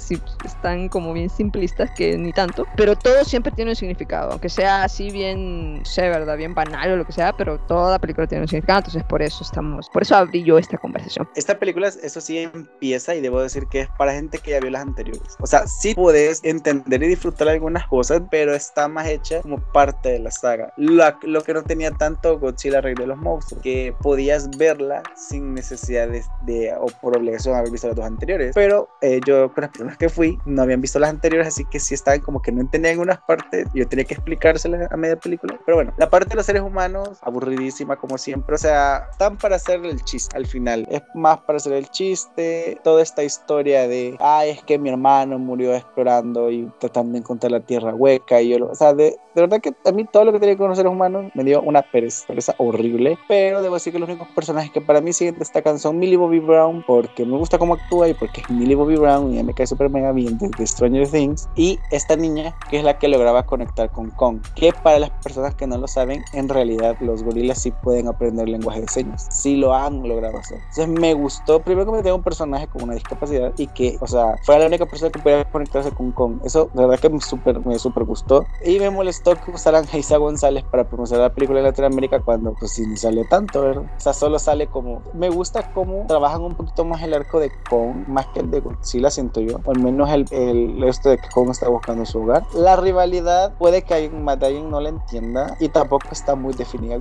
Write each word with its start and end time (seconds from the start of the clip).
Están 0.56 0.88
como 0.88 1.12
bien 1.12 1.28
simplistas 1.28 1.90
que 1.92 2.16
ni 2.16 2.32
tanto, 2.32 2.66
pero 2.76 2.96
todo 2.96 3.24
siempre 3.24 3.52
tiene 3.52 3.72
un 3.72 3.76
significado, 3.76 4.32
aunque 4.32 4.48
sea 4.48 4.84
así 4.84 5.10
bien, 5.10 5.80
sé, 5.84 6.08
¿verdad? 6.08 6.36
Bien 6.36 6.54
banal 6.54 6.92
o 6.92 6.96
lo 6.96 7.04
que 7.04 7.12
sea, 7.12 7.32
pero 7.32 7.58
toda 7.60 7.98
película 7.98 8.26
tiene 8.26 8.42
un 8.42 8.48
significado, 8.48 8.78
entonces 8.78 9.04
por 9.04 9.22
eso 9.22 9.44
estamos, 9.44 9.88
por 9.90 10.02
eso 10.02 10.16
abrí 10.16 10.42
yo 10.42 10.58
esta 10.58 10.78
conversación. 10.78 11.28
Esta 11.34 11.58
película, 11.58 11.88
eso 11.88 12.20
sí 12.20 12.38
empieza 12.38 13.14
y 13.14 13.20
debo 13.20 13.40
decir 13.40 13.66
que 13.66 13.80
es 13.80 13.88
para 13.98 14.12
gente 14.12 14.38
que 14.38 14.52
ya 14.52 14.60
vio 14.60 14.70
las 14.70 14.82
anteriores. 14.82 15.36
O 15.40 15.46
sea, 15.46 15.66
sí 15.66 15.94
puedes 15.94 16.42
entender 16.44 17.02
y 17.02 17.08
disfrutar 17.08 17.48
algunas 17.48 17.86
cosas, 17.86 18.22
pero 18.30 18.54
está 18.54 18.88
más 18.88 19.06
hecha 19.08 19.42
como 19.42 19.58
parte 19.72 20.10
de 20.10 20.18
la 20.18 20.30
saga. 20.30 20.72
lo 20.76 21.42
que 21.42 21.54
no 21.54 21.62
tenía 21.62 21.90
tanto 21.90 22.38
Godzilla 22.38 22.80
Rey 22.80 22.94
de 22.94 23.06
los 23.06 23.18
Monstruos, 23.18 23.62
que 23.62 23.94
podías 24.00 24.48
verla 24.56 25.02
sin 25.14 25.54
necesidad 25.54 26.08
de, 26.08 26.74
o 26.78 26.86
por 27.00 27.16
obligación 27.16 27.54
haber 27.54 27.70
visto 27.70 27.88
las 27.88 27.96
dos 27.96 28.06
anteriores. 28.06 28.52
Pero 28.54 28.88
eh, 29.02 29.20
yo 29.26 29.52
con 29.52 29.62
las 29.62 29.70
personas 29.70 29.96
que 29.96 30.08
fui 30.08 30.38
no 30.46 30.62
habían 30.62 30.80
visto 30.80 30.98
las 30.98 31.10
anteriores, 31.10 31.48
así 31.48 31.64
que 31.64 31.80
sí 31.80 31.94
estaban 31.94 32.20
como 32.20 32.40
que 32.40 32.52
no 32.52 32.60
entendían 32.60 32.92
algunas 32.92 33.18
partes. 33.20 33.66
Yo 33.74 33.86
tenía 33.86 34.04
que 34.04 34.14
explicárselas 34.14 34.90
a 34.90 34.96
media 34.96 35.16
película. 35.16 35.58
Pero 35.66 35.76
bueno, 35.76 35.92
la 35.98 36.08
parte 36.08 36.30
de 36.30 36.36
los 36.36 36.46
seres 36.46 36.62
humanos, 36.62 37.18
aburridísima 37.22 37.96
como 37.96 38.16
siempre. 38.16 38.54
O 38.54 38.58
sea, 38.58 39.08
están 39.10 39.36
para 39.36 39.56
hacer 39.56 39.84
el 39.84 40.02
chiste 40.02 40.36
al 40.36 40.46
final. 40.46 40.86
Es 40.90 41.02
más 41.14 41.38
para 41.38 41.56
hacer 41.58 41.72
el 41.74 41.88
chiste. 41.90 42.78
Toda 42.84 43.02
esta 43.02 43.24
historia 43.24 43.88
de, 43.88 44.16
ay, 44.20 44.50
es 44.50 44.62
que 44.62 44.78
mi 44.78 44.88
hermano 44.88 45.38
murió 45.38 45.74
explorando 45.74 46.50
y 46.50 46.70
tratando 46.78 47.12
de 47.12 47.18
encontrar 47.18 47.52
la 47.52 47.60
tierra 47.60 47.94
hueca. 47.94 48.40
Y 48.40 48.50
yo, 48.50 48.66
o 48.66 48.74
sea, 48.74 48.94
de, 48.94 49.16
de 49.34 49.42
verdad 49.42 49.60
que 49.60 49.74
a 49.84 49.92
mí 49.92 50.04
todo 50.04 50.24
lo 50.24 50.32
que 50.32 50.40
tenía 50.40 50.56
con 50.56 50.68
los 50.68 50.78
seres 50.78 50.92
humanos 50.92 51.30
me 51.34 51.44
dio 51.44 51.60
una 51.60 51.82
pereza, 51.82 52.54
horrible. 52.58 53.18
Pero 53.28 53.62
debo 53.62 53.74
decir 53.74 53.92
que 53.92 53.98
los 53.98 54.08
únicos 54.08 54.28
personajes 54.28 54.70
que 54.70 54.80
para 54.80 55.00
mí 55.00 55.12
siguen 55.12 55.38
destacan 55.38 55.78
son 55.78 55.98
Millie 55.98 56.16
Bobby 56.16 56.38
Brown, 56.38 56.84
porque 56.86 57.24
me 57.26 57.36
gusta 57.36 57.58
cómo 57.58 57.74
actúa 57.74 58.08
y 58.08 58.14
porque 58.14 58.40
es 58.40 58.50
Millie 58.50 58.74
Bobby 58.74 58.96
Brown 58.96 59.34
y 59.34 59.42
me 59.42 59.52
cae 59.52 59.66
súper 59.66 59.90
mega 59.90 60.12
bien 60.12 60.35
desde 60.38 60.66
Stranger 60.66 61.08
Things. 61.08 61.48
Y 61.56 61.78
esta 61.90 62.16
niña, 62.16 62.54
que 62.70 62.78
es 62.78 62.84
la 62.84 62.98
que 62.98 63.08
lograba 63.08 63.44
conectar 63.44 63.90
con 63.90 64.10
Kong, 64.10 64.40
que 64.54 64.72
para 64.72 64.98
las 64.98 65.10
personas 65.10 65.54
que 65.54 65.66
no 65.66 65.78
lo 65.78 65.88
saben, 65.88 66.24
en 66.32 66.48
realidad 66.48 66.96
los 67.00 67.22
gorilas 67.22 67.62
sí 67.62 67.70
pueden 67.70 68.08
aprender 68.08 68.48
lenguaje 68.48 68.80
de 68.80 68.88
señas, 68.88 69.26
sí 69.30 69.56
lo 69.56 69.74
han 69.74 70.06
logrado 70.06 70.38
hacer. 70.38 70.58
Entonces 70.58 70.88
me 70.88 71.14
gustó, 71.14 71.60
primero 71.60 71.86
que 71.86 71.98
me 71.98 72.02
tenga 72.02 72.14
un 72.14 72.22
personaje 72.22 72.66
con 72.66 72.82
una 72.82 72.94
discapacidad 72.94 73.52
y 73.56 73.66
que, 73.68 73.96
o 74.00 74.06
sea, 74.06 74.36
fue 74.44 74.58
la 74.58 74.66
única 74.66 74.86
persona 74.86 75.10
que 75.10 75.18
podía 75.18 75.44
conectarse 75.44 75.90
con 75.90 76.12
Kong. 76.12 76.40
Eso 76.44 76.70
de 76.72 76.82
verdad 76.82 77.00
que 77.00 77.10
me 77.10 77.20
súper 77.20 77.64
me 77.64 77.78
super 77.78 78.04
gustó. 78.04 78.44
Y 78.64 78.78
me 78.78 78.90
molestó 78.90 79.34
que 79.34 79.50
usaran 79.50 79.84
a 79.92 79.96
Isa 79.98 80.16
González 80.16 80.64
para 80.64 80.88
promocionar 80.88 81.28
la 81.28 81.34
película 81.34 81.60
en 81.60 81.66
Latinoamérica 81.66 82.20
cuando 82.20 82.54
pues 82.54 82.72
sí 82.72 82.86
ni 82.86 82.96
sale 82.96 83.24
tanto, 83.24 83.62
¿verdad? 83.62 83.84
O 83.84 84.00
sea, 84.00 84.12
solo 84.12 84.38
sale 84.38 84.66
como... 84.66 85.02
Me 85.14 85.30
gusta 85.30 85.72
cómo 85.72 86.04
trabajan 86.06 86.42
un 86.42 86.54
poquito 86.54 86.84
más 86.84 87.02
el 87.02 87.14
arco 87.14 87.40
de 87.40 87.50
Kong, 87.68 88.08
más 88.08 88.26
que 88.28 88.40
el 88.40 88.50
de 88.50 88.60
Godzilla, 88.60 89.10
siento 89.10 89.40
yo. 89.40 89.60
O 89.64 89.70
al 89.70 89.80
menos 89.80 90.10
el, 90.10 90.15
el 90.30 90.82
esto 90.84 91.10
de 91.10 91.18
que 91.18 91.28
Kong 91.28 91.50
está 91.50 91.68
buscando 91.68 92.04
su 92.06 92.22
hogar. 92.22 92.44
La 92.54 92.76
rivalidad 92.76 93.52
puede 93.58 93.82
que 93.82 93.94
alguien 93.94 94.24
más 94.24 94.38
de 94.38 94.46
alguien 94.46 94.70
no 94.70 94.80
la 94.80 94.88
entienda 94.88 95.56
y 95.60 95.68
tampoco 95.68 96.08
está 96.12 96.34
muy 96.34 96.54
definida 96.54 96.94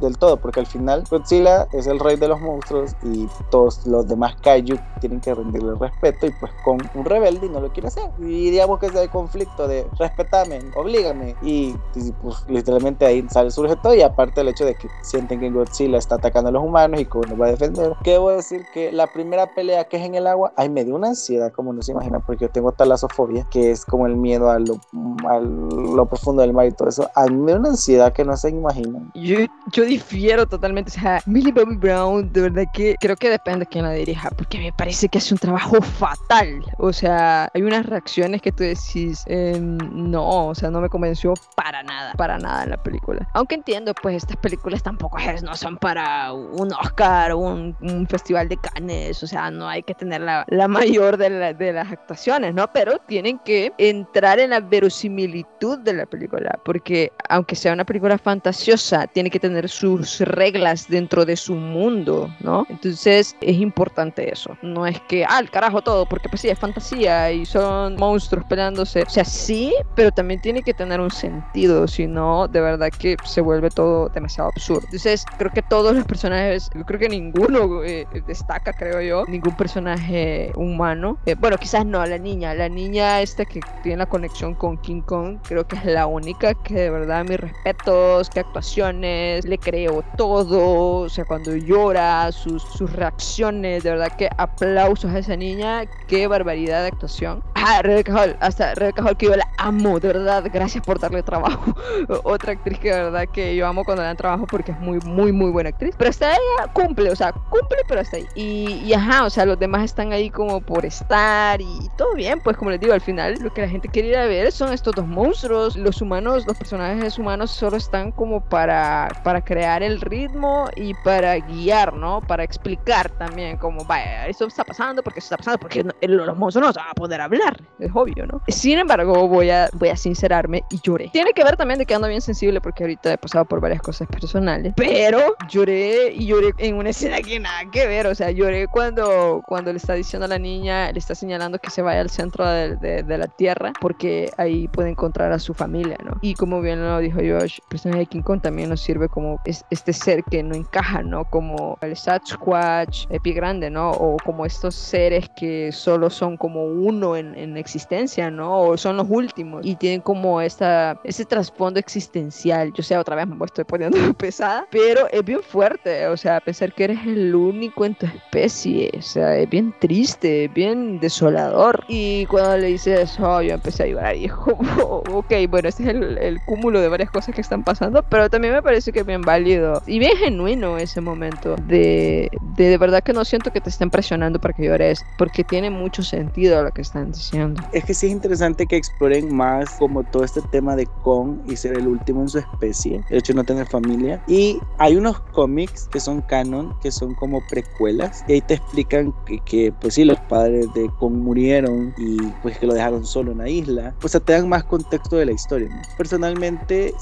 del 0.00 0.18
todo, 0.18 0.36
porque 0.36 0.60
al 0.60 0.66
final 0.66 1.04
Godzilla 1.10 1.66
es 1.72 1.86
el 1.86 1.98
rey 1.98 2.16
de 2.16 2.28
los 2.28 2.40
monstruos 2.40 2.92
y 3.02 3.28
todos 3.50 3.86
los 3.86 4.08
demás 4.08 4.36
kaiju 4.42 4.76
tienen 5.00 5.20
que 5.20 5.34
rendirle 5.34 5.74
respeto 5.74 6.26
y 6.26 6.30
pues 6.32 6.52
con 6.64 6.78
un 6.94 7.04
rebelde 7.04 7.46
y 7.46 7.48
no 7.48 7.60
lo 7.60 7.72
quiere 7.72 7.88
hacer. 7.88 8.10
Y 8.18 8.50
digamos 8.50 8.78
que 8.78 8.86
es 8.86 8.94
el 8.94 9.08
conflicto 9.10 9.66
de 9.66 9.86
respetame, 9.98 10.60
oblígame 10.76 11.36
y, 11.42 11.74
pues 12.22 12.44
literalmente 12.48 13.06
ahí 13.06 13.26
sale 13.30 13.50
surge 13.50 13.76
todo 13.76 13.94
y 13.94 14.02
aparte 14.02 14.40
el 14.40 14.48
hecho 14.48 14.64
de 14.64 14.74
que 14.74 14.88
sienten 15.02 15.40
que 15.40 15.50
Godzilla 15.50 15.98
está 15.98 16.16
atacando 16.16 16.48
a 16.48 16.52
los 16.52 16.62
humanos 16.62 17.00
y 17.00 17.04
que 17.04 17.18
uno 17.18 17.36
va 17.36 17.46
a 17.46 17.50
defender. 17.50 17.94
Que 18.02 18.12
debo 18.12 18.30
decir 18.30 18.66
que 18.72 18.92
la 18.92 19.06
primera 19.06 19.46
pelea 19.54 19.84
que 19.84 19.96
es 19.96 20.04
en 20.04 20.14
el 20.14 20.26
agua, 20.26 20.52
ay 20.56 20.68
me 20.68 20.84
dio 20.84 20.94
una 20.94 21.08
ansiedad 21.08 21.52
como 21.52 21.72
no 21.72 21.82
se 21.82 21.92
imagina 21.92 22.20
porque 22.20 22.48
tengo 22.50 22.72
talasofobia, 22.72 23.46
que 23.50 23.70
es 23.70 23.84
como 23.84 24.06
el 24.06 24.16
miedo 24.16 24.50
a 24.50 24.58
lo, 24.58 24.80
a 25.28 25.38
lo 25.40 26.06
profundo 26.06 26.42
del 26.42 26.52
mar 26.52 26.66
y 26.66 26.72
todo 26.72 26.88
eso. 26.88 27.10
A 27.14 27.26
mí 27.26 27.36
me 27.36 27.52
dio 27.52 27.60
una 27.60 27.70
ansiedad 27.70 28.12
que 28.12 28.24
no 28.24 28.36
se 28.36 28.50
imaginan. 28.50 29.10
Yo, 29.14 29.38
yo 29.72 29.84
difiero 29.84 30.46
totalmente, 30.46 30.90
o 30.90 31.00
sea, 31.00 31.20
Millie 31.26 31.52
Bobby 31.52 31.76
Brown, 31.76 32.32
de 32.32 32.42
verdad 32.42 32.64
que 32.72 32.94
creo 33.00 33.16
que 33.16 33.30
depende 33.30 33.60
de 33.60 33.66
quién 33.66 33.84
la 33.84 33.92
dirija, 33.92 34.30
porque 34.30 34.58
me 34.58 34.72
parece 34.72 35.08
que 35.08 35.18
hace 35.18 35.34
un 35.34 35.38
trabajo 35.38 35.80
fatal. 35.80 36.62
O 36.78 36.92
sea, 36.92 37.50
hay 37.54 37.62
unas 37.62 37.86
reacciones 37.86 38.42
que 38.42 38.52
tú 38.52 38.64
decís, 38.64 39.24
em, 39.26 39.78
no, 39.92 40.48
o 40.48 40.54
sea, 40.54 40.70
no 40.70 40.80
me 40.80 40.88
convenció 40.88 41.34
para 41.56 41.82
nada 41.82 42.12
para 42.16 42.38
nada 42.38 42.64
en 42.64 42.70
la 42.70 42.82
película. 42.82 43.28
Aunque 43.34 43.54
entiendo, 43.54 43.94
pues 43.94 44.16
estas 44.16 44.36
películas 44.36 44.82
tampoco 44.82 45.18
es, 45.18 45.42
no 45.42 45.54
son 45.56 45.76
para 45.76 46.32
un 46.32 46.72
Oscar, 46.72 47.34
un, 47.34 47.76
un 47.80 48.06
festival 48.06 48.48
de 48.48 48.56
Cannes, 48.56 49.22
o 49.22 49.26
sea, 49.26 49.50
no 49.50 49.68
hay 49.68 49.82
que 49.82 49.94
tener 49.94 50.20
la, 50.20 50.44
la 50.48 50.68
mayor 50.68 51.16
de, 51.16 51.54
de 51.54 51.72
las 51.72 51.90
actuaciones, 51.90 52.39
¿no? 52.40 52.72
Pero 52.72 52.98
tienen 53.06 53.38
que 53.40 53.72
entrar 53.78 54.38
en 54.40 54.50
la 54.50 54.60
verosimilitud 54.60 55.78
de 55.78 55.92
la 55.92 56.06
película, 56.06 56.58
porque 56.64 57.12
aunque 57.28 57.54
sea 57.54 57.72
una 57.72 57.84
película 57.84 58.18
fantasiosa, 58.18 59.06
tiene 59.06 59.30
que 59.30 59.38
tener 59.38 59.68
sus 59.68 60.20
reglas 60.20 60.88
dentro 60.88 61.24
de 61.24 61.36
su 61.36 61.54
mundo, 61.54 62.34
¿no? 62.40 62.66
Entonces 62.68 63.36
es 63.40 63.56
importante 63.56 64.32
eso. 64.32 64.56
No 64.62 64.86
es 64.86 65.00
que, 65.02 65.24
ah, 65.24 65.38
el 65.38 65.50
carajo 65.50 65.82
todo, 65.82 66.06
porque 66.06 66.28
pues 66.28 66.40
sí, 66.42 66.48
es 66.48 66.58
fantasía 66.58 67.30
y 67.30 67.44
son 67.44 67.96
monstruos 67.96 68.44
peleándose. 68.46 69.02
O 69.02 69.10
sea, 69.10 69.24
sí, 69.24 69.72
pero 69.94 70.10
también 70.10 70.40
tiene 70.40 70.62
que 70.62 70.74
tener 70.74 71.00
un 71.00 71.10
sentido, 71.10 71.86
si 71.86 72.06
no, 72.06 72.48
de 72.48 72.60
verdad 72.60 72.90
que 72.90 73.16
se 73.24 73.40
vuelve 73.40 73.70
todo 73.70 74.08
demasiado 74.08 74.50
absurdo. 74.50 74.82
Entonces, 74.84 75.24
creo 75.38 75.50
que 75.52 75.62
todos 75.62 75.94
los 75.94 76.04
personajes, 76.04 76.70
yo 76.74 76.84
creo 76.84 76.98
que 76.98 77.08
ninguno 77.08 77.82
eh, 77.84 78.06
destaca, 78.26 78.72
creo 78.72 79.00
yo, 79.00 79.24
ningún 79.26 79.56
personaje 79.56 80.52
humano. 80.54 81.18
Eh, 81.26 81.34
bueno, 81.38 81.56
quizás 81.58 81.84
no, 81.84 82.04
la 82.04 82.18
niña, 82.18 82.29
la 82.38 82.68
niña 82.68 83.20
esta 83.20 83.44
que 83.44 83.60
tiene 83.82 83.98
la 83.98 84.06
conexión 84.06 84.54
con 84.54 84.78
King 84.78 85.02
Kong, 85.02 85.38
creo 85.42 85.66
que 85.66 85.76
es 85.76 85.84
la 85.84 86.06
única 86.06 86.54
que 86.54 86.74
de 86.74 86.90
verdad 86.90 87.24
mis 87.24 87.40
respetos, 87.40 88.30
qué 88.30 88.40
actuaciones, 88.40 89.44
le 89.44 89.58
creo 89.58 90.02
todo, 90.16 91.00
o 91.00 91.08
sea, 91.08 91.24
cuando 91.24 91.56
llora, 91.56 92.30
sus, 92.32 92.62
sus 92.62 92.92
reacciones, 92.92 93.82
de 93.82 93.90
verdad 93.90 94.12
que 94.16 94.28
aplausos 94.36 95.10
a 95.12 95.18
esa 95.18 95.36
niña, 95.36 95.86
qué 96.06 96.26
barbaridad 96.26 96.82
de 96.82 96.88
actuación. 96.88 97.42
Ah, 97.54 97.82
Rebecca 97.82 98.14
Hall, 98.14 98.36
hasta 98.40 98.74
Rebecca 98.74 99.02
Hall 99.02 99.16
que 99.16 99.26
yo 99.26 99.36
la 99.36 99.46
amo, 99.58 100.00
de 100.00 100.08
verdad, 100.08 100.44
gracias 100.52 100.84
por 100.84 100.98
darle 100.98 101.22
trabajo. 101.22 101.74
Otra 102.24 102.52
actriz 102.52 102.78
que 102.78 102.92
de 102.92 103.02
verdad 103.04 103.24
que 103.32 103.54
yo 103.54 103.66
amo 103.66 103.84
cuando 103.84 104.02
le 104.02 104.06
dan 104.06 104.16
trabajo 104.16 104.46
porque 104.46 104.72
es 104.72 104.80
muy, 104.80 104.98
muy, 105.00 105.32
muy 105.32 105.50
buena 105.50 105.70
actriz. 105.70 105.94
Pero 105.98 106.10
hasta 106.10 106.32
ella 106.32 106.72
cumple, 106.72 107.10
o 107.10 107.16
sea, 107.16 107.32
cumple, 107.32 107.78
pero 107.86 108.00
hasta 108.00 108.16
ahí. 108.16 108.26
Y, 108.34 108.82
y 108.84 108.94
ajá, 108.94 109.24
o 109.24 109.30
sea, 109.30 109.44
los 109.44 109.58
demás 109.58 109.84
están 109.84 110.12
ahí 110.12 110.30
como 110.30 110.60
por 110.60 110.86
estar 110.86 111.60
y, 111.60 111.90
todo 111.96 112.14
bien, 112.20 112.38
pues 112.38 112.56
como 112.58 112.70
les 112.70 112.78
digo, 112.78 112.92
al 112.92 113.00
final 113.00 113.36
lo 113.40 113.50
que 113.52 113.62
la 113.62 113.68
gente 113.68 113.88
quiere 113.88 114.08
ir 114.08 114.16
a 114.16 114.26
ver 114.26 114.52
son 114.52 114.74
estos 114.74 114.94
dos 114.94 115.06
monstruos. 115.06 115.74
Los 115.74 116.02
humanos, 116.02 116.46
los 116.46 116.58
personajes 116.58 117.18
humanos 117.18 117.50
solo 117.50 117.78
están 117.78 118.12
como 118.12 118.42
para, 118.42 119.08
para 119.24 119.40
crear 119.40 119.82
el 119.82 120.02
ritmo 120.02 120.68
y 120.76 120.92
para 121.02 121.38
guiar, 121.38 121.94
¿no? 121.94 122.20
Para 122.20 122.44
explicar 122.44 123.08
también 123.12 123.56
como, 123.56 123.86
vaya, 123.86 124.26
esto 124.28 124.46
está 124.46 124.64
pasando, 124.64 125.02
porque 125.02 125.20
esto 125.20 125.34
está 125.34 125.38
pasando, 125.38 125.58
porque 125.58 125.82
los 126.02 126.36
monstruos 126.36 126.66
no 126.66 126.72
se 126.74 126.78
van 126.78 126.90
a 126.90 126.94
poder 126.94 127.22
hablar, 127.22 127.58
es 127.78 127.90
obvio, 127.94 128.26
¿no? 128.26 128.42
Sin 128.48 128.78
embargo, 128.78 129.26
voy 129.26 129.48
a, 129.48 129.70
voy 129.72 129.88
a 129.88 129.96
sincerarme 129.96 130.62
y 130.70 130.78
lloré. 130.82 131.08
Tiene 131.14 131.32
que 131.32 131.42
ver 131.42 131.56
también 131.56 131.78
de 131.78 131.86
que 131.86 131.94
ando 131.94 132.06
bien 132.06 132.20
sensible 132.20 132.60
porque 132.60 132.82
ahorita 132.82 133.14
he 133.14 133.18
pasado 133.18 133.46
por 133.46 133.62
varias 133.62 133.80
cosas 133.80 134.06
personales, 134.08 134.74
pero 134.76 135.36
lloré 135.48 136.12
y 136.12 136.26
lloré 136.26 136.52
en 136.58 136.76
una 136.76 136.90
escena 136.90 137.22
que 137.22 137.40
nada 137.40 137.62
que 137.72 137.86
ver, 137.86 138.06
o 138.08 138.14
sea, 138.14 138.30
lloré 138.30 138.68
cuando, 138.68 139.42
cuando 139.46 139.72
le 139.72 139.78
está 139.78 139.94
diciendo 139.94 140.26
a 140.26 140.28
la 140.28 140.38
niña, 140.38 140.92
le 140.92 140.98
está 140.98 141.14
señalando 141.14 141.58
que 141.58 141.70
se 141.70 141.80
vaya 141.80 142.02
al 142.02 142.09
centro 142.10 142.46
de, 142.46 142.76
de, 142.76 143.18
la 143.18 143.26
Tierra 143.26 143.72
porque 143.80 144.30
ahí 144.36 144.68
puede 144.68 144.90
encontrar 144.90 145.32
a 145.32 145.38
su 145.38 145.54
familia, 145.54 145.96
¿no? 146.04 146.18
Y 146.20 146.34
como 146.34 146.60
bien 146.60 146.82
lo 146.82 146.98
dijo 146.98 147.18
Josh, 147.18 147.58
el 147.58 147.68
personaje 147.68 148.00
de 148.00 148.06
King 148.06 148.22
Kong 148.22 148.40
también 148.40 148.68
nos 148.68 148.80
sirve 148.80 149.08
como 149.08 149.40
este 149.44 149.92
ser 149.92 150.24
que 150.24 150.42
no 150.42 150.54
encaja, 150.54 151.02
¿no? 151.02 151.24
Como 151.24 151.78
el 151.80 151.96
Sasquatch, 151.96 153.06
el 153.10 153.20
pie 153.20 153.32
grande, 153.34 153.70
¿no? 153.70 153.90
O 153.90 154.16
como 154.24 154.46
estos 154.46 154.74
seres 154.74 155.28
que 155.36 155.72
solo 155.72 156.10
son 156.10 156.36
como 156.36 156.64
uno 156.64 157.16
en, 157.16 157.34
en 157.36 157.56
existencia, 157.56 158.30
¿no? 158.30 158.60
O 158.60 158.76
son 158.76 158.96
los 158.96 159.06
últimos 159.08 159.30
y 159.62 159.76
tienen 159.76 160.00
como 160.00 160.40
esta, 160.40 161.00
ese 161.04 161.24
trasfondo 161.24 161.78
existencial. 161.78 162.72
Yo 162.72 162.82
sé, 162.82 162.96
otra 162.96 163.16
vez 163.16 163.26
me 163.26 163.44
estoy 163.44 163.64
poniendo 163.64 163.96
pesada, 164.14 164.66
pero 164.70 165.08
es 165.10 165.24
bien 165.24 165.42
fuerte, 165.42 166.06
o 166.08 166.16
sea, 166.16 166.40
pensar 166.40 166.72
que 166.72 166.84
eres 166.84 166.98
el 167.06 167.34
único 167.34 167.84
en 167.84 167.94
tu 167.94 168.06
especie, 168.06 168.90
o 168.96 169.02
sea, 169.02 169.36
es 169.36 169.48
bien 169.48 169.74
triste, 169.78 170.44
es 170.44 170.54
bien 170.54 171.00
desolador. 171.00 171.84
Y 171.88 171.99
cuando 172.28 172.56
le 172.58 172.68
dice 172.68 173.02
eso, 173.02 173.42
yo 173.42 173.54
empecé 173.54 173.84
a 173.84 173.86
llorar 173.86 174.16
y 174.16 174.28
como, 174.28 175.02
ok, 175.12 175.32
bueno, 175.48 175.68
este 175.68 175.84
es 175.84 175.88
el, 175.90 176.18
el 176.18 176.40
cúmulo 176.44 176.80
de 176.80 176.88
varias 176.88 177.10
cosas 177.10 177.34
que 177.34 177.40
están 177.40 177.64
pasando, 177.64 178.02
pero 178.08 178.28
también 178.28 178.54
me 178.54 178.62
parece 178.62 178.92
que 178.92 179.00
es 179.00 179.06
bien 179.06 179.22
válido 179.22 179.82
y 179.86 179.98
bien 179.98 180.16
genuino 180.16 180.78
ese 180.78 181.00
momento 181.00 181.56
de, 181.66 182.30
de, 182.56 182.68
de 182.68 182.78
verdad 182.78 183.02
que 183.02 183.12
no 183.12 183.24
siento 183.24 183.52
que 183.52 183.60
te 183.60 183.70
estén 183.70 183.90
presionando 183.90 184.40
para 184.40 184.54
que 184.54 184.64
llores, 184.64 185.04
porque 185.18 185.44
tiene 185.44 185.70
mucho 185.70 186.02
sentido 186.02 186.62
lo 186.62 186.70
que 186.70 186.82
están 186.82 187.12
diciendo. 187.12 187.62
Es 187.72 187.84
que 187.84 187.94
sí 187.94 188.06
es 188.06 188.12
interesante 188.12 188.66
que 188.66 188.76
exploren 188.76 189.34
más 189.34 189.70
como 189.78 190.02
todo 190.04 190.24
este 190.24 190.40
tema 190.50 190.76
de 190.76 190.86
Kong 191.02 191.38
y 191.46 191.56
ser 191.56 191.76
el 191.78 191.86
último 191.86 192.22
en 192.22 192.28
su 192.28 192.38
especie, 192.38 193.02
el 193.10 193.18
hecho 193.18 193.32
de 193.32 193.38
no 193.38 193.44
tener 193.44 193.66
familia. 193.66 194.22
Y 194.26 194.58
hay 194.78 194.96
unos 194.96 195.20
cómics 195.32 195.88
que 195.90 196.00
son 196.00 196.20
canon, 196.22 196.74
que 196.80 196.90
son 196.90 197.14
como 197.14 197.40
precuelas, 197.48 198.24
y 198.28 198.34
ahí 198.34 198.40
te 198.40 198.54
explican 198.54 199.14
que, 199.26 199.38
que 199.40 199.72
pues 199.80 199.94
sí, 199.94 200.04
los 200.04 200.18
padres 200.20 200.66
de 200.74 200.88
Kong 200.98 201.14
murieron 201.14 201.89
y 201.96 202.18
pues 202.42 202.58
que 202.58 202.66
lo 202.66 202.74
dejaron 202.74 203.04
solo 203.04 203.32
en 203.32 203.38
la 203.38 203.48
isla. 203.48 203.94
Pues 204.00 204.12
te 204.12 204.32
dan 204.32 204.48
más 204.48 204.64
contexto 204.64 205.16
de 205.16 205.26
la 205.26 205.32
historia. 205.32 205.68
Personalmente, 205.96 206.94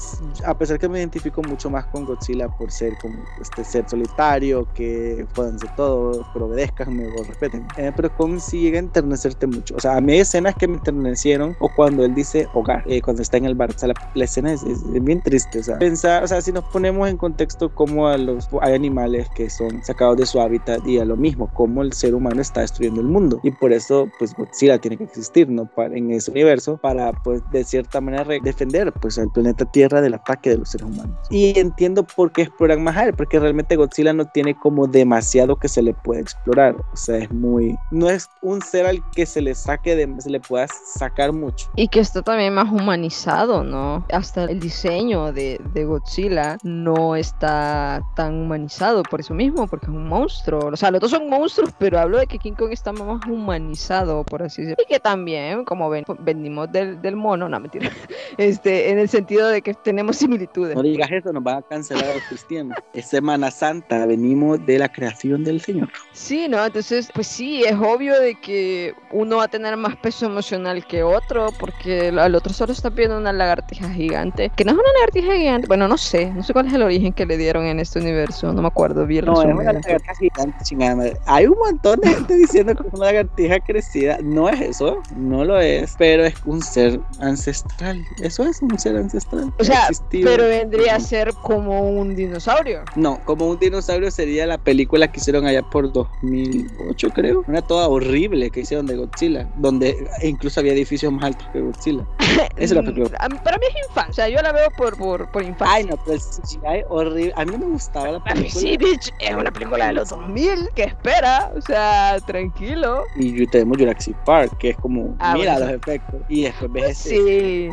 a 0.45 0.57
pesar 0.57 0.79
que 0.79 0.87
me 0.87 0.99
identifico 0.99 1.41
mucho 1.41 1.69
más 1.69 1.85
con 1.85 2.05
Godzilla 2.05 2.47
por 2.49 2.71
ser 2.71 2.93
como 3.01 3.15
este 3.41 3.63
ser 3.63 3.89
solitario, 3.89 4.67
que 4.73 5.25
puedan 5.35 5.59
ser 5.59 5.75
todo, 5.75 6.25
pero 6.33 6.45
obedezcan, 6.45 6.99
o 6.99 7.23
respeten. 7.23 7.65
Eh, 7.77 7.91
pero 7.95 8.15
Kong 8.15 8.39
sí 8.39 8.61
llega 8.61 8.77
a 8.77 8.81
enternecerte 8.81 9.47
mucho. 9.47 9.75
O 9.75 9.79
sea, 9.79 9.97
a 9.97 10.01
mí 10.01 10.13
hay 10.13 10.19
escenas 10.19 10.55
que 10.55 10.67
me 10.67 10.75
enternecieron, 10.75 11.55
o 11.59 11.69
cuando 11.75 12.03
él 12.05 12.15
dice 12.15 12.47
hogar, 12.53 12.83
eh, 12.87 13.01
cuando 13.01 13.21
está 13.21 13.37
en 13.37 13.45
el 13.45 13.55
bar. 13.55 13.69
O 13.69 13.77
sea, 13.77 13.89
la, 14.13 14.23
escena 14.23 14.53
es, 14.53 14.63
bien 15.03 15.21
triste. 15.21 15.59
O 15.59 15.63
sea, 15.63 15.77
pensar, 15.79 16.23
o 16.23 16.27
sea, 16.27 16.41
si 16.41 16.51
nos 16.51 16.63
ponemos 16.65 17.09
en 17.09 17.17
contexto 17.17 17.73
como 17.73 18.07
a 18.07 18.17
los, 18.17 18.49
hay 18.61 18.73
animales 18.73 19.27
que 19.35 19.49
son 19.49 19.83
sacados 19.83 20.17
de 20.17 20.25
su 20.25 20.39
hábitat 20.39 20.85
y 20.85 20.99
a 20.99 21.05
lo 21.05 21.15
mismo, 21.15 21.49
como 21.53 21.81
el 21.81 21.93
ser 21.93 22.15
humano 22.15 22.41
está 22.41 22.61
destruyendo 22.61 23.01
el 23.01 23.07
mundo. 23.07 23.39
Y 23.43 23.51
por 23.51 23.73
eso, 23.73 24.09
pues 24.17 24.33
Godzilla 24.33 24.78
tiene 24.79 24.97
que 24.97 25.03
existir, 25.03 25.49
¿no? 25.49 25.65
Para, 25.65 25.95
en 25.95 26.11
ese 26.11 26.31
universo, 26.31 26.77
para, 26.77 27.11
pues, 27.11 27.41
de 27.51 27.63
cierta 27.63 28.01
manera 28.01 28.25
defender, 28.43 28.91
pues, 28.93 29.17
al 29.17 29.31
planeta 29.31 29.65
Tierra 29.65 30.01
del 30.01 30.15
ataque 30.15 30.51
de 30.51 30.57
los 30.57 30.69
seres 30.69 30.87
humanos. 30.87 31.17
Y 31.29 31.57
entiendo 31.59 32.03
por 32.03 32.31
qué 32.31 32.43
exploran 32.43 32.83
más 32.83 32.97
él, 32.97 33.13
porque 33.13 33.39
realmente 33.39 33.75
Godzilla 33.75 34.13
no 34.13 34.25
tiene 34.25 34.55
como 34.55 34.87
demasiado 34.87 35.55
que 35.55 35.67
se 35.67 35.81
le 35.81 35.93
puede 35.93 36.21
explorar. 36.21 36.75
O 36.93 36.95
sea, 36.95 37.17
es 37.17 37.31
muy, 37.31 37.77
no 37.91 38.09
es 38.09 38.29
un 38.41 38.61
ser 38.61 38.85
al 38.85 39.03
que 39.11 39.25
se 39.25 39.41
le 39.41 39.55
saque 39.55 39.95
de, 39.95 40.09
se 40.19 40.29
le 40.29 40.39
pueda 40.39 40.67
sacar 40.67 41.31
mucho. 41.31 41.69
Y 41.75 41.87
que 41.87 41.99
está 41.99 42.21
también 42.21 42.53
más 42.53 42.71
humanizado, 42.71 43.63
¿no? 43.63 44.05
Hasta 44.11 44.45
el 44.45 44.59
diseño 44.59 45.31
de, 45.31 45.59
de 45.73 45.85
Godzilla 45.85 46.57
no 46.63 47.15
está 47.15 48.01
tan 48.15 48.35
humanizado 48.35 49.03
por 49.03 49.19
eso 49.19 49.33
mismo, 49.33 49.67
porque 49.67 49.85
es 49.85 49.91
un 49.91 50.07
monstruo. 50.07 50.69
O 50.71 50.77
sea, 50.77 50.91
los 50.91 51.01
dos 51.01 51.11
son 51.11 51.29
monstruos, 51.29 51.71
pero 51.77 51.99
hablo 51.99 52.17
de 52.17 52.27
que 52.27 52.39
King 52.39 52.53
Kong 52.53 52.71
está 52.71 52.91
más 52.91 53.25
humanizado, 53.27 54.23
por 54.23 54.43
así 54.43 54.58
decirlo. 54.59 54.83
Y 54.85 54.93
que 54.93 54.99
también, 54.99 55.65
como 55.65 55.89
ven, 55.89 56.05
venimos 56.19 56.71
del, 56.71 57.01
del 57.01 57.15
mono, 57.15 57.49
no 57.49 57.59
mentira, 57.59 57.89
este, 58.37 58.89
en 58.89 58.99
el 58.99 59.09
sentido 59.09 59.47
de 59.47 59.61
que 59.61 59.73
tenemos 59.73 60.17
similitudes. 60.17 60.75
No 60.75 60.83
digas 60.83 61.09
eso, 61.11 61.31
nos 61.33 61.43
van 61.43 61.57
a 61.57 61.61
cancelar 61.61 62.05
los 62.13 62.23
cristianos. 62.23 62.77
Es 62.93 63.07
Semana 63.07 63.51
Santa, 63.51 64.05
venimos 64.05 64.65
de 64.65 64.79
la 64.79 64.89
creación 64.89 65.43
del 65.43 65.61
Señor. 65.61 65.89
Sí, 66.13 66.47
¿no? 66.47 66.63
Entonces, 66.65 67.09
pues 67.13 67.27
sí, 67.27 67.63
es 67.63 67.75
obvio 67.75 68.19
de 68.19 68.35
que 68.35 68.93
uno 69.11 69.37
va 69.37 69.45
a 69.45 69.47
tener 69.47 69.75
más 69.77 69.95
peso 69.97 70.25
emocional 70.25 70.85
que 70.85 71.03
otro, 71.03 71.49
porque 71.59 72.09
al 72.09 72.35
otro 72.35 72.53
solo 72.53 72.73
está 72.73 72.89
viendo 72.89 73.17
una 73.17 73.33
lagartija 73.33 73.89
gigante, 73.89 74.51
que 74.55 74.65
no 74.65 74.71
es 74.71 74.77
una 74.77 74.93
lagartija 74.93 75.35
gigante, 75.35 75.67
bueno, 75.67 75.87
no 75.87 75.97
sé, 75.97 76.31
no 76.31 76.43
sé 76.43 76.53
cuál 76.53 76.67
es 76.67 76.73
el 76.73 76.81
origen 76.81 77.13
que 77.13 77.25
le 77.25 77.37
dieron 77.37 77.65
en 77.65 77.79
este 77.79 77.99
universo, 77.99 78.51
no 78.51 78.61
me 78.61 78.67
acuerdo 78.67 79.05
bien. 79.05 79.25
No, 79.25 79.41
es 79.41 79.53
una 79.53 79.73
lagartija 79.73 80.15
gigante, 80.15 80.63
chingada. 80.63 81.13
Hay 81.25 81.45
un 81.47 81.57
montón 81.57 81.99
de 82.01 82.09
gente 82.09 82.35
diciendo 82.35 82.75
que 82.75 82.87
es 82.87 82.93
una 82.93 83.05
lagartija 83.05 83.59
crecida, 83.59 84.19
no 84.21 84.48
es 84.51 84.61
eso, 84.61 85.01
no 85.15 85.45
lo 85.45 85.59
es, 85.59 85.95
pero 85.97 86.25
es 86.25 86.35
un 86.45 86.61
ser 86.61 86.99
ancestral, 87.19 88.03
eso 88.21 88.43
es 88.43 88.61
un 88.61 88.77
ser 88.77 88.97
ancestral. 88.97 89.53
O 89.59 89.63
sea, 89.63 89.87
pero 90.11 90.45
vendría 90.45 90.95
a 90.95 90.99
ser 90.99 91.33
como 91.33 91.89
un 91.89 92.15
dinosaurio. 92.15 92.81
No, 92.95 93.19
como 93.25 93.47
un 93.47 93.59
dinosaurio 93.59 94.11
sería 94.11 94.45
la 94.45 94.57
película 94.57 95.11
que 95.11 95.19
hicieron 95.19 95.45
allá 95.45 95.61
por 95.63 95.91
2008, 95.91 97.09
creo. 97.11 97.43
Una 97.47 97.61
toda 97.61 97.87
horrible 97.87 98.49
que 98.49 98.61
hicieron 98.61 98.85
de 98.85 98.95
Godzilla, 98.95 99.47
donde 99.57 99.95
incluso 100.23 100.59
había 100.59 100.73
edificios 100.73 101.11
más 101.11 101.25
altos 101.25 101.47
que 101.53 101.61
Godzilla. 101.61 102.05
Esa 102.19 102.49
es 102.57 102.71
la 102.71 102.83
película. 102.83 103.17
Para 103.43 103.57
mí 103.57 103.65
es 103.69 103.87
infancia, 103.87 104.29
yo 104.29 104.41
la 104.41 104.51
veo 104.51 104.69
por, 104.77 104.97
por, 104.97 105.31
por 105.31 105.43
infancia. 105.43 105.75
Ay, 105.75 105.85
no, 105.85 105.97
pero 106.05 106.17
CGI 106.17 106.83
horrible. 106.89 107.33
A 107.35 107.45
mí 107.45 107.51
no 107.51 107.59
me 107.59 107.73
gustaba 107.73 108.11
la 108.11 108.23
película. 108.23 108.61
Sí, 108.61 108.77
bitch, 108.77 109.11
es 109.19 109.35
una 109.35 109.51
película 109.51 109.87
de 109.87 109.93
los 109.93 110.09
2000 110.09 110.69
que 110.75 110.83
espera, 110.83 111.51
o 111.55 111.61
sea, 111.61 112.17
tranquilo. 112.25 113.03
Y 113.15 113.45
tenemos 113.47 113.77
Jurassic 113.77 114.15
Park, 114.25 114.38
que 114.47 114.71
es 114.71 114.77
como, 114.77 115.15
ah, 115.19 115.35
mira 115.35 115.59
los 115.59 115.69
efectos. 115.69 116.21
Y 116.29 116.43
después 116.43 116.71
ves 116.71 117.05
ese. 117.05 117.09
Sí. 117.09 117.69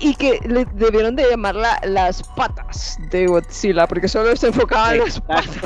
Y 0.00 0.14
que 0.14 0.40
le 0.46 0.64
debieron 0.74 1.16
de 1.16 1.28
llamarla 1.28 1.80
las 1.84 2.22
patas 2.22 2.98
de 3.10 3.26
Godzilla, 3.26 3.86
porque 3.86 4.08
solo 4.08 4.34
se 4.36 4.48
enfocaba 4.48 4.94
en 4.94 5.00
las 5.00 5.20
patas. 5.20 5.56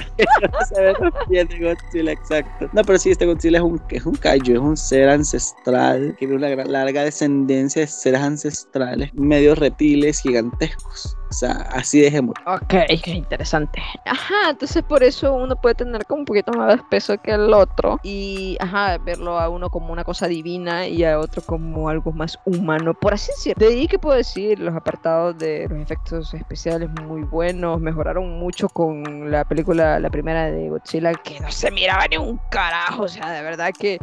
no 0.52 0.66
se 0.74 0.80
ve 0.80 0.94
pies 1.28 1.48
de 1.48 1.58
Godzilla, 1.58 2.12
exacto. 2.12 2.68
No, 2.72 2.82
pero 2.82 2.98
sí, 2.98 3.10
este 3.10 3.26
Godzilla 3.26 3.58
es 3.58 3.64
un, 3.64 3.80
es 3.90 4.04
un 4.04 4.14
kaiju, 4.14 4.52
es 4.52 4.58
un 4.58 4.76
ser 4.76 5.08
ancestral 5.08 6.16
que 6.18 6.26
viene 6.26 6.54
una 6.54 6.64
larga 6.64 7.04
descendencia 7.04 7.82
de 7.82 7.88
seres 7.88 8.20
ancestrales, 8.20 9.12
medio 9.14 9.54
reptiles 9.54 10.20
gigantescos. 10.20 11.16
O 11.34 11.36
sea, 11.36 11.66
así 11.72 12.00
dejemos. 12.00 12.36
Ok, 12.46 12.74
qué 13.02 13.10
interesante. 13.10 13.82
Ajá, 14.04 14.50
entonces 14.50 14.84
por 14.84 15.02
eso 15.02 15.34
uno 15.34 15.56
puede 15.56 15.74
tener 15.74 16.06
como 16.06 16.20
un 16.20 16.24
poquito 16.26 16.52
más 16.52 16.76
de 16.76 16.82
peso 16.84 17.18
que 17.18 17.32
el 17.32 17.52
otro 17.52 17.98
y, 18.04 18.56
ajá, 18.60 18.98
verlo 18.98 19.40
a 19.40 19.48
uno 19.48 19.68
como 19.68 19.92
una 19.92 20.04
cosa 20.04 20.28
divina 20.28 20.86
y 20.86 21.02
a 21.02 21.18
otro 21.18 21.42
como 21.42 21.88
algo 21.88 22.12
más 22.12 22.38
humano, 22.44 22.94
por 22.94 23.14
así 23.14 23.32
decirlo. 23.32 23.66
De 23.66 23.74
ahí 23.74 23.88
que 23.88 23.98
puedo 23.98 24.16
decir, 24.16 24.60
los 24.60 24.76
apartados 24.76 25.36
de 25.36 25.66
los 25.68 25.80
efectos 25.80 26.32
especiales 26.34 26.88
muy 27.02 27.22
buenos, 27.22 27.80
mejoraron 27.80 28.38
mucho 28.38 28.68
con 28.68 29.28
la 29.28 29.44
película, 29.44 29.98
la 29.98 30.10
primera 30.10 30.52
de 30.52 30.68
Godzilla, 30.68 31.14
que 31.14 31.40
no 31.40 31.50
se 31.50 31.68
miraba 31.72 32.06
ni 32.06 32.16
un 32.16 32.38
carajo, 32.48 33.02
o 33.02 33.08
sea, 33.08 33.32
de 33.32 33.42
verdad 33.42 33.70
que 33.76 33.98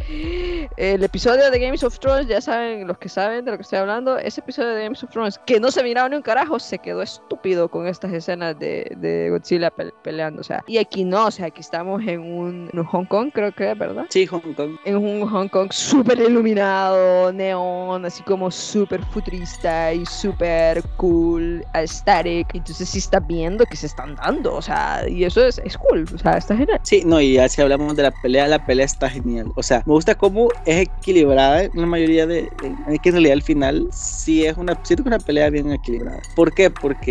el 0.75 1.01
episodio 1.01 1.49
de 1.49 1.59
Games 1.59 1.81
of 1.85 1.97
Thrones, 1.97 2.27
ya 2.27 2.41
saben, 2.41 2.85
los 2.85 2.97
que 2.97 3.07
saben 3.07 3.45
de 3.45 3.51
lo 3.51 3.57
que 3.57 3.63
estoy 3.63 3.79
hablando, 3.79 4.17
ese 4.17 4.41
episodio 4.41 4.71
de 4.71 4.83
Games 4.83 5.01
of 5.01 5.11
Thrones, 5.11 5.39
que 5.45 5.61
no 5.61 5.71
se 5.71 5.81
miraba 5.81 6.09
ni 6.09 6.17
un 6.17 6.21
carajo, 6.21 6.59
se 6.59 6.77
quedó 6.77 7.01
estúpido 7.01 7.20
con 7.69 7.87
estas 7.87 8.13
escenas 8.13 8.57
de, 8.59 8.95
de 8.97 9.29
Godzilla 9.29 9.71
peleando. 10.03 10.41
O 10.41 10.43
sea, 10.43 10.63
y 10.67 10.77
aquí 10.77 11.03
no, 11.03 11.27
o 11.27 11.31
sea, 11.31 11.47
aquí 11.47 11.61
estamos 11.61 12.01
en 12.05 12.19
un, 12.19 12.69
Hong 12.85 13.05
Kong, 13.05 13.31
creo 13.33 13.51
que 13.51 13.71
es, 13.71 13.77
¿verdad? 13.77 14.05
Sí, 14.09 14.25
Hong 14.25 14.53
Kong. 14.55 14.77
En 14.85 14.97
un 14.97 15.27
Hong 15.27 15.47
Kong 15.47 15.71
súper 15.71 16.19
iluminado, 16.19 17.31
neón, 17.33 18.05
así 18.05 18.23
como 18.23 18.51
súper 18.51 19.03
futurista 19.05 19.93
y 19.93 20.05
súper 20.05 20.83
cool, 20.97 21.63
aesthetic. 21.73 22.53
Entonces 22.53 22.89
sí 22.89 22.99
está 22.99 23.19
viendo 23.19 23.65
que 23.65 23.75
se 23.75 23.87
están 23.87 24.15
dando, 24.15 24.55
o 24.55 24.61
sea, 24.61 25.07
y 25.07 25.23
eso 25.23 25.45
es, 25.45 25.59
es 25.59 25.77
cool, 25.77 26.05
o 26.13 26.17
sea, 26.17 26.37
está 26.37 26.55
genial. 26.55 26.79
Sí, 26.83 27.03
no, 27.05 27.19
y 27.19 27.33
ya 27.33 27.49
si 27.49 27.61
hablamos 27.61 27.95
de 27.95 28.03
la 28.03 28.11
pelea, 28.21 28.47
la 28.47 28.63
pelea 28.65 28.85
está 28.85 29.09
genial. 29.09 29.51
O 29.55 29.63
sea, 29.63 29.83
me 29.85 29.93
gusta 29.93 30.15
cómo 30.15 30.49
es 30.65 30.87
equilibrada 30.87 31.63
en 31.63 31.71
la 31.73 31.85
mayoría 31.85 32.27
de. 32.27 32.49
En, 32.63 32.97
que 32.99 33.09
en 33.09 33.15
realidad 33.15 33.33
al 33.33 33.41
final 33.41 33.87
sí 33.91 34.45
es 34.45 34.57
una. 34.57 34.77
Siento 34.83 35.03
que 35.03 35.09
una 35.09 35.19
pelea 35.19 35.49
bien 35.49 35.71
equilibrada. 35.71 36.21
¿Por 36.35 36.53
qué? 36.53 36.69
Porque 36.69 37.10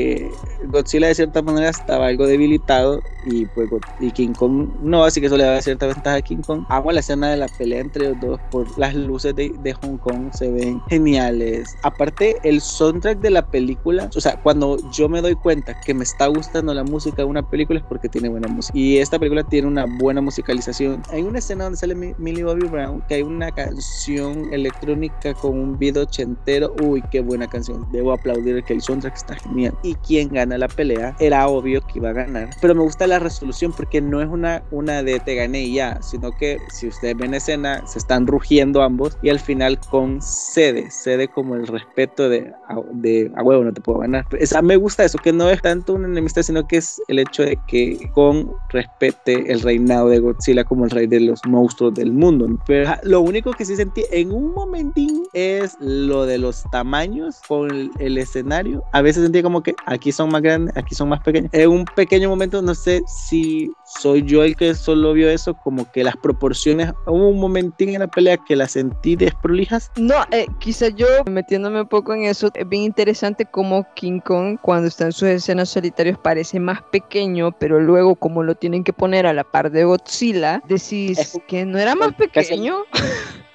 Godzilla 0.64 1.08
de 1.08 1.14
cierta 1.14 1.42
manera 1.42 1.68
estaba 1.70 2.06
algo 2.06 2.26
debilitado 2.26 3.02
y 3.26 3.46
pues 3.46 3.68
y 4.00 4.10
King 4.10 4.32
Kong 4.32 4.68
no, 4.82 5.04
así 5.04 5.20
que 5.20 5.26
eso 5.26 5.36
le 5.36 5.44
da 5.44 5.60
cierta 5.60 5.86
ventaja 5.86 6.16
a 6.16 6.22
King 6.22 6.42
Kong. 6.46 6.64
Amo 6.68 6.92
la 6.92 7.00
escena 7.00 7.30
de 7.30 7.36
la 7.36 7.48
pelea 7.48 7.80
entre 7.80 8.10
los 8.10 8.20
dos 8.20 8.40
por 8.50 8.78
las 8.78 8.94
luces 8.94 9.34
de, 9.34 9.52
de 9.62 9.72
Hong 9.74 9.98
Kong, 9.98 10.30
se 10.32 10.50
ven 10.50 10.80
geniales. 10.88 11.76
Aparte, 11.82 12.36
el 12.42 12.60
soundtrack 12.60 13.20
de 13.20 13.30
la 13.30 13.46
película, 13.46 14.10
o 14.14 14.20
sea, 14.20 14.40
cuando 14.42 14.78
yo 14.90 15.08
me 15.08 15.20
doy 15.20 15.34
cuenta 15.34 15.78
que 15.80 15.94
me 15.94 16.04
está 16.04 16.26
gustando 16.26 16.74
la 16.74 16.84
música 16.84 17.18
de 17.18 17.24
una 17.24 17.48
película 17.48 17.80
es 17.80 17.86
porque 17.86 18.08
tiene 18.08 18.28
buena 18.28 18.48
música. 18.48 18.76
Y 18.76 18.98
esta 18.98 19.18
película 19.18 19.42
tiene 19.44 19.68
una 19.68 19.86
buena 19.98 20.20
musicalización. 20.20 21.02
Hay 21.10 21.22
una 21.22 21.38
escena 21.38 21.64
donde 21.64 21.78
sale 21.78 21.94
Millie 21.94 22.44
Bobby 22.44 22.68
Brown, 22.68 23.02
que 23.08 23.16
hay 23.16 23.22
una 23.22 23.50
canción 23.50 24.52
electrónica 24.52 25.34
con 25.34 25.58
un 25.58 25.78
video 25.78 26.02
ochentero. 26.02 26.74
Uy, 26.82 27.02
qué 27.10 27.20
buena 27.20 27.46
canción. 27.46 27.86
Debo 27.92 28.12
aplaudir 28.12 28.62
que 28.64 28.74
el 28.74 28.82
soundtrack 28.82 29.16
está 29.16 29.34
genial. 29.36 29.74
Y 29.82 29.94
quien 29.94 30.28
gana 30.28 30.58
la 30.58 30.68
pelea 30.68 31.16
era 31.18 31.48
obvio 31.48 31.80
que 31.82 31.98
iba 31.98 32.10
a 32.10 32.14
ganar. 32.14 32.50
Pero 32.60 32.74
me 32.74 32.82
gusta 32.82 33.06
la 33.10 33.18
resolución 33.18 33.72
porque 33.72 34.00
no 34.00 34.22
es 34.22 34.28
una, 34.28 34.62
una 34.70 35.02
de 35.02 35.20
te 35.20 35.34
gané 35.34 35.62
y 35.62 35.74
ya, 35.74 36.00
sino 36.00 36.30
que 36.32 36.58
si 36.72 36.88
ustedes 36.88 37.16
ven 37.16 37.34
escena, 37.34 37.86
se 37.86 37.98
están 37.98 38.26
rugiendo 38.26 38.82
ambos 38.82 39.18
y 39.22 39.28
al 39.28 39.38
final 39.38 39.78
concede, 39.90 40.90
cede 40.90 41.28
como 41.28 41.54
el 41.54 41.66
respeto 41.66 42.28
de, 42.28 42.52
de 42.92 43.30
a 43.36 43.42
huevo, 43.42 43.64
no 43.64 43.72
te 43.72 43.80
puedo 43.80 43.98
ganar. 43.98 44.26
Esa, 44.38 44.62
me 44.62 44.76
gusta 44.76 45.04
eso, 45.04 45.18
que 45.18 45.32
no 45.32 45.50
es 45.50 45.60
tanto 45.60 45.94
una 45.94 46.06
enemistad, 46.08 46.42
sino 46.42 46.66
que 46.66 46.78
es 46.78 47.00
el 47.08 47.18
hecho 47.18 47.42
de 47.42 47.58
que 47.66 48.10
Kong 48.14 48.48
respete 48.70 49.52
el 49.52 49.60
reinado 49.60 50.08
de 50.08 50.20
Godzilla 50.20 50.64
como 50.64 50.84
el 50.84 50.90
rey 50.90 51.06
de 51.06 51.20
los 51.20 51.40
monstruos 51.46 51.94
del 51.94 52.12
mundo. 52.12 52.48
Pero 52.66 52.92
lo 53.02 53.20
único 53.20 53.52
que 53.52 53.64
sí 53.64 53.76
sentí 53.76 54.04
en 54.10 54.32
un 54.32 54.54
momentín 54.54 55.24
es 55.32 55.76
lo 55.80 56.26
de 56.26 56.38
los 56.38 56.64
tamaños 56.70 57.40
con 57.46 57.90
el, 57.98 58.18
escenario. 58.18 58.82
A 58.92 59.02
veces 59.02 59.22
sentí 59.22 59.42
como 59.42 59.62
que 59.62 59.74
aquí 59.86 60.12
son 60.12 60.30
más 60.30 60.42
grandes, 60.42 60.76
aquí 60.76 60.94
son 60.94 61.08
más 61.08 61.20
pequeños. 61.20 61.50
En 61.52 61.70
un 61.70 61.84
pequeño 61.84 62.28
momento, 62.28 62.60
no 62.60 62.74
sé 62.74 62.99
si 63.06 63.72
soy 63.84 64.22
yo 64.22 64.44
el 64.44 64.56
que 64.56 64.74
solo 64.74 65.12
vio 65.12 65.28
eso, 65.28 65.54
como 65.54 65.90
que 65.90 66.04
las 66.04 66.16
proporciones, 66.16 66.92
hubo 67.06 67.28
un 67.28 67.40
momentín 67.40 67.90
en 67.90 68.00
la 68.00 68.06
pelea 68.08 68.36
que 68.36 68.56
la 68.56 68.68
sentí 68.68 69.16
desprolijas. 69.16 69.90
No, 69.96 70.14
eh, 70.30 70.46
quizá 70.58 70.88
yo 70.88 71.06
metiéndome 71.30 71.82
un 71.82 71.88
poco 71.88 72.14
en 72.14 72.24
eso, 72.24 72.50
es 72.54 72.68
bien 72.68 72.84
interesante 72.84 73.44
como 73.44 73.86
King 73.94 74.20
Kong 74.20 74.58
cuando 74.62 74.88
está 74.88 75.06
en 75.06 75.12
sus 75.12 75.28
escenas 75.28 75.68
solitarios 75.68 76.18
parece 76.18 76.60
más 76.60 76.82
pequeño, 76.90 77.52
pero 77.52 77.80
luego 77.80 78.14
como 78.14 78.42
lo 78.42 78.54
tienen 78.54 78.84
que 78.84 78.92
poner 78.92 79.26
a 79.26 79.32
la 79.32 79.44
par 79.44 79.70
de 79.70 79.84
Godzilla, 79.84 80.62
decís 80.68 81.38
que 81.46 81.64
no 81.64 81.78
era 81.78 81.94
más 81.94 82.14
pequeño. 82.14 82.84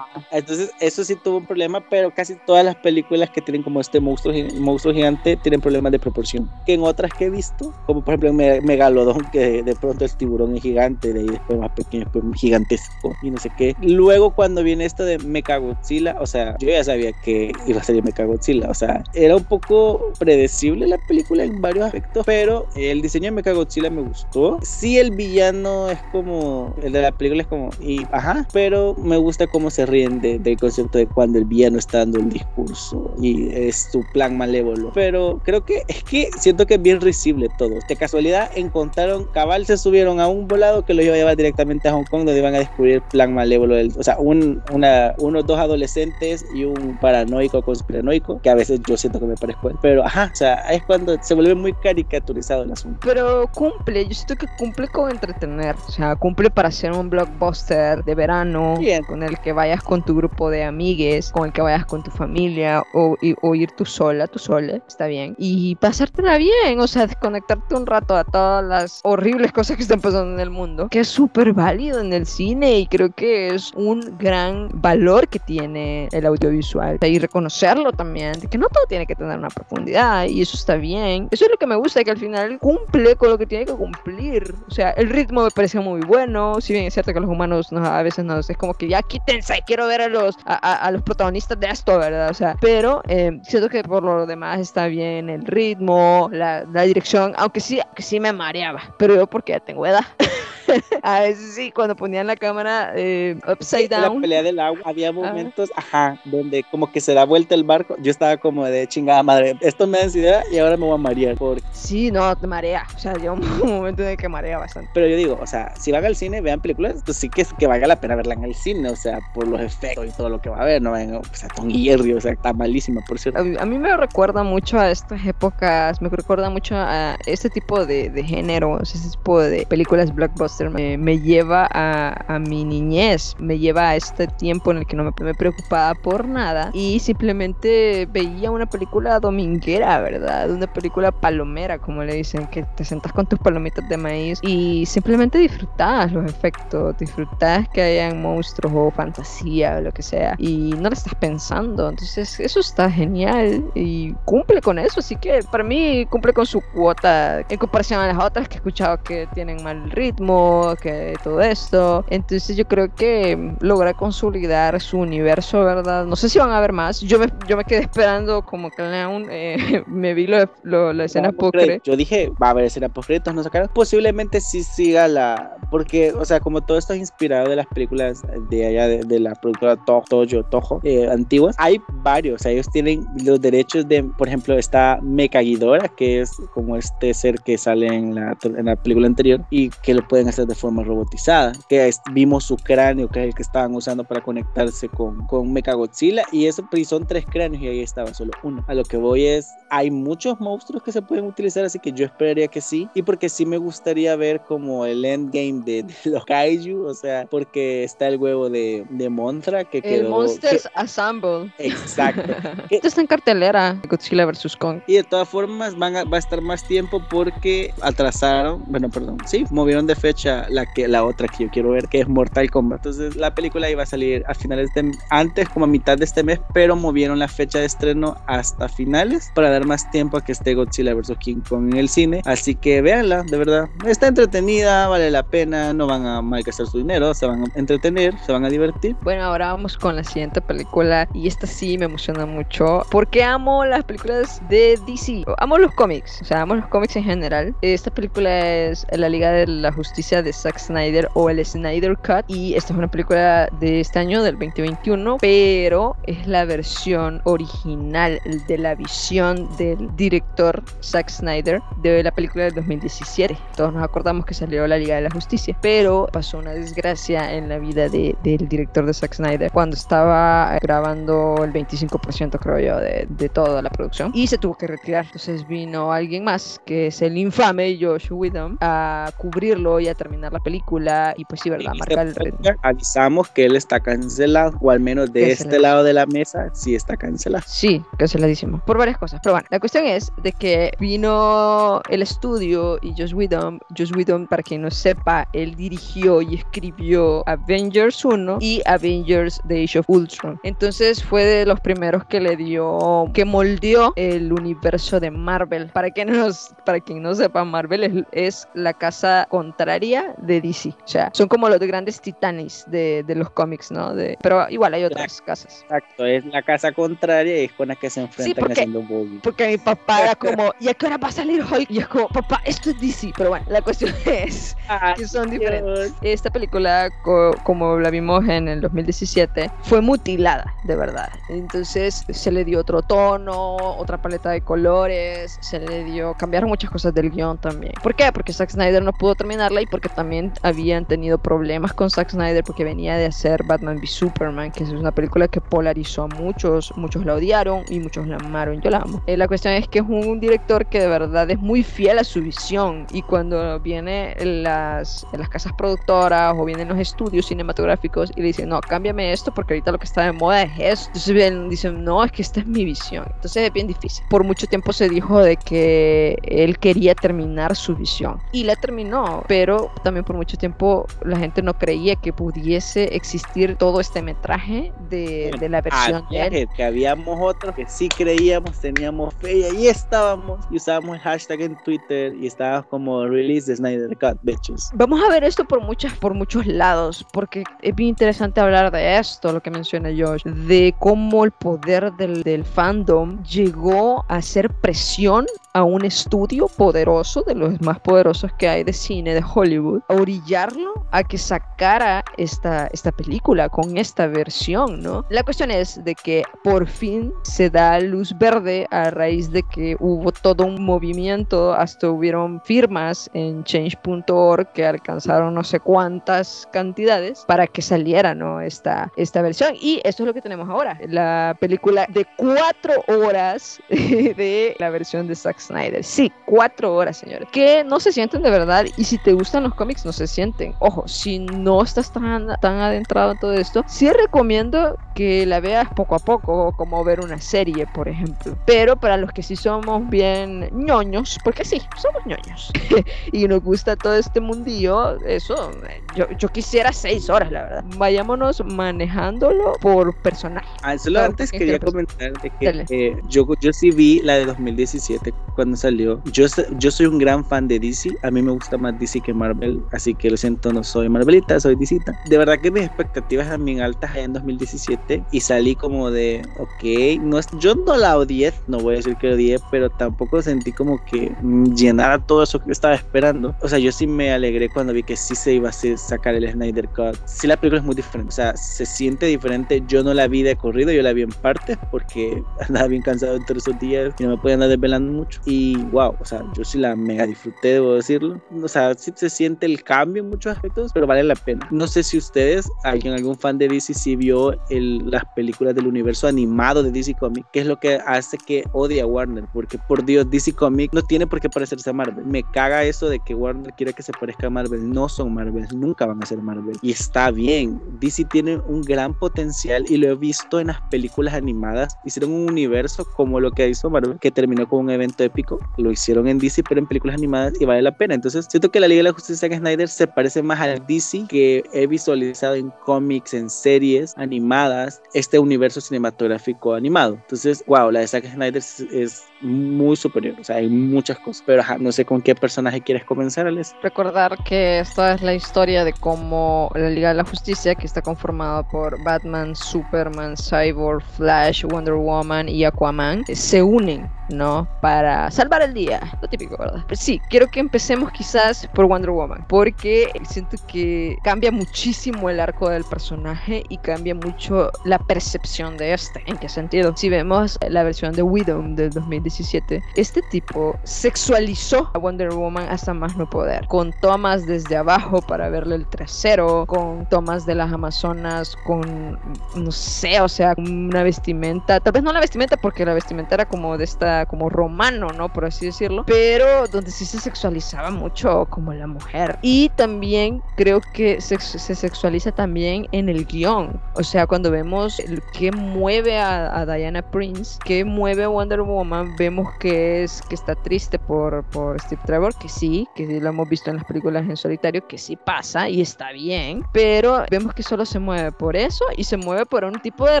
Entonces, 0.30 0.70
eso 0.80 1.04
sí 1.04 1.16
tuvo 1.16 1.38
un 1.38 1.46
problema, 1.46 1.80
pero 1.88 2.12
casi 2.12 2.34
todas 2.46 2.64
las 2.64 2.76
películas 2.76 3.30
que 3.30 3.40
tienen 3.40 3.62
como 3.62 3.80
este 3.80 4.00
monstruo, 4.00 4.34
monstruo 4.58 4.94
gigante 4.94 5.36
tienen 5.36 5.60
problemas 5.60 5.92
de 5.92 5.98
proporción. 5.98 6.50
Que 6.66 6.74
en 6.74 6.82
otras 6.82 7.12
que 7.12 7.26
he 7.26 7.30
visto, 7.30 7.74
como 7.86 8.02
por 8.02 8.14
ejemplo 8.14 8.30
en 8.30 8.64
Megalodon, 8.64 9.30
que 9.32 9.62
de 9.62 9.74
pronto 9.76 10.04
el 10.04 10.16
tiburón 10.16 10.56
es 10.56 10.62
gigante, 10.62 11.12
de 11.12 11.20
ahí 11.20 11.26
después 11.26 11.58
más 11.58 11.70
pequeño, 11.72 12.04
después 12.04 12.24
gigantesco 12.34 13.14
y 13.22 13.30
no 13.30 13.38
sé 13.38 13.50
qué. 13.56 13.76
Luego, 13.82 14.30
cuando 14.30 14.62
viene 14.62 14.84
esto 14.84 15.04
de 15.04 15.18
Mechagodzilla, 15.18 16.16
o 16.20 16.26
sea, 16.26 16.56
yo 16.58 16.68
ya 16.68 16.82
sabía 16.84 17.12
que 17.24 17.52
iba 17.66 17.80
a 17.80 17.84
salir 17.84 18.02
Mechagodzilla, 18.02 18.70
o 18.70 18.74
sea, 18.74 19.04
era 19.14 19.36
un 19.36 19.44
poco 19.44 20.12
predecible 20.18 20.86
la 20.86 20.98
película 21.06 21.44
en 21.44 21.60
varios 21.60 21.86
aspectos, 21.86 22.24
pero 22.26 22.66
el 22.74 23.02
diseño 23.02 23.26
de 23.26 23.32
Mechagodzilla 23.32 23.90
me 23.90 24.02
gustó. 24.02 24.58
Sí, 24.62 24.98
el 24.98 25.10
villano 25.10 25.88
es 25.90 25.98
como, 26.10 26.74
el 26.82 26.92
de 26.92 27.02
la 27.02 27.12
película 27.12 27.42
es 27.42 27.48
como, 27.48 27.70
y 27.80 28.04
ajá, 28.10 28.46
pero 28.52 28.94
me 28.96 29.16
gusta 29.16 29.46
cómo 29.52 29.70
se 29.70 29.86
ríen 29.86 30.20
del 30.20 30.56
concepto 30.58 30.98
de 30.98 31.06
cuando 31.06 31.38
el 31.38 31.44
villano 31.44 31.78
está 31.78 31.98
dando 31.98 32.18
el 32.18 32.30
discurso 32.30 33.14
y 33.20 33.50
es 33.54 33.88
su 33.92 34.02
plan 34.12 34.36
malévolo. 34.36 34.90
Pero 34.94 35.40
creo 35.44 35.64
que 35.64 35.82
es 35.88 36.02
que 36.04 36.30
siento 36.38 36.66
que 36.66 36.74
es 36.74 36.82
bien 36.82 37.00
risible 37.00 37.48
todo. 37.58 37.74
De 37.88 37.96
casualidad 37.96 38.50
encontraron, 38.56 39.24
cabal 39.32 39.66
se 39.66 39.76
subieron 39.76 40.20
a 40.20 40.28
un 40.28 40.48
volado 40.48 40.84
que 40.84 40.94
lo 40.94 41.02
iba 41.02 41.14
a 41.14 41.16
llevar 41.16 41.36
directamente 41.36 41.88
a 41.88 41.92
Hong 41.92 42.04
Kong 42.04 42.24
donde 42.24 42.38
iban 42.38 42.54
a 42.54 42.58
descubrir 42.58 42.94
el 42.94 43.02
plan 43.02 43.34
malévolo. 43.34 43.74
Del, 43.74 43.92
o 43.96 44.02
sea, 44.02 44.18
un, 44.18 44.62
una, 44.72 45.14
unos 45.18 45.46
dos 45.46 45.58
adolescentes 45.58 46.44
y 46.54 46.64
un 46.64 46.98
paranoico 47.00 47.62
conspiranoico 47.62 48.40
que 48.40 48.50
a 48.50 48.54
veces 48.54 48.80
yo 48.88 48.96
siento 48.96 49.20
que 49.20 49.26
me 49.26 49.34
parezco 49.34 49.68
él. 49.68 49.76
Pero 49.82 50.04
ajá, 50.04 50.30
o 50.32 50.36
sea, 50.36 50.54
es 50.70 50.82
cuando 50.84 51.16
se 51.22 51.34
vuelve 51.34 51.54
muy 51.54 51.72
caricaturizado 51.74 52.62
el 52.62 52.72
asunto. 52.72 53.00
Pero 53.02 53.46
cumple, 53.52 54.06
yo 54.06 54.14
siento 54.14 54.36
que 54.36 54.46
cumple 54.58 54.88
con 54.88 55.10
entretener. 55.10 55.76
O 55.86 55.90
sea, 55.90 56.16
cumple 56.16 56.50
para 56.50 56.70
ser 56.70 56.92
un 56.92 57.10
blockbuster 57.10 58.04
de 58.04 58.14
verano 58.14 58.76
Bien. 58.78 59.02
con 59.04 59.22
el 59.22 59.38
que 59.42 59.52
vayas 59.52 59.82
con 59.82 60.02
tu 60.02 60.14
grupo 60.16 60.50
de 60.50 60.64
amigues, 60.64 61.30
con 61.32 61.46
el 61.46 61.52
que 61.52 61.62
vayas 61.62 61.84
con 61.86 62.02
tu 62.02 62.10
familia 62.10 62.82
o, 62.94 63.16
o 63.42 63.54
ir 63.54 63.70
tú 63.72 63.84
sola, 63.84 64.26
tú 64.26 64.38
sola, 64.38 64.80
está 64.86 65.06
bien. 65.06 65.34
Y 65.38 65.76
pasártela 65.76 66.38
bien, 66.38 66.80
o 66.80 66.86
sea, 66.86 67.06
desconectarte 67.06 67.74
un 67.74 67.86
rato 67.86 68.16
a 68.16 68.24
todas 68.24 68.64
las 68.64 69.00
horribles 69.04 69.52
cosas 69.52 69.76
que 69.76 69.82
están 69.82 70.00
pasando 70.00 70.34
en 70.34 70.40
el 70.40 70.50
mundo, 70.50 70.88
que 70.88 71.00
es 71.00 71.08
súper 71.08 71.52
válido 71.52 72.00
en 72.00 72.12
el 72.12 72.26
cine 72.26 72.78
y 72.78 72.86
creo 72.86 73.10
que 73.10 73.54
es 73.54 73.72
un 73.74 74.16
gran 74.18 74.68
valor 74.72 75.28
que 75.28 75.38
tiene 75.38 76.08
el 76.12 76.26
audiovisual. 76.26 76.98
Y 77.02 77.18
reconocerlo 77.18 77.92
también, 77.92 78.32
de 78.40 78.46
que 78.46 78.58
no 78.58 78.68
todo 78.68 78.86
tiene 78.86 79.06
que 79.06 79.14
tener 79.14 79.38
una 79.38 79.48
profundidad 79.48 80.26
y 80.26 80.40
eso 80.40 80.56
está 80.56 80.76
bien. 80.76 81.28
Eso 81.30 81.44
es 81.44 81.50
lo 81.50 81.56
que 81.56 81.66
me 81.66 81.76
gusta, 81.76 82.04
que 82.04 82.10
al 82.10 82.18
final 82.18 82.58
cumple 82.58 83.16
con 83.16 83.30
lo 83.30 83.38
que 83.38 83.46
tiene 83.46 83.66
que 83.66 83.72
cumplir. 83.72 84.54
O 84.68 84.70
sea, 84.70 84.90
el 84.90 85.10
ritmo 85.10 85.44
me 85.44 85.50
parece 85.50 85.80
muy 85.80 86.00
bueno, 86.00 86.60
si 86.60 86.72
bien 86.72 86.86
es 86.86 86.94
cierto 86.94 87.12
que 87.12 87.20
los 87.20 87.28
humanos 87.28 87.72
a 87.72 88.02
veces 88.02 88.24
nos 88.24 88.48
es 88.48 88.56
como 88.56 88.74
que 88.74 88.88
ya 88.88 89.02
quítense, 89.32 89.62
quiero 89.66 89.86
ver 89.86 90.02
a 90.02 90.08
los, 90.08 90.36
a, 90.44 90.90
los 90.90 91.02
protagonistas 91.02 91.58
de 91.58 91.68
esto, 91.68 91.98
¿verdad? 91.98 92.30
O 92.30 92.34
sea, 92.34 92.56
pero 92.60 93.02
eh, 93.08 93.40
siento 93.42 93.68
que 93.68 93.82
por 93.82 94.02
lo 94.02 94.26
demás 94.26 94.60
está 94.60 94.86
bien 94.86 95.30
el 95.30 95.44
ritmo, 95.46 96.28
la, 96.32 96.64
la 96.64 96.82
dirección, 96.82 97.32
aunque 97.36 97.60
sí, 97.60 97.80
que 97.94 98.02
sí 98.02 98.20
me 98.20 98.32
mareaba, 98.32 98.94
pero 98.98 99.14
yo 99.14 99.26
porque 99.26 99.52
ya 99.52 99.60
tengo 99.60 99.86
edad. 99.86 100.04
a 101.02 101.20
veces 101.20 101.54
sí, 101.54 101.70
cuando 101.70 101.96
ponían 101.96 102.26
la 102.26 102.36
cámara 102.36 102.92
eh, 102.96 103.38
upside 103.46 103.88
down. 103.88 104.14
la 104.16 104.20
pelea 104.20 104.42
del 104.42 104.58
agua, 104.58 104.80
había 104.84 105.12
momentos, 105.12 105.70
ajá, 105.76 106.18
donde 106.24 106.64
como 106.70 106.90
que 106.90 107.00
se 107.00 107.14
da 107.14 107.24
vuelta 107.24 107.54
el 107.54 107.64
barco. 107.64 107.96
Yo 108.00 108.10
estaba 108.10 108.36
como 108.36 108.64
de 108.64 108.86
chingada 108.86 109.22
madre, 109.22 109.56
esto 109.60 109.86
me 109.86 109.98
da 109.98 110.04
ansiedad 110.04 110.42
y 110.50 110.58
ahora 110.58 110.76
me 110.76 110.86
voy 110.86 110.94
a 110.94 110.98
marear. 110.98 111.36
Porque... 111.36 111.62
Sí, 111.72 112.10
no, 112.10 112.36
te 112.36 112.46
marea. 112.46 112.86
O 112.94 112.98
sea, 112.98 113.16
yo 113.18 113.32
un 113.62 113.68
momento 113.68 114.02
en 114.02 114.16
que 114.16 114.28
marea 114.28 114.58
bastante. 114.58 114.90
Pero 114.94 115.06
yo 115.06 115.16
digo, 115.16 115.38
o 115.40 115.46
sea, 115.46 115.74
si 115.76 115.92
van 115.92 116.04
al 116.04 116.16
cine, 116.16 116.40
vean 116.40 116.60
películas, 116.60 117.02
pues 117.04 117.16
sí 117.16 117.28
que, 117.28 117.46
que 117.58 117.66
valga 117.66 117.86
la 117.86 118.00
pena 118.00 118.14
verla 118.14 118.34
en 118.34 118.44
el 118.44 118.54
cine, 118.54 118.88
o 118.88 118.96
sea, 118.96 119.18
por 119.34 119.48
los 119.48 119.60
efectos 119.60 120.06
y 120.06 120.10
todo 120.10 120.28
lo 120.28 120.40
que 120.40 120.50
va 120.50 120.60
a 120.60 120.64
ver, 120.64 120.82
no 120.82 120.92
o 120.92 121.24
sea, 121.32 121.48
Tom 121.48 121.70
Jerry, 121.70 122.12
o 122.12 122.20
sea, 122.20 122.32
está 122.32 122.52
malísima, 122.52 123.00
por 123.06 123.18
cierto. 123.18 123.40
A, 123.40 123.66
mí 123.66 123.78
me 123.78 123.96
recuerda 123.96 124.42
mucho 124.42 124.78
a 124.78 124.90
estas 124.90 125.24
épocas, 125.26 126.00
me 126.00 126.08
recuerda 126.08 126.50
mucho 126.50 126.74
a 126.76 127.16
este 127.26 127.50
tipo 127.50 127.84
de, 127.84 128.10
de 128.10 128.22
géneros, 128.22 128.94
ese 128.94 129.10
tipo 129.10 129.40
de 129.40 129.66
películas 129.66 130.14
blockbuster 130.14 130.51
me, 130.70 130.98
me 130.98 131.20
lleva 131.20 131.68
a, 131.72 132.34
a, 132.34 132.38
mi 132.38 132.64
niñez, 132.64 133.34
me 133.38 133.58
lleva 133.58 133.90
a 133.90 133.96
este 133.96 134.26
tiempo 134.26 134.70
en 134.70 134.78
el 134.78 134.86
que 134.86 134.96
no 134.96 135.04
me, 135.04 135.12
me, 135.20 135.34
preocupaba 135.34 135.94
por 135.94 136.26
nada 136.26 136.70
y 136.72 136.98
simplemente 137.00 138.08
veía 138.12 138.50
una 138.50 138.66
película 138.66 139.18
dominguera, 139.20 140.00
¿verdad? 140.00 140.50
Una 140.50 140.66
película 140.66 141.10
palomera, 141.12 141.78
como 141.78 142.04
le 142.04 142.14
dicen, 142.14 142.46
que 142.46 142.64
te 142.76 142.84
sentas 142.84 143.12
con 143.12 143.26
tus 143.26 143.38
palomitas 143.38 143.88
de 143.88 143.96
maíz 143.96 144.40
y 144.42 144.86
simplemente 144.86 145.38
disfrutabas 145.38 146.12
los 146.12 146.26
efectos, 146.26 146.96
disfrutabas 146.98 147.68
que 147.70 147.82
hayan 147.82 148.22
monstruos 148.22 148.72
o 148.74 148.90
fantasía 148.90 149.76
o 149.78 149.80
lo 149.80 149.92
que 149.92 150.02
sea 150.02 150.34
y 150.38 150.72
no 150.78 150.88
lo 150.88 150.94
estás 150.94 151.14
pensando. 151.14 151.88
Entonces, 151.88 152.38
eso 152.40 152.60
está 152.60 152.90
genial 152.90 153.64
y 153.74 154.12
cumple 154.24 154.60
con 154.60 154.78
eso, 154.78 155.00
así 155.00 155.16
que 155.16 155.40
para 155.50 155.64
mí 155.64 156.06
cumple 156.06 156.32
con 156.32 156.46
su 156.46 156.60
cuota 156.74 157.40
en 157.48 157.58
comparación 157.58 158.00
a 158.00 158.06
las 158.08 158.18
otras 158.18 158.48
que 158.48 158.54
he 158.54 158.58
escuchado 158.58 159.02
que 159.02 159.26
tienen 159.34 159.62
mal 159.62 159.90
ritmo, 159.90 160.41
que 160.80 161.14
todo 161.22 161.40
esto. 161.40 162.04
Entonces 162.08 162.56
yo 162.56 162.66
creo 162.66 162.94
que 162.94 163.54
logra 163.60 163.94
consolidar 163.94 164.80
su 164.80 164.98
universo, 164.98 165.64
¿verdad? 165.64 166.06
No 166.06 166.16
sé 166.16 166.28
si 166.28 166.38
van 166.38 166.50
a 166.50 166.60
ver 166.60 166.72
más. 166.72 167.00
Yo 167.00 167.18
me, 167.18 167.26
yo 167.46 167.56
me 167.56 167.64
quedé 167.64 167.80
esperando 167.80 168.42
como 168.44 168.70
que 168.70 168.82
eh, 168.82 169.84
me 169.86 170.14
vi 170.14 170.26
lo, 170.26 170.38
lo, 170.62 170.92
la 170.92 171.04
escena 171.04 171.32
post 171.32 171.54
Yo 171.84 171.96
dije, 171.96 172.30
va 172.42 172.48
a 172.48 172.50
haber 172.50 172.64
escena 172.64 172.88
post 172.88 173.08
créditos, 173.08 173.34
no 173.34 173.42
sacaron. 173.42 173.68
Posiblemente 173.74 174.40
sí 174.40 174.62
siga 174.62 175.08
la, 175.08 175.56
porque, 175.70 176.12
o 176.12 176.24
sea, 176.24 176.40
como 176.40 176.60
todo 176.60 176.78
esto 176.78 176.92
es 176.92 177.00
inspirado 177.00 177.50
de 177.50 177.56
las 177.56 177.66
películas 177.66 178.22
de 178.50 178.66
allá 178.66 178.88
de, 178.88 179.20
la 179.20 179.34
productora 179.34 179.76
Tojo, 179.84 180.26
Tojo 180.50 180.80
eh, 180.84 181.08
antiguas, 181.08 181.54
hay 181.58 181.80
varios. 182.02 182.40
O 182.40 182.42
sea, 182.42 182.52
ellos 182.52 182.68
tienen 182.72 183.06
los 183.24 183.40
derechos 183.40 183.86
de, 183.88 184.02
por 184.04 184.28
ejemplo, 184.28 184.58
está 184.58 184.98
Mecaguidora, 185.02 185.88
que 185.88 186.20
es 186.20 186.32
como 186.54 186.76
este 186.76 187.14
ser 187.14 187.40
que 187.40 187.58
sale 187.58 187.86
en 187.86 188.14
la, 188.14 188.36
en 188.42 188.66
la 188.66 188.76
película 188.76 189.06
anterior 189.06 189.44
y 189.50 189.70
que 189.82 189.94
lo 189.94 190.06
pueden 190.06 190.28
hacer 190.32 190.46
de 190.46 190.54
forma 190.54 190.82
robotizada. 190.82 191.52
Que 191.68 191.90
vimos 192.12 192.44
su 192.44 192.56
cráneo, 192.56 193.08
que 193.08 193.20
es 193.20 193.26
el 193.26 193.34
que 193.34 193.42
estaban 193.42 193.74
usando 193.74 194.04
para 194.04 194.22
conectarse 194.22 194.88
con, 194.88 195.26
con 195.26 195.52
Mechagodzilla, 195.52 196.24
y 196.32 196.46
eso 196.46 196.62
y 196.72 196.84
son 196.84 197.06
tres 197.06 197.24
cráneos 197.26 197.62
y 197.62 197.68
ahí 197.68 197.80
estaba 197.80 198.12
solo 198.14 198.32
uno. 198.42 198.64
A 198.66 198.74
lo 198.74 198.84
que 198.84 198.96
voy 198.96 199.26
es, 199.26 199.48
hay 199.70 199.90
muchos 199.90 200.40
monstruos 200.40 200.82
que 200.82 200.92
se 200.92 201.02
pueden 201.02 201.26
utilizar, 201.26 201.64
así 201.64 201.78
que 201.78 201.92
yo 201.92 202.06
esperaría 202.06 202.48
que 202.48 202.60
sí, 202.60 202.88
y 202.94 203.02
porque 203.02 203.28
sí 203.28 203.46
me 203.46 203.58
gustaría 203.58 204.16
ver 204.16 204.40
como 204.40 204.86
el 204.86 205.04
endgame 205.04 205.62
de, 205.64 205.86
los 206.04 206.24
kaiju, 206.24 206.86
o 206.86 206.94
sea, 206.94 207.26
porque 207.30 207.84
está 207.84 208.08
el 208.08 208.16
huevo 208.16 208.48
de, 208.48 208.84
de 208.90 209.08
Montra 209.08 209.64
que 209.64 209.82
quedó... 209.82 210.02
El 210.02 210.08
Monsters 210.08 210.68
Assemble. 210.74 211.52
Exacto. 211.58 212.32
Esto 212.70 212.88
está 212.88 213.00
en 213.00 213.06
cartelera, 213.06 213.80
Godzilla 213.88 214.26
vs. 214.26 214.56
Kong. 214.56 214.80
Y 214.86 214.94
de 214.94 215.04
todas 215.04 215.28
formas 215.28 215.76
van 215.76 215.96
a, 215.96 216.04
va 216.04 216.16
a 216.16 216.20
estar 216.20 216.40
más 216.40 216.66
tiempo 216.66 217.02
porque 217.10 217.72
atrasaron, 217.82 218.64
bueno, 218.66 218.88
perdón, 218.90 219.18
sí, 219.26 219.44
movieron 219.50 219.86
de 219.86 219.94
fecha 219.94 220.21
la, 220.24 220.66
que, 220.74 220.88
la 220.88 221.04
otra 221.04 221.28
que 221.28 221.44
yo 221.44 221.50
quiero 221.50 221.70
ver, 221.70 221.88
que 221.88 222.00
es 222.00 222.08
Mortal 222.08 222.50
Kombat. 222.50 222.78
Entonces 222.78 223.16
la 223.16 223.34
película 223.34 223.70
iba 223.70 223.82
a 223.82 223.86
salir 223.86 224.24
a 224.26 224.34
finales 224.34 224.72
de, 224.74 224.92
antes, 225.10 225.48
como 225.48 225.64
a 225.64 225.68
mitad 225.68 225.96
de 225.98 226.04
este 226.04 226.22
mes, 226.22 226.40
pero 226.52 226.76
movieron 226.76 227.18
la 227.18 227.28
fecha 227.28 227.58
de 227.58 227.66
estreno 227.66 228.16
hasta 228.26 228.68
finales 228.68 229.30
para 229.34 229.50
dar 229.50 229.66
más 229.66 229.90
tiempo 229.90 230.16
a 230.16 230.24
que 230.24 230.32
esté 230.32 230.54
Godzilla 230.54 230.94
vs. 230.94 231.16
King 231.18 231.40
Kong 231.48 231.72
en 231.72 231.78
el 231.78 231.88
cine. 231.88 232.22
Así 232.24 232.54
que 232.54 232.82
véanla, 232.82 233.22
de 233.22 233.36
verdad. 233.36 233.68
Está 233.86 234.08
entretenida, 234.08 234.88
vale 234.88 235.10
la 235.10 235.22
pena, 235.22 235.72
no 235.72 235.86
van 235.86 236.06
a 236.06 236.20
malgastar 236.22 236.66
su 236.66 236.78
dinero, 236.78 237.14
se 237.14 237.26
van 237.26 237.44
a 237.44 237.46
entretener, 237.54 238.14
se 238.24 238.32
van 238.32 238.44
a 238.44 238.50
divertir. 238.50 238.96
Bueno, 239.02 239.24
ahora 239.24 239.52
vamos 239.52 239.76
con 239.76 239.96
la 239.96 240.04
siguiente 240.04 240.40
película 240.40 241.08
y 241.14 241.28
esta 241.28 241.46
sí 241.46 241.78
me 241.78 241.86
emociona 241.86 242.26
mucho 242.26 242.84
porque 242.90 243.22
amo 243.22 243.64
las 243.64 243.84
películas 243.84 244.40
de 244.48 244.78
DC. 244.86 245.24
Amo 245.38 245.58
los 245.58 245.72
cómics, 245.74 246.20
o 246.22 246.24
sea, 246.24 246.42
amo 246.42 246.54
los 246.54 246.66
cómics 246.66 246.96
en 246.96 247.04
general. 247.04 247.54
Esta 247.62 247.90
película 247.90 248.46
es 248.48 248.86
La 248.92 249.08
Liga 249.08 249.32
de 249.32 249.46
la 249.46 249.72
Justicia 249.72 250.11
de 250.20 250.32
Zack 250.32 250.58
Snyder 250.58 251.08
o 251.14 251.30
el 251.30 251.42
Snyder 251.44 251.96
Cut 251.96 252.24
y 252.28 252.54
esta 252.54 252.74
es 252.74 252.78
una 252.78 252.90
película 252.90 253.48
de 253.60 253.80
este 253.80 253.98
año, 253.98 254.22
del 254.22 254.34
2021, 254.34 255.16
pero 255.20 255.96
es 256.02 256.26
la 256.26 256.44
versión 256.44 257.22
original 257.24 258.20
de 258.46 258.58
la 258.58 258.74
visión 258.74 259.48
del 259.56 259.94
director 259.96 260.62
Zack 260.82 261.08
Snyder 261.08 261.62
de 261.82 262.02
la 262.02 262.10
película 262.10 262.44
del 262.44 262.54
2017. 262.54 263.38
Todos 263.56 263.72
nos 263.72 263.82
acordamos 263.82 264.26
que 264.26 264.34
salió 264.34 264.66
La 264.66 264.76
Liga 264.76 264.96
de 264.96 265.02
la 265.02 265.10
Justicia, 265.10 265.56
pero 265.62 266.08
pasó 266.12 266.38
una 266.38 266.52
desgracia 266.52 267.32
en 267.32 267.48
la 267.48 267.58
vida 267.58 267.88
de, 267.88 268.14
del 268.22 268.48
director 268.48 268.84
de 268.84 268.92
Zack 268.92 269.14
Snyder 269.14 269.50
cuando 269.52 269.76
estaba 269.76 270.58
grabando 270.60 271.36
el 271.42 271.52
25% 271.52 272.38
creo 272.38 272.58
yo 272.58 272.76
de, 272.78 273.06
de 273.08 273.28
toda 273.28 273.62
la 273.62 273.70
producción 273.70 274.10
y 274.14 274.26
se 274.26 274.36
tuvo 274.36 274.56
que 274.56 274.66
retirar. 274.66 275.06
Entonces 275.06 275.46
vino 275.46 275.92
alguien 275.92 276.24
más 276.24 276.60
que 276.66 276.88
es 276.88 277.00
el 277.02 277.16
infame 277.16 277.78
Josh 277.80 278.10
Whedon 278.10 278.58
a 278.60 279.10
cubrirlo 279.16 279.80
y 279.80 279.88
a 279.88 279.94
terminar 280.02 280.32
la 280.32 280.40
película 280.40 281.14
y 281.16 281.24
pues 281.24 281.40
sí, 281.40 281.50
¿verdad? 281.50 281.72
Marcar 281.78 282.06
el 282.06 282.14
ritmo. 282.14 282.40
Avisamos 282.62 283.28
que 283.30 283.44
él 283.44 283.56
está 283.56 283.80
cancelado 283.80 284.58
o 284.60 284.70
al 284.70 284.80
menos 284.80 285.12
de 285.12 285.32
este 285.32 285.58
lado 285.58 285.84
de 285.84 285.92
la 285.92 286.06
mesa 286.06 286.50
sí 286.52 286.74
está 286.74 286.96
cancelado. 286.96 287.44
Sí, 287.46 287.82
canceladísimo 287.98 288.62
por 288.66 288.78
varias 288.78 288.98
cosas. 288.98 289.20
Pero 289.22 289.34
bueno, 289.34 289.46
la 289.50 289.60
cuestión 289.60 289.86
es 289.86 290.10
de 290.22 290.32
que 290.32 290.72
vino 290.78 291.80
el 291.88 292.02
estudio 292.02 292.78
y 292.82 292.94
Josh 292.96 293.14
Whedon, 293.14 293.60
Josh 293.76 293.92
Whedon 293.94 294.26
para 294.26 294.42
quien 294.42 294.62
no 294.62 294.70
sepa, 294.70 295.28
él 295.32 295.54
dirigió 295.54 296.22
y 296.22 296.36
escribió 296.36 297.22
Avengers 297.26 298.04
1 298.04 298.38
y 298.40 298.62
Avengers 298.66 299.40
The 299.46 299.64
Age 299.64 299.78
of 299.78 299.88
Ultron. 299.88 300.40
Entonces 300.42 301.02
fue 301.02 301.24
de 301.24 301.46
los 301.46 301.60
primeros 301.60 302.04
que 302.06 302.20
le 302.20 302.36
dio, 302.36 303.10
que 303.14 303.24
moldeó 303.24 303.92
el 303.96 304.32
universo 304.32 305.00
de 305.00 305.10
Marvel. 305.10 305.70
Para 305.72 305.90
quien 305.90 306.08
no, 306.08 306.28
para 306.64 306.80
quien 306.80 307.02
no 307.02 307.14
sepa, 307.14 307.44
Marvel 307.44 308.06
es, 308.12 308.48
la 308.54 308.72
casa 308.72 309.26
contraria 309.28 309.91
de 310.18 310.40
DC. 310.40 310.70
O 310.70 310.88
sea, 310.88 311.10
son 311.12 311.28
como 311.28 311.48
los 311.48 311.58
grandes 311.60 312.00
titanes 312.00 312.64
de, 312.68 313.04
de 313.06 313.14
los 313.14 313.30
cómics, 313.30 313.70
¿no? 313.70 313.94
De, 313.94 314.16
pero 314.22 314.48
igual 314.48 314.74
hay 314.74 314.84
otras 314.84 315.20
casas. 315.20 315.62
Exacto, 315.62 316.06
es 316.06 316.24
la 316.26 316.42
casa 316.42 316.72
contraria 316.72 317.42
y 317.42 317.44
es 317.44 317.52
con 317.52 317.68
la 317.68 317.76
que 317.76 317.90
se 317.90 318.00
enfrentan 318.00 318.26
sí, 318.26 318.34
porque, 318.34 318.52
haciendo 318.52 318.82
bullying. 318.82 319.20
Porque 319.20 319.48
mi 319.48 319.58
papá 319.58 320.02
era 320.02 320.14
como, 320.22 320.52
¿y 320.60 320.68
a 320.68 320.74
qué 320.74 320.86
hora 320.86 320.96
va 320.96 321.08
a 321.08 321.12
salir 321.12 321.42
Hulk? 321.42 321.70
Y 321.70 321.78
es 321.78 321.88
como, 321.88 322.08
papá, 322.08 322.40
esto 322.44 322.70
es 322.70 322.80
DC. 322.80 323.12
Pero 323.16 323.30
bueno, 323.30 323.44
la 323.48 323.60
cuestión 323.60 323.92
es 324.06 324.56
ah, 324.68 324.94
que 324.96 325.06
son 325.06 325.30
diferentes. 325.30 325.92
Esta 326.02 326.30
película, 326.30 326.88
co 327.04 327.32
como 327.44 327.78
la 327.78 327.90
vimos 327.90 328.26
en 328.28 328.48
el 328.48 328.60
2017, 328.60 329.50
fue 329.62 329.80
mutilada, 329.80 330.54
de 330.64 330.76
verdad. 330.76 331.10
Entonces 331.28 332.04
se 332.08 332.32
le 332.32 332.44
dio 332.44 332.60
otro 332.60 332.82
tono, 332.82 333.56
otra 333.56 334.00
paleta 334.00 334.30
de 334.30 334.40
colores, 334.40 335.38
se 335.40 335.60
le 335.60 335.84
dio, 335.84 336.14
cambiaron 336.14 336.48
muchas 336.48 336.70
cosas 336.70 336.94
del 336.94 337.10
guion 337.10 337.38
también. 337.38 337.72
¿Por 337.82 337.94
qué? 337.94 338.10
Porque 338.12 338.32
Zack 338.32 338.50
Snyder 338.50 338.82
no 338.82 338.92
pudo 338.92 339.14
terminarla 339.14 339.60
y 339.62 339.66
porque 339.66 339.81
también 339.88 340.32
habían 340.42 340.84
tenido 340.84 341.18
problemas 341.18 341.72
con 341.72 341.90
Zack 341.90 342.10
Snyder 342.10 342.44
porque 342.44 342.64
venía 342.64 342.96
de 342.96 343.06
hacer 343.06 343.42
Batman 343.44 343.78
v 343.78 343.86
Superman, 343.86 344.50
que 344.52 344.64
es 344.64 344.70
una 344.70 344.92
película 344.92 345.28
que 345.28 345.40
polarizó 345.40 346.04
a 346.04 346.06
muchos, 346.08 346.72
muchos 346.76 347.04
la 347.04 347.14
odiaron 347.14 347.64
y 347.68 347.80
muchos 347.80 348.06
la 348.06 348.16
amaron. 348.16 348.60
Yo 348.60 348.70
la 348.70 348.78
amo. 348.78 349.02
Eh, 349.06 349.16
la 349.16 349.28
cuestión 349.28 349.54
es 349.54 349.68
que 349.68 349.80
es 349.80 349.84
un 349.86 350.20
director 350.20 350.66
que 350.66 350.80
de 350.80 350.88
verdad 350.88 351.30
es 351.30 351.38
muy 351.38 351.62
fiel 351.62 351.98
a 351.98 352.04
su 352.04 352.20
visión 352.20 352.86
y 352.92 353.02
cuando 353.02 353.60
viene 353.60 354.14
las, 354.24 355.06
las 355.12 355.28
casas 355.28 355.52
productoras 355.54 356.34
o 356.36 356.44
vienen 356.44 356.68
los 356.68 356.78
estudios 356.78 357.26
cinematográficos 357.26 358.10
y 358.16 358.20
le 358.20 358.28
dicen, 358.28 358.48
no, 358.48 358.60
cámbiame 358.60 359.12
esto 359.12 359.32
porque 359.32 359.54
ahorita 359.54 359.72
lo 359.72 359.78
que 359.78 359.84
está 359.84 360.04
de 360.04 360.12
moda 360.12 360.42
es 360.42 360.52
esto. 360.58 360.86
Entonces 360.88 361.50
dicen, 361.50 361.84
no, 361.84 362.04
es 362.04 362.12
que 362.12 362.22
esta 362.22 362.40
es 362.40 362.46
mi 362.46 362.64
visión. 362.64 363.04
Entonces 363.14 363.44
es 363.44 363.52
bien 363.52 363.66
difícil. 363.66 364.04
Por 364.08 364.24
mucho 364.24 364.46
tiempo 364.46 364.72
se 364.72 364.88
dijo 364.88 365.20
de 365.20 365.36
que 365.36 366.16
él 366.22 366.58
quería 366.58 366.94
terminar 366.94 367.56
su 367.56 367.74
visión 367.74 368.20
y 368.32 368.44
la 368.44 368.56
terminó, 368.56 369.24
pero 369.26 369.71
también 369.82 370.04
por 370.04 370.16
mucho 370.16 370.36
tiempo 370.36 370.86
la 371.02 371.18
gente 371.18 371.42
no 371.42 371.54
creía 371.54 371.96
que 371.96 372.12
pudiese 372.12 372.94
existir 372.94 373.56
todo 373.56 373.80
este 373.80 374.02
metraje 374.02 374.72
de, 374.88 375.30
de 375.38 375.48
la 375.48 375.60
versión 375.60 376.04
de 376.10 376.26
él. 376.26 376.48
Que 376.56 376.64
habíamos 376.64 377.18
otros 377.20 377.54
que 377.54 377.66
sí 377.66 377.88
creíamos, 377.88 378.58
teníamos 378.60 379.14
fe 379.14 379.38
y 379.38 379.44
ahí 379.44 379.68
estábamos 379.68 380.44
y 380.50 380.56
usábamos 380.56 380.96
el 380.96 381.02
hashtag 381.02 381.40
en 381.42 381.56
Twitter 381.64 382.14
y 382.14 382.26
estábamos 382.26 382.66
como 382.66 383.06
release 383.06 383.50
de 383.50 383.56
Snyder 383.56 383.96
Cut, 383.98 384.18
bitches. 384.22 384.70
Vamos 384.74 385.00
a 385.02 385.08
ver 385.08 385.24
esto 385.24 385.44
por 385.44 385.60
muchas, 385.62 385.92
por 385.94 386.14
muchos 386.14 386.46
lados, 386.46 387.06
porque 387.12 387.44
es 387.60 387.74
bien 387.74 387.90
interesante 387.90 388.40
hablar 388.40 388.70
de 388.70 388.98
esto, 388.98 389.32
lo 389.32 389.40
que 389.40 389.50
menciona 389.50 389.90
Josh, 389.96 390.24
de 390.24 390.74
cómo 390.78 391.24
el 391.24 391.30
poder 391.30 391.92
del, 391.94 392.22
del 392.22 392.44
fandom 392.44 393.22
llegó 393.24 394.04
a 394.08 394.16
hacer 394.16 394.50
presión 394.50 395.26
a 395.54 395.64
un 395.64 395.84
estudio 395.84 396.48
poderoso, 396.48 397.22
de 397.22 397.34
los 397.34 397.60
más 397.60 397.78
poderosos 397.80 398.32
que 398.38 398.48
hay 398.48 398.64
de 398.64 398.72
cine 398.72 399.14
de 399.14 399.22
Hollywood, 399.22 399.51
a 399.56 399.94
orillarlo 399.94 400.86
a 400.90 401.02
que 401.02 401.18
sacara 401.18 402.04
esta, 402.16 402.68
esta 402.68 402.92
película 402.92 403.48
con 403.48 403.76
esta 403.76 404.06
versión, 404.06 404.82
¿no? 404.82 405.04
La 405.08 405.22
cuestión 405.22 405.50
es 405.50 405.82
de 405.84 405.94
que 405.94 406.22
por 406.44 406.66
fin 406.66 407.12
se 407.22 407.50
da 407.50 407.78
luz 407.80 408.16
verde 408.18 408.66
a 408.70 408.90
raíz 408.90 409.30
de 409.30 409.42
que 409.42 409.76
hubo 409.80 410.12
todo 410.12 410.44
un 410.44 410.64
movimiento, 410.64 411.52
hasta 411.52 411.88
hubieron 411.90 412.40
firmas 412.42 413.10
en 413.14 413.44
change.org 413.44 414.52
que 414.52 414.66
alcanzaron 414.66 415.34
no 415.34 415.44
sé 415.44 415.60
cuántas 415.60 416.48
cantidades 416.52 417.24
para 417.26 417.46
que 417.46 417.62
saliera, 417.62 418.14
¿no? 418.14 418.40
Esta, 418.40 418.92
esta 418.96 419.22
versión. 419.22 419.54
Y 419.60 419.80
esto 419.84 420.02
es 420.02 420.06
lo 420.06 420.14
que 420.14 420.22
tenemos 420.22 420.48
ahora, 420.48 420.78
la 420.88 421.36
película 421.40 421.86
de 421.88 422.06
cuatro 422.16 422.84
horas 422.88 423.60
de 423.68 424.56
la 424.58 424.70
versión 424.70 425.06
de 425.06 425.14
Zack 425.14 425.38
Snyder. 425.38 425.84
Sí, 425.84 426.12
cuatro 426.26 426.74
horas, 426.74 426.98
señores. 426.98 427.28
Que 427.32 427.64
no 427.64 427.80
se 427.80 427.92
sienten 427.92 428.22
de 428.22 428.30
verdad. 428.30 428.66
Y 428.76 428.84
si 428.84 428.98
te 428.98 429.12
gustan 429.12 429.41
en 429.42 429.48
los 429.48 429.54
cómics 429.54 429.84
no 429.84 429.92
se 429.92 430.06
sienten. 430.06 430.54
Ojo, 430.60 430.84
si 430.86 431.18
no 431.18 431.62
estás 431.62 431.92
tan, 431.92 432.28
tan 432.40 432.60
adentrado 432.60 433.12
en 433.12 433.18
todo 433.18 433.32
esto, 433.34 433.64
sí 433.66 433.90
recomiendo 433.90 434.76
que 434.94 435.26
la 435.26 435.40
veas 435.40 435.68
poco 435.74 435.94
a 435.94 435.98
poco, 435.98 436.52
como 436.56 436.84
ver 436.84 437.00
una 437.00 437.20
serie, 437.20 437.66
por 437.74 437.88
ejemplo. 437.88 438.36
Pero 438.46 438.76
para 438.76 438.96
los 438.96 439.12
que 439.12 439.22
sí 439.22 439.36
somos 439.36 439.88
bien 439.88 440.48
ñoños, 440.52 441.18
porque 441.24 441.44
sí, 441.44 441.60
somos 441.80 442.04
ñoños, 442.06 442.52
y 443.12 443.26
nos 443.26 443.42
gusta 443.42 443.76
todo 443.76 443.94
este 443.94 444.20
mundillo, 444.20 445.00
eso, 445.06 445.50
yo, 445.96 446.06
yo 446.18 446.28
quisiera 446.28 446.72
seis 446.72 447.08
horas, 447.08 447.32
la 447.32 447.42
verdad. 447.42 447.64
Vayámonos 447.76 448.42
manejándolo 448.44 449.54
por 449.60 449.94
personaje. 450.02 450.48
Ah, 450.62 450.76
solo 450.78 451.00
antes 451.00 451.32
quería 451.32 451.58
comentar 451.58 452.12
de 452.20 452.30
que 452.30 452.64
eh, 452.68 452.96
yo, 453.08 453.26
yo 453.40 453.52
sí 453.52 453.70
vi 453.70 454.00
la 454.02 454.14
de 454.14 454.26
2017 454.26 455.12
cuando 455.34 455.56
salió. 455.56 456.02
Yo, 456.04 456.26
yo 456.58 456.70
soy 456.70 456.86
un 456.86 456.98
gran 456.98 457.24
fan 457.24 457.48
de 457.48 457.58
DC, 457.58 457.96
a 458.02 458.10
mí 458.10 458.22
me 458.22 458.32
gusta 458.32 458.56
más 458.58 458.78
DC 458.78 459.00
que 459.00 459.14
Marvel, 459.14 459.31
así 459.72 459.94
que 459.94 460.10
lo 460.10 460.16
siento, 460.16 460.52
no 460.52 460.62
soy 460.64 460.88
Marvelita, 460.88 461.38
soy 461.40 461.56
DCita. 461.56 461.92
De 462.06 462.18
verdad 462.18 462.38
que 462.40 462.50
mis 462.50 462.64
expectativas 462.64 463.26
eran 463.26 463.44
bien 463.44 463.60
altas 463.60 463.94
en 463.96 464.12
2017 464.12 465.04
y 465.10 465.20
salí 465.20 465.54
como 465.54 465.90
de, 465.90 466.22
ok, 466.38 467.02
no 467.02 467.18
es, 467.18 467.26
yo 467.38 467.54
no 467.54 467.76
la 467.76 467.98
odié, 467.98 468.32
no 468.46 468.58
voy 468.58 468.74
a 468.74 468.76
decir 468.78 468.96
que 468.96 469.12
odié, 469.12 469.38
pero 469.50 469.70
tampoco 469.70 470.22
sentí 470.22 470.52
como 470.52 470.82
que 470.84 471.14
llenara 471.54 471.98
todo 471.98 472.22
eso 472.22 472.38
que 472.42 472.52
estaba 472.52 472.74
esperando. 472.74 473.34
O 473.40 473.48
sea, 473.48 473.58
yo 473.58 473.72
sí 473.72 473.86
me 473.86 474.12
alegré 474.12 474.48
cuando 474.48 474.72
vi 474.72 474.82
que 474.82 474.96
sí 474.96 475.14
se 475.14 475.34
iba 475.34 475.48
a 475.48 475.52
sacar 475.52 476.14
el 476.14 476.30
Snyder 476.30 476.68
Cut. 476.68 476.96
Sí, 477.06 477.26
la 477.26 477.36
película 477.36 477.60
es 477.60 477.66
muy 477.66 477.74
diferente, 477.74 478.08
o 478.08 478.12
sea, 478.12 478.36
se 478.36 478.66
siente 478.66 479.06
diferente. 479.06 479.62
Yo 479.66 479.82
no 479.82 479.94
la 479.94 480.08
vi 480.08 480.22
de 480.22 480.36
corrido, 480.36 480.72
yo 480.72 480.82
la 480.82 480.92
vi 480.92 481.02
en 481.02 481.10
partes 481.10 481.58
porque 481.70 482.22
andaba 482.48 482.68
bien 482.68 482.82
cansado 482.82 483.16
entre 483.16 483.38
esos 483.38 483.58
días 483.58 483.94
y 483.98 484.04
no 484.04 484.10
me 484.10 484.16
podía 484.18 484.34
andar 484.34 484.48
desvelando 484.48 484.92
mucho. 484.92 485.20
Y 485.24 485.56
wow, 485.66 485.94
o 486.00 486.04
sea, 486.04 486.22
yo 486.36 486.44
sí 486.44 486.58
la 486.58 486.76
mega 486.76 487.06
disfruté, 487.06 487.54
debo 487.54 487.74
decirlo. 487.74 488.20
O 488.42 488.48
sea, 488.48 488.74
sí 488.74 488.92
se 488.94 489.08
siente 489.08 489.21
el 489.26 489.62
cambio 489.62 490.02
en 490.02 490.10
muchos 490.10 490.34
aspectos, 490.34 490.72
pero 490.72 490.86
vale 490.86 491.02
la 491.02 491.14
pena. 491.14 491.46
No 491.50 491.66
sé 491.66 491.82
si 491.82 491.98
ustedes, 491.98 492.48
alguien, 492.64 492.94
algún 492.94 493.16
fan 493.16 493.38
de 493.38 493.48
DC, 493.48 493.74
sí 493.74 493.96
vio 493.96 494.32
el, 494.50 494.90
las 494.90 495.04
películas 495.14 495.54
del 495.54 495.66
universo 495.66 496.06
animado 496.06 496.62
de 496.62 496.70
DC 496.70 496.94
Comics, 496.94 497.26
que 497.32 497.40
es 497.40 497.46
lo 497.46 497.58
que 497.58 497.76
hace 497.86 498.18
que 498.18 498.44
odie 498.52 498.80
a 498.80 498.86
Warner, 498.86 499.24
porque 499.32 499.58
por 499.68 499.84
Dios, 499.84 500.10
DC 500.10 500.32
Comics 500.34 500.74
no 500.74 500.82
tiene 500.82 501.06
por 501.06 501.20
qué 501.20 501.28
parecerse 501.28 501.70
a 501.70 501.72
Marvel. 501.72 502.04
Me 502.04 502.22
caga 502.22 502.64
eso 502.64 502.88
de 502.88 502.98
que 503.00 503.14
Warner 503.14 503.52
quiere 503.54 503.72
que 503.72 503.82
se 503.82 503.92
parezca 503.92 504.26
a 504.26 504.30
Marvel. 504.30 504.70
No 504.70 504.88
son 504.88 505.14
Marvel, 505.14 505.46
nunca 505.54 505.86
van 505.86 506.02
a 506.02 506.06
ser 506.06 506.18
Marvel. 506.18 506.56
Y 506.62 506.72
está 506.72 507.10
bien, 507.10 507.60
DC 507.80 508.04
tiene 508.06 508.38
un 508.46 508.62
gran 508.62 508.94
potencial 508.94 509.64
y 509.68 509.76
lo 509.76 509.88
he 509.88 509.94
visto 509.94 510.40
en 510.40 510.48
las 510.48 510.60
películas 510.62 511.14
animadas. 511.14 511.76
Hicieron 511.84 512.12
un 512.12 512.30
universo 512.30 512.84
como 512.96 513.20
lo 513.20 513.30
que 513.30 513.48
hizo 513.48 513.70
Marvel, 513.70 513.98
que 514.00 514.10
terminó 514.10 514.48
con 514.48 514.60
un 514.60 514.70
evento 514.70 515.04
épico. 515.04 515.38
Lo 515.58 515.70
hicieron 515.70 516.08
en 516.08 516.18
DC, 516.18 516.42
pero 516.48 516.60
en 516.60 516.66
películas 516.66 516.96
animadas 516.96 517.34
y 517.40 517.44
vale 517.44 517.62
la 517.62 517.76
pena. 517.76 517.94
Entonces, 517.94 518.26
siento 518.28 518.50
que 518.50 518.60
la 518.60 518.68
Liga 518.68 518.80
de 518.80 518.84
la 518.84 518.92
Justicia 518.92 519.11
de 519.20 519.36
Snyder 519.36 519.68
se 519.68 519.86
parece 519.86 520.22
más 520.22 520.40
al 520.40 520.66
DC 520.66 521.06
que 521.08 521.42
he 521.52 521.66
visualizado 521.66 522.34
en 522.34 522.50
cómics, 522.64 523.14
en 523.14 523.28
series 523.30 523.94
animadas, 523.96 524.82
este 524.94 525.18
universo 525.18 525.60
cinematográfico 525.60 526.54
animado. 526.54 526.94
Entonces, 526.94 527.44
wow, 527.46 527.70
la 527.70 527.80
de 527.80 527.88
Zack 527.88 528.06
Snyder 528.06 528.36
es, 528.36 529.04
muy 529.20 529.76
superior. 529.76 530.16
O 530.20 530.24
sea, 530.24 530.36
hay 530.36 530.48
muchas 530.48 530.98
cosas. 530.98 531.22
Pero 531.24 531.44
no 531.60 531.70
sé 531.70 531.84
con 531.84 532.02
qué 532.02 532.12
personaje 532.12 532.60
quieres 532.60 532.84
comenzar, 532.84 533.28
Alex. 533.28 533.54
Recordar 533.62 534.16
que 534.24 534.58
esta 534.58 534.94
es 534.94 535.02
la 535.02 535.14
historia 535.14 535.64
de 535.64 535.72
cómo 535.72 536.50
la 536.56 536.68
Liga 536.70 536.88
de 536.88 536.94
la 536.94 537.04
Justicia, 537.04 537.54
que 537.54 537.66
está 537.66 537.82
conformada 537.82 538.42
por 538.42 538.82
Batman, 538.82 539.36
Superman, 539.36 540.16
Cyborg, 540.16 540.82
Flash, 540.96 541.44
Wonder 541.44 541.74
Woman 541.74 542.28
y 542.28 542.44
Aquaman, 542.44 543.04
se 543.14 543.42
unen 543.42 543.88
¿no? 544.12 544.46
Para 544.60 545.10
salvar 545.10 545.42
el 545.42 545.54
día. 545.54 545.80
Lo 546.00 546.08
típico, 546.08 546.36
¿verdad? 546.38 546.62
Pero 546.66 546.80
sí, 546.80 547.00
quiero 547.10 547.28
que 547.28 547.40
empecemos 547.40 547.90
quizás 547.92 548.48
por 548.54 548.66
Wonder 548.66 548.90
Woman, 548.90 549.01
porque 549.28 549.90
siento 550.04 550.36
que 550.46 550.96
cambia 551.02 551.30
muchísimo 551.30 552.10
el 552.10 552.20
arco 552.20 552.48
del 552.48 552.64
personaje 552.64 553.44
y 553.48 553.58
cambia 553.58 553.94
mucho 553.94 554.50
la 554.64 554.78
percepción 554.78 555.56
de 555.56 555.74
este. 555.74 556.02
¿En 556.06 556.16
qué 556.18 556.28
sentido? 556.28 556.74
Si 556.76 556.88
vemos 556.88 557.38
la 557.48 557.62
versión 557.62 557.92
de 557.92 558.02
Widow 558.02 558.42
del 558.54 558.70
2017, 558.70 559.62
este 559.76 560.00
tipo 560.10 560.58
sexualizó 560.64 561.70
a 561.74 561.78
Wonder 561.78 562.10
Woman 562.10 562.48
hasta 562.48 562.74
más 562.74 562.96
no 562.96 563.08
poder, 563.08 563.46
con 563.46 563.72
tomas 563.80 564.26
desde 564.26 564.56
abajo 564.56 565.00
para 565.02 565.28
verle 565.28 565.56
el 565.56 565.66
trasero, 565.66 566.44
con 566.46 566.86
tomas 566.88 567.26
de 567.26 567.34
las 567.34 567.52
Amazonas, 567.52 568.36
con, 568.44 568.98
no 569.34 569.50
sé, 569.50 570.00
o 570.00 570.08
sea, 570.08 570.34
una 570.36 570.82
vestimenta, 570.82 571.60
tal 571.60 571.72
vez 571.72 571.82
no 571.82 571.92
la 571.92 572.00
vestimenta 572.00 572.36
porque 572.36 572.64
la 572.64 572.74
vestimenta 572.74 573.14
era 573.14 573.26
como 573.26 573.56
de 573.58 573.64
esta 573.64 574.06
como 574.06 574.28
romano, 574.28 574.88
¿no? 574.96 575.12
Por 575.12 575.24
así 575.24 575.46
decirlo, 575.46 575.84
pero 575.86 576.46
donde 576.48 576.70
sí 576.70 576.84
se 576.84 576.98
sexualizaba 576.98 577.70
mucho 577.70 578.26
como 578.30 578.52
la 578.52 578.66
mujer. 578.66 578.91
Y 579.22 579.48
también 579.50 580.22
creo 580.36 580.60
que 580.72 581.00
se, 581.00 581.18
sexualiza 581.18 582.12
también 582.12 582.66
en 582.72 582.88
el 582.88 583.06
guion, 583.06 583.60
o 583.74 583.82
sea, 583.82 584.06
cuando 584.06 584.30
vemos 584.30 584.80
que 585.12 585.30
mueve 585.32 585.98
a, 585.98 586.44
Diana 586.46 586.82
Prince, 586.82 587.38
que 587.44 587.64
mueve 587.64 588.04
a 588.04 588.08
Wonder 588.08 588.42
Woman, 588.42 588.94
vemos 588.96 589.28
que 589.40 589.84
es 589.84 590.02
que 590.02 590.14
está 590.14 590.34
triste 590.34 590.78
por, 590.78 591.24
por 591.30 591.60
Steve 591.60 591.80
Trevor, 591.86 592.14
que 592.18 592.28
sí, 592.28 592.66
que 592.74 593.00
lo 593.00 593.08
hemos 593.08 593.28
visto 593.28 593.50
en 593.50 593.56
las 593.56 593.64
películas 593.64 594.04
en 594.08 594.16
solitario, 594.16 594.66
que 594.66 594.78
sí 594.78 594.96
pasa 594.96 595.48
y 595.48 595.60
está 595.60 595.92
bien, 595.92 596.44
pero 596.52 597.04
vemos 597.10 597.34
que 597.34 597.42
solo 597.42 597.64
se 597.64 597.78
mueve 597.78 598.12
por 598.12 598.36
eso 598.36 598.64
y 598.76 598.84
se 598.84 598.96
mueve 598.96 599.24
por 599.26 599.44
un 599.44 599.60
tipo 599.60 599.86
de 599.86 600.00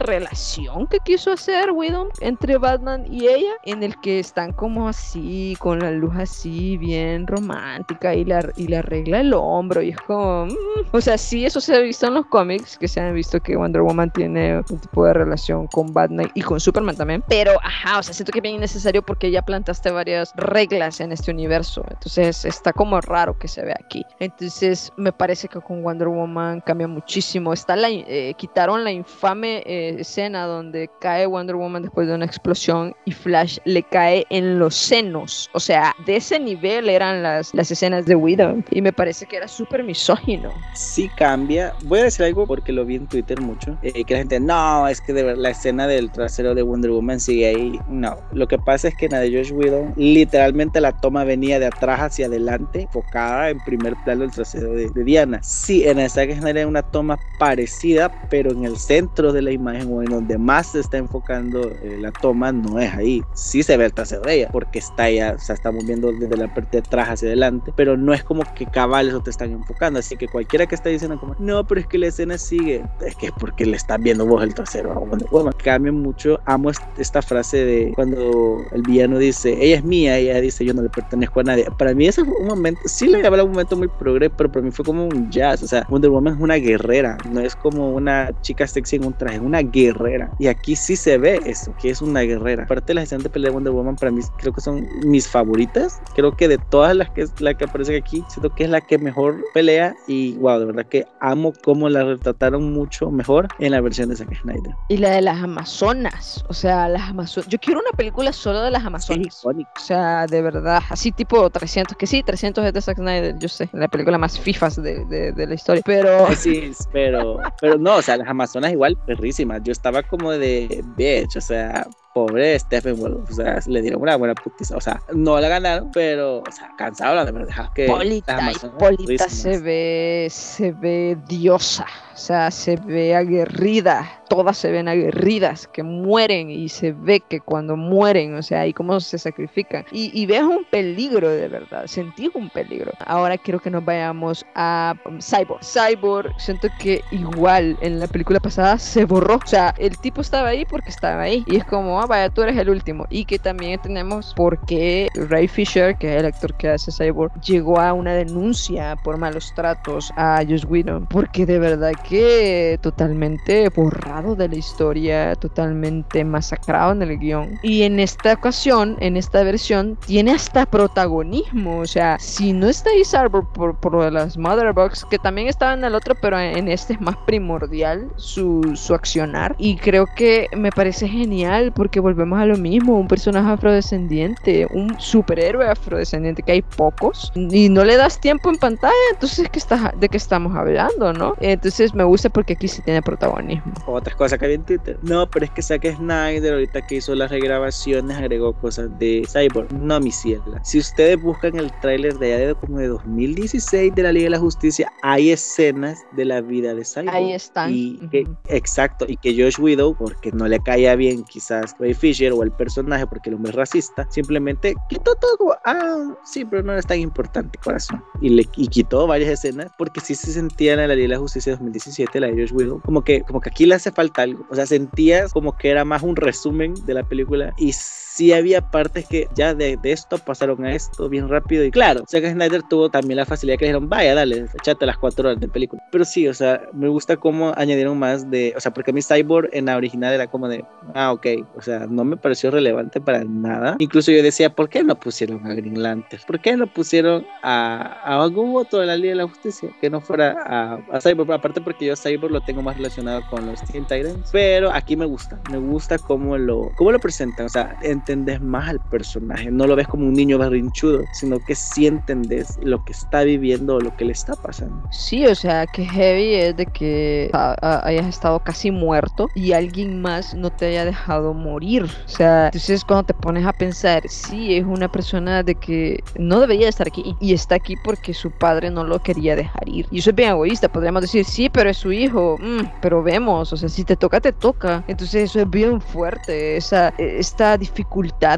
relación 0.00 0.86
que 0.88 0.98
quiso 1.04 1.32
hacer 1.32 1.70
Widow 1.70 2.08
entre 2.20 2.58
Batman 2.58 3.04
y 3.10 3.26
ella 3.26 3.52
en 3.64 3.82
el 3.82 3.98
que 4.00 4.18
están 4.18 4.52
como 4.52 4.88
así, 4.88 5.56
con 5.58 5.78
la 5.78 5.90
luz 5.90 6.14
así, 6.16 6.76
bien 6.76 7.26
romántica, 7.26 8.14
y 8.14 8.24
la, 8.24 8.48
y 8.56 8.68
le 8.68 8.81
arregla 8.82 9.20
el 9.20 9.32
hombro, 9.34 9.82
y 9.82 9.90
es 9.90 9.96
como. 9.98 10.46
Mm, 10.46 10.88
o 10.92 11.00
sea, 11.00 11.18
sí, 11.18 11.44
eso 11.44 11.60
se 11.60 11.74
ha 11.74 11.80
visto 11.80 12.06
en 12.06 12.14
los 12.14 12.26
cómics, 12.26 12.78
que 12.78 12.88
se 12.88 13.00
han 13.00 13.14
visto 13.14 13.40
que 13.40 13.56
Wonder 13.56 13.82
Woman 13.82 14.10
tiene 14.12 14.58
un 14.58 14.78
tipo 14.78 15.04
de 15.04 15.14
relación 15.14 15.66
con 15.68 15.92
Batman 15.92 16.30
y 16.34 16.42
con 16.42 16.60
Superman 16.60 16.96
también. 16.96 17.24
Pero, 17.28 17.52
ajá, 17.62 17.98
o 17.98 18.02
sea, 18.02 18.14
siento 18.14 18.32
que 18.32 18.38
es 18.38 18.42
bien 18.42 18.56
innecesario 18.56 19.02
porque 19.02 19.30
ya 19.30 19.42
plantaste 19.42 19.90
varias 19.90 20.32
reglas 20.36 21.00
en 21.00 21.12
este 21.12 21.30
universo. 21.30 21.84
Entonces, 21.88 22.44
está 22.44 22.72
como 22.72 23.00
raro 23.00 23.38
que 23.38 23.48
se 23.48 23.62
vea 23.62 23.76
aquí. 23.84 24.04
Entonces, 24.20 24.92
me 24.96 25.12
parece 25.12 25.48
que 25.48 25.60
con 25.60 25.82
Wonder 25.82 26.08
Woman 26.08 26.60
cambia 26.60 26.88
muchísimo. 26.88 27.52
Está 27.52 27.76
la, 27.76 27.88
eh, 27.90 28.34
quitaron 28.36 28.84
la 28.84 28.92
infame 28.92 29.62
eh, 29.66 29.96
escena 29.98 30.46
donde 30.46 30.90
cae 31.00 31.26
Wonder 31.26 31.56
Woman 31.56 31.82
después 31.82 32.08
de 32.08 32.14
una 32.14 32.24
explosión 32.24 32.94
y 33.04 33.12
Flash 33.12 33.58
le 33.64 33.82
cae 33.82 34.26
en 34.30 34.58
los 34.58 34.74
senos. 34.74 35.50
O 35.54 35.60
sea, 35.60 35.94
de 36.06 36.16
ese 36.16 36.38
nivel 36.38 36.88
eran 36.88 37.22
las, 37.22 37.54
las 37.54 37.70
escenas 37.70 38.06
de 38.06 38.14
Widow. 38.14 38.61
Y 38.70 38.82
me 38.82 38.92
parece 38.92 39.26
que 39.26 39.36
era 39.36 39.48
súper 39.48 39.82
misógino. 39.84 40.50
Sí 40.74 41.10
cambia. 41.16 41.74
Voy 41.84 42.00
a 42.00 42.04
decir 42.04 42.26
algo 42.26 42.46
porque 42.46 42.72
lo 42.72 42.84
vi 42.84 42.96
en 42.96 43.06
Twitter 43.06 43.40
mucho. 43.40 43.76
Eh, 43.82 44.04
que 44.04 44.14
la 44.14 44.18
gente, 44.18 44.40
no, 44.40 44.88
es 44.88 45.00
que 45.00 45.12
de 45.12 45.22
verdad 45.22 45.42
la 45.42 45.50
escena 45.50 45.86
del 45.86 46.10
trasero 46.10 46.54
de 46.54 46.62
Wonder 46.62 46.90
Woman 46.90 47.20
sigue 47.20 47.46
ahí. 47.46 47.80
No, 47.88 48.16
lo 48.32 48.46
que 48.48 48.58
pasa 48.58 48.88
es 48.88 48.96
que 48.96 49.06
en 49.06 49.12
la 49.12 49.20
de 49.20 49.30
Josh 49.32 49.52
Widow, 49.52 49.92
literalmente 49.96 50.80
la 50.80 50.92
toma 50.92 51.24
venía 51.24 51.58
de 51.58 51.66
atrás 51.66 52.00
hacia 52.00 52.26
adelante, 52.26 52.82
enfocada 52.82 53.50
en 53.50 53.58
primer 53.60 53.94
plano 54.04 54.24
el 54.24 54.30
trasero 54.30 54.72
de, 54.72 54.90
Diana. 55.02 55.40
Sí, 55.42 55.86
en 55.86 55.98
esta 55.98 56.26
que 56.26 56.32
era 56.32 56.66
una 56.66 56.82
toma 56.82 57.18
parecida, 57.38 58.10
pero 58.30 58.52
en 58.52 58.64
el 58.64 58.76
centro 58.76 59.32
de 59.32 59.42
la 59.42 59.50
imagen 59.50 59.92
o 59.92 60.02
en 60.02 60.10
donde 60.10 60.38
más 60.38 60.72
se 60.72 60.80
está 60.80 60.98
enfocando 60.98 61.60
eh, 61.82 61.96
la 62.00 62.12
toma 62.12 62.52
no 62.52 62.78
es 62.78 62.92
ahí. 62.94 63.22
Sí 63.34 63.62
se 63.62 63.76
ve 63.76 63.86
el 63.86 63.92
trasero 63.92 64.22
de 64.22 64.34
ella, 64.34 64.48
porque 64.52 64.78
está 64.78 65.10
ya, 65.10 65.34
o 65.36 65.38
sea, 65.38 65.54
estamos 65.54 65.84
viendo 65.86 66.12
desde 66.12 66.36
la 66.36 66.52
parte 66.52 66.70
de 66.72 66.78
atrás 66.78 67.08
hacia 67.08 67.28
adelante, 67.28 67.72
pero 67.76 67.96
no 67.96 68.12
es 68.12 68.22
como 68.22 68.42
que 68.54 68.66
cabales 68.66 69.14
o 69.14 69.20
te 69.20 69.30
están 69.30 69.52
enfocando, 69.52 69.98
así 69.98 70.16
que 70.16 70.28
cualquiera 70.28 70.66
que 70.66 70.74
está 70.74 70.88
diciendo 70.88 71.18
como, 71.18 71.34
no, 71.38 71.66
pero 71.66 71.80
es 71.80 71.86
que 71.86 71.98
la 71.98 72.08
escena 72.08 72.38
sigue, 72.38 72.84
es 73.04 73.16
que 73.16 73.26
es 73.26 73.32
porque 73.38 73.66
le 73.66 73.76
están 73.76 74.02
viendo 74.02 74.26
vos 74.26 74.42
el 74.42 74.54
trasero 74.54 74.94
Wonder 74.94 75.28
Woman. 75.30 75.54
Cambia 75.62 75.92
mucho, 75.92 76.40
amo 76.46 76.70
esta 76.98 77.22
frase 77.22 77.64
de 77.64 77.92
cuando 77.94 78.64
el 78.72 78.82
villano 78.82 79.18
dice, 79.18 79.56
ella 79.60 79.76
es 79.76 79.84
mía, 79.84 80.18
ella 80.18 80.40
dice, 80.40 80.64
yo 80.64 80.74
no 80.74 80.82
le 80.82 80.88
pertenezco 80.88 81.40
a 81.40 81.44
nadie. 81.44 81.66
Para 81.78 81.94
mí 81.94 82.06
ese 82.06 82.24
fue 82.24 82.34
un 82.34 82.46
momento, 82.46 82.80
sí 82.86 83.06
le 83.06 83.26
habla 83.26 83.44
un 83.44 83.50
momento 83.50 83.76
muy 83.76 83.88
progre, 83.88 84.30
pero 84.30 84.50
para 84.50 84.64
mí 84.64 84.70
fue 84.70 84.84
como 84.84 85.04
un 85.04 85.30
jazz, 85.30 85.62
o 85.62 85.66
sea, 85.66 85.86
Wonder 85.88 86.10
Woman 86.10 86.34
es 86.34 86.40
una 86.40 86.56
guerrera, 86.56 87.16
no 87.30 87.40
es 87.40 87.54
como 87.56 87.90
una 87.90 88.30
chica 88.42 88.66
sexy 88.66 88.96
en 88.96 89.04
un 89.04 89.12
traje, 89.12 89.36
es 89.36 89.42
una 89.42 89.62
guerrera. 89.62 90.30
Y 90.38 90.46
aquí 90.46 90.76
sí 90.76 90.96
se 90.96 91.18
ve 91.18 91.40
eso, 91.44 91.74
que 91.80 91.90
es 91.90 92.02
una 92.02 92.20
guerrera. 92.20 92.64
Aparte 92.64 92.88
de 92.88 92.94
las 92.94 93.04
escenas 93.04 93.24
de 93.24 93.30
pelea 93.30 93.50
de 93.50 93.54
Wonder 93.54 93.72
Woman, 93.72 93.96
para 93.96 94.10
mí 94.10 94.20
creo 94.38 94.52
que 94.52 94.60
son 94.60 94.86
mis 95.04 95.28
favoritas. 95.28 96.00
Creo 96.14 96.36
que 96.36 96.48
de 96.48 96.58
todas 96.58 96.96
las 96.96 97.10
que, 97.10 97.26
la 97.38 97.54
que 97.54 97.64
aparece 97.64 97.96
aquí, 97.96 98.24
siento 98.42 98.56
que 98.56 98.64
es 98.64 98.70
la 98.70 98.80
que 98.80 98.98
mejor 98.98 99.44
pelea 99.54 99.94
y 100.06 100.34
wow, 100.34 100.58
de 100.58 100.66
verdad 100.66 100.86
que 100.86 101.06
amo 101.20 101.52
cómo 101.62 101.88
la 101.88 102.02
retrataron 102.02 102.72
mucho 102.72 103.10
mejor 103.10 103.48
en 103.58 103.72
la 103.72 103.80
versión 103.80 104.08
de 104.08 104.16
Zack 104.16 104.34
Snyder. 104.40 104.74
Y 104.88 104.96
la 104.96 105.10
de 105.10 105.22
las 105.22 105.42
Amazonas, 105.42 106.44
o 106.48 106.54
sea, 106.54 106.88
las 106.88 107.10
Amazonas. 107.10 107.48
Yo 107.48 107.58
quiero 107.58 107.80
una 107.80 107.96
película 107.96 108.32
solo 108.32 108.62
de 108.62 108.70
las 108.70 108.84
Amazonas. 108.84 109.44
o 109.44 109.80
sea, 109.80 110.26
de 110.26 110.42
verdad, 110.42 110.82
así 110.90 111.12
tipo 111.12 111.48
300, 111.48 111.96
que 111.96 112.06
sí, 112.06 112.22
300 112.22 112.64
es 112.64 112.72
de 112.72 112.80
Zack 112.80 112.96
Snyder, 112.96 113.38
yo 113.38 113.48
sé, 113.48 113.68
la 113.72 113.88
película 113.88 114.18
más 114.18 114.38
fifas 114.38 114.82
de, 114.82 115.04
de, 115.04 115.46
la 115.46 115.54
historia, 115.54 115.82
pero... 115.84 116.26
Sí, 116.42 116.72
pero, 116.92 117.38
pero 117.60 117.78
no, 117.78 117.96
o 117.96 118.02
sea, 118.02 118.16
las 118.16 118.26
Amazonas 118.26 118.72
igual, 118.72 118.96
perrísimas. 119.06 119.60
Yo 119.62 119.70
estaba 119.70 120.02
como 120.02 120.32
de, 120.32 120.82
bitch, 120.96 121.36
o 121.36 121.40
sea, 121.40 121.86
pobre 122.12 122.58
Steppenwolf, 122.58 123.30
o 123.30 123.34
sea, 123.34 123.58
le 123.66 123.82
dieron 123.82 124.02
una 124.02 124.16
buena 124.16 124.34
putiza, 124.34 124.76
o 124.76 124.80
sea, 124.80 125.00
no 125.12 125.40
la 125.40 125.48
ganaron, 125.48 125.90
pero, 125.92 126.38
o 126.40 126.52
sea, 126.52 126.70
cansado 126.76 127.14
la 127.14 127.24
de 127.24 127.32
verdad 127.32 127.70
que 127.74 127.86
Polita, 127.86 128.38
y 128.52 128.68
Polita 128.78 129.28
se 129.28 129.58
ve, 129.58 130.28
se 130.30 130.72
ve 130.72 131.16
diosa, 131.26 131.86
o 132.14 132.16
sea, 132.16 132.50
se 132.50 132.76
ve 132.76 133.14
aguerrida, 133.14 134.22
todas 134.28 134.58
se 134.58 134.70
ven 134.70 134.88
aguerridas, 134.88 135.68
que 135.68 135.82
mueren 135.82 136.50
y 136.50 136.68
se 136.68 136.92
ve 136.92 137.20
que 137.20 137.40
cuando 137.40 137.76
mueren, 137.76 138.34
o 138.34 138.42
sea, 138.42 138.66
y 138.66 138.72
cómo 138.72 138.98
se 139.00 139.18
sacrifican. 139.18 139.84
Y, 139.92 140.10
y 140.18 140.26
ves 140.26 140.42
un 140.42 140.64
peligro 140.70 141.28
de 141.28 141.48
verdad, 141.48 141.86
sentí 141.86 142.30
un 142.34 142.50
peligro. 142.50 142.92
Ahora 143.06 143.38
quiero 143.38 143.60
que 143.60 143.70
nos 143.70 143.84
vayamos 143.84 144.44
a 144.54 144.94
um, 145.06 145.18
Cyborg. 145.20 145.62
Cyborg, 145.62 146.32
siento 146.38 146.68
que 146.78 147.02
igual 147.10 147.76
en 147.80 148.00
la 148.00 148.06
película 148.06 148.40
pasada 148.40 148.78
se 148.78 149.04
borró. 149.04 149.36
O 149.36 149.46
sea, 149.46 149.74
el 149.78 149.96
tipo 149.98 150.20
estaba 150.20 150.48
ahí 150.48 150.64
porque 150.64 150.90
estaba 150.90 151.22
ahí. 151.22 151.44
Y 151.46 151.56
es 151.56 151.64
como, 151.64 152.00
ah, 152.00 152.06
vaya, 152.06 152.30
tú 152.30 152.42
eres 152.42 152.56
el 152.56 152.70
último. 152.70 153.06
Y 153.10 153.24
que 153.24 153.38
también 153.38 153.80
tenemos 153.80 154.32
por 154.34 154.64
qué 154.66 155.08
Ray 155.14 155.48
Fisher, 155.48 155.96
que 155.96 156.14
es 156.14 156.20
el 156.20 156.26
actor 156.26 156.54
que 156.56 156.68
hace 156.68 156.92
Cyborg, 156.92 157.32
llegó 157.40 157.78
a 157.80 157.92
una 157.92 158.14
denuncia 158.14 158.96
por 159.02 159.18
malos 159.18 159.52
tratos 159.54 160.12
a 160.16 160.42
Josh 160.48 160.64
Whedon. 160.66 161.06
Porque 161.06 161.46
de 161.46 161.58
verdad 161.58 161.92
que 162.08 162.78
totalmente 162.82 163.68
borrado 163.68 164.36
de 164.36 164.48
la 164.48 164.56
historia, 164.56 165.34
totalmente 165.36 166.24
masacrado 166.24 166.92
en 166.92 167.02
el 167.02 167.18
guion. 167.18 167.58
Y 167.62 167.82
en 167.82 168.00
esta 168.00 168.34
ocasión, 168.34 168.96
en 169.00 169.16
esta 169.16 169.42
versión, 169.42 169.98
tiene 170.06 170.32
hasta 170.32 170.66
protagonismo. 170.66 171.78
O 171.78 171.86
sea, 171.86 172.18
si 172.18 172.52
no 172.52 172.68
está 172.68 172.90
ahí 172.90 173.02
Cyborg 173.04 173.52
por, 173.52 173.76
por 173.76 174.12
las 174.12 174.36
Mother 174.36 174.72
Box, 174.72 175.04
que 175.10 175.18
también 175.18 175.48
estaba 175.48 175.74
en 175.74 175.84
el 175.84 175.94
otro, 175.94 176.14
pero 176.20 176.38
en 176.38 176.68
este 176.68 176.94
es 176.94 177.00
más 177.00 177.16
primordial 177.26 178.10
su, 178.16 178.72
su 178.74 178.94
accionar. 178.94 179.54
Y 179.58 179.76
creo 179.76 180.06
que 180.16 180.48
me 180.56 180.70
parece 180.70 181.08
genial 181.08 181.72
porque 181.72 182.00
volvemos 182.00 182.38
a 182.38 182.46
lo 182.46 182.56
mismo, 182.56 182.98
un 182.98 183.08
personaje 183.08 183.50
afrodescendiente, 183.50 184.66
un 184.72 184.98
superhéroe 184.98 185.68
afrodescendiente 185.68 186.42
que 186.42 186.52
hay 186.52 186.62
pocos 186.62 187.32
y 187.34 187.68
no 187.68 187.84
le 187.84 187.96
das 187.96 188.20
tiempo 188.20 188.50
en 188.50 188.56
pantalla, 188.56 188.92
entonces 189.12 189.48
¿qué 189.50 189.58
está, 189.58 189.92
¿de 189.96 190.08
qué 190.08 190.16
estamos 190.16 190.54
hablando, 190.56 191.12
no? 191.12 191.34
Entonces 191.40 191.91
me 191.94 192.04
gusta 192.04 192.28
porque 192.28 192.54
aquí 192.54 192.68
sí 192.68 192.82
tiene 192.82 193.02
protagonismo. 193.02 193.72
Otras 193.86 194.16
cosas 194.16 194.38
que 194.38 194.44
había 194.44 194.56
en 194.56 194.64
Twitter. 194.64 194.98
No, 195.02 195.28
pero 195.30 195.44
es 195.44 195.50
que 195.50 195.62
Zack 195.62 195.96
Snyder 195.96 196.54
ahorita 196.54 196.86
que 196.86 196.96
hizo 196.96 197.14
las 197.14 197.30
regrabaciones 197.30 198.16
agregó 198.16 198.52
cosas 198.54 198.88
de 198.98 199.26
Cyborg. 199.30 199.72
No, 199.72 200.00
mi 200.00 200.10
ciela. 200.10 200.60
Si 200.62 200.78
ustedes 200.78 201.20
buscan 201.20 201.56
el 201.56 201.70
tráiler 201.80 202.18
de 202.18 202.34
allá 202.34 202.46
de 202.48 202.54
como 202.54 202.78
de 202.78 202.88
2016 202.88 203.94
de 203.94 204.02
la 204.02 204.12
Liga 204.12 204.24
de 204.24 204.30
la 204.30 204.38
Justicia, 204.38 204.92
hay 205.02 205.30
escenas 205.30 205.98
de 206.12 206.24
la 206.24 206.40
vida 206.40 206.74
de 206.74 206.84
Cyborg. 206.84 207.14
Ahí 207.14 207.32
están. 207.32 207.70
Y 207.72 207.98
que, 208.10 208.26
exacto, 208.48 209.04
y 209.08 209.16
que 209.16 209.32
Josh 209.32 209.60
Widow, 209.60 209.94
porque 209.96 210.32
no 210.32 210.48
le 210.48 210.60
caía 210.60 210.94
bien 210.96 211.24
quizás 211.24 211.74
Ray 211.78 211.94
Fisher 211.94 212.32
o 212.32 212.42
el 212.42 212.52
personaje 212.52 213.06
porque 213.06 213.30
el 213.30 213.36
hombre 213.36 213.50
es 213.50 213.56
racista, 213.56 214.06
simplemente 214.10 214.74
quitó 214.88 215.14
todo 215.16 215.36
como, 215.36 215.54
ah, 215.64 216.14
sí, 216.24 216.44
pero 216.44 216.62
no 216.62 216.74
es 216.74 216.86
tan 216.86 216.98
importante, 217.00 217.58
corazón. 217.62 218.02
Y, 218.20 218.30
le, 218.30 218.48
y 218.56 218.68
quitó 218.68 219.06
varias 219.06 219.30
escenas 219.30 219.70
porque 219.78 220.00
sí 220.00 220.14
se 220.14 220.32
sentían 220.32 220.80
en 220.80 220.88
la 220.88 220.94
Liga 220.94 221.08
de 221.08 221.14
la 221.14 221.18
Justicia 221.18 221.56
2017, 221.86 222.20
la 222.20 222.26
de 222.28 222.34
Josh 222.34 222.52
Widow, 222.52 222.80
como 222.80 223.02
que, 223.02 223.22
como 223.22 223.40
que 223.40 223.50
aquí 223.50 223.66
le 223.66 223.74
hace 223.74 223.90
falta 223.90 224.22
algo. 224.22 224.46
O 224.50 224.54
sea, 224.54 224.66
sentías 224.66 225.32
como 225.32 225.56
que 225.56 225.70
era 225.70 225.84
más 225.84 226.02
un 226.02 226.16
resumen 226.16 226.74
de 226.86 226.94
la 226.94 227.02
película 227.02 227.52
y 227.56 227.72
sí 228.14 228.32
había 228.32 228.60
partes 228.60 229.06
que 229.06 229.28
ya 229.34 229.54
de, 229.54 229.76
de, 229.76 229.92
esto 229.92 230.18
pasaron 230.18 230.64
a 230.64 230.74
esto 230.74 231.08
bien 231.08 231.28
rápido. 231.28 231.64
Y 231.64 231.70
claro, 231.70 232.04
Zack 232.08 232.30
Snyder 232.32 232.62
tuvo 232.68 232.90
también 232.90 233.16
la 233.16 233.26
facilidad 233.26 233.58
que 233.58 233.66
dijeron, 233.66 233.88
vaya, 233.88 234.14
dale, 234.14 234.46
echate 234.54 234.84
las 234.84 234.98
cuatro 234.98 235.28
horas 235.28 235.40
de 235.40 235.48
película. 235.48 235.82
Pero 235.90 236.04
sí, 236.04 236.28
o 236.28 236.34
sea, 236.34 236.62
me 236.72 236.88
gusta 236.88 237.16
cómo 237.16 237.52
añadieron 237.56 237.98
más 237.98 238.30
de, 238.30 238.52
o 238.56 238.60
sea, 238.60 238.72
porque 238.72 238.90
a 238.90 238.94
mí 238.94 239.00
Cyborg 239.02 239.48
en 239.52 239.66
la 239.66 239.76
original 239.76 240.12
era 240.12 240.26
como 240.26 240.48
de, 240.48 240.64
ah, 240.94 241.12
ok, 241.12 241.26
o 241.56 241.62
sea, 241.62 241.86
no 241.86 242.04
me 242.04 242.16
pareció 242.16 242.50
relevante 242.50 243.00
para 243.00 243.24
nada. 243.24 243.76
Incluso 243.78 244.12
yo 244.12 244.22
decía, 244.22 244.54
¿por 244.54 244.68
qué 244.68 244.84
no 244.84 244.94
pusieron 244.94 245.46
a 245.46 245.54
Green 245.54 245.82
Lantern? 245.82 246.22
¿Por 246.26 246.40
qué 246.40 246.56
no 246.56 246.66
pusieron 246.66 247.26
a, 247.42 248.00
a 248.04 248.22
algún 248.22 248.54
otro 248.56 248.80
de 248.80 248.86
la 248.86 248.96
Liga 248.96 249.10
de 249.10 249.16
la 249.16 249.28
Justicia 249.28 249.70
que 249.80 249.88
no 249.88 250.00
fuera 250.00 250.36
a, 250.46 250.74
a 250.92 251.00
Cyborg? 251.00 251.32
Aparte 251.32 251.60
porque 251.60 251.86
yo 251.86 251.96
Cyborg 251.96 252.32
lo 252.32 252.40
tengo 252.42 252.62
más 252.62 252.76
relacionado 252.76 253.22
con 253.30 253.46
los 253.46 253.62
Teen 253.62 253.86
Titans. 253.86 254.28
Pero 254.32 254.70
aquí 254.70 254.96
me 254.96 255.06
gusta, 255.06 255.40
me 255.50 255.58
gusta 255.58 255.98
cómo 255.98 256.36
lo, 256.36 256.70
cómo 256.76 256.92
lo 256.92 256.98
presentan, 256.98 257.46
o 257.46 257.48
sea, 257.48 257.76
en 257.82 258.01
entendés 258.02 258.40
más 258.40 258.68
al 258.68 258.80
personaje, 258.80 259.50
no 259.50 259.66
lo 259.66 259.76
ves 259.76 259.86
como 259.86 260.06
un 260.06 260.14
niño 260.14 260.36
berrinchudo, 260.38 261.04
sino 261.12 261.38
que 261.38 261.54
sí 261.54 261.86
entendés 261.86 262.58
lo 262.62 262.82
que 262.82 262.92
está 262.92 263.22
viviendo 263.22 263.76
o 263.76 263.80
lo 263.80 263.94
que 263.94 264.04
le 264.04 264.12
está 264.12 264.34
pasando. 264.34 264.88
Sí, 264.90 265.24
o 265.26 265.34
sea, 265.34 265.66
que 265.68 265.84
heavy 265.84 266.34
es 266.34 266.56
de 266.56 266.66
que 266.66 267.30
hayas 267.32 268.06
estado 268.06 268.40
casi 268.40 268.70
muerto 268.72 269.30
y 269.34 269.52
alguien 269.52 270.00
más 270.02 270.34
no 270.34 270.50
te 270.50 270.66
haya 270.66 270.84
dejado 270.84 271.32
morir. 271.32 271.84
O 271.84 272.08
sea, 272.08 272.46
entonces 272.46 272.84
cuando 272.84 273.04
te 273.04 273.14
pones 273.14 273.46
a 273.46 273.52
pensar, 273.52 274.02
sí, 274.08 274.56
es 274.56 274.64
una 274.64 274.88
persona 274.88 275.42
de 275.44 275.54
que 275.54 276.02
no 276.18 276.40
debería 276.40 276.68
estar 276.68 276.88
aquí 276.88 277.14
y 277.20 277.32
está 277.32 277.54
aquí 277.54 277.76
porque 277.76 278.14
su 278.14 278.32
padre 278.32 278.70
no 278.70 278.82
lo 278.84 278.98
quería 278.98 279.36
dejar 279.36 279.68
ir. 279.68 279.86
Y 279.90 280.00
eso 280.00 280.10
es 280.10 280.16
bien 280.16 280.30
egoísta, 280.30 280.68
podríamos 280.68 281.02
decir, 281.02 281.24
sí, 281.24 281.48
pero 281.48 281.70
es 281.70 281.76
su 281.76 281.92
hijo, 281.92 282.36
mm, 282.40 282.80
pero 282.80 283.02
vemos, 283.02 283.52
o 283.52 283.56
sea, 283.56 283.68
si 283.68 283.84
te 283.84 283.96
toca, 283.96 284.20
te 284.20 284.32
toca. 284.32 284.82
Entonces 284.88 285.30
eso 285.30 285.40
es 285.40 285.48
bien 285.48 285.80
fuerte, 285.80 286.56
esa, 286.56 286.92
esta 286.98 287.56
dificultad 287.56 287.91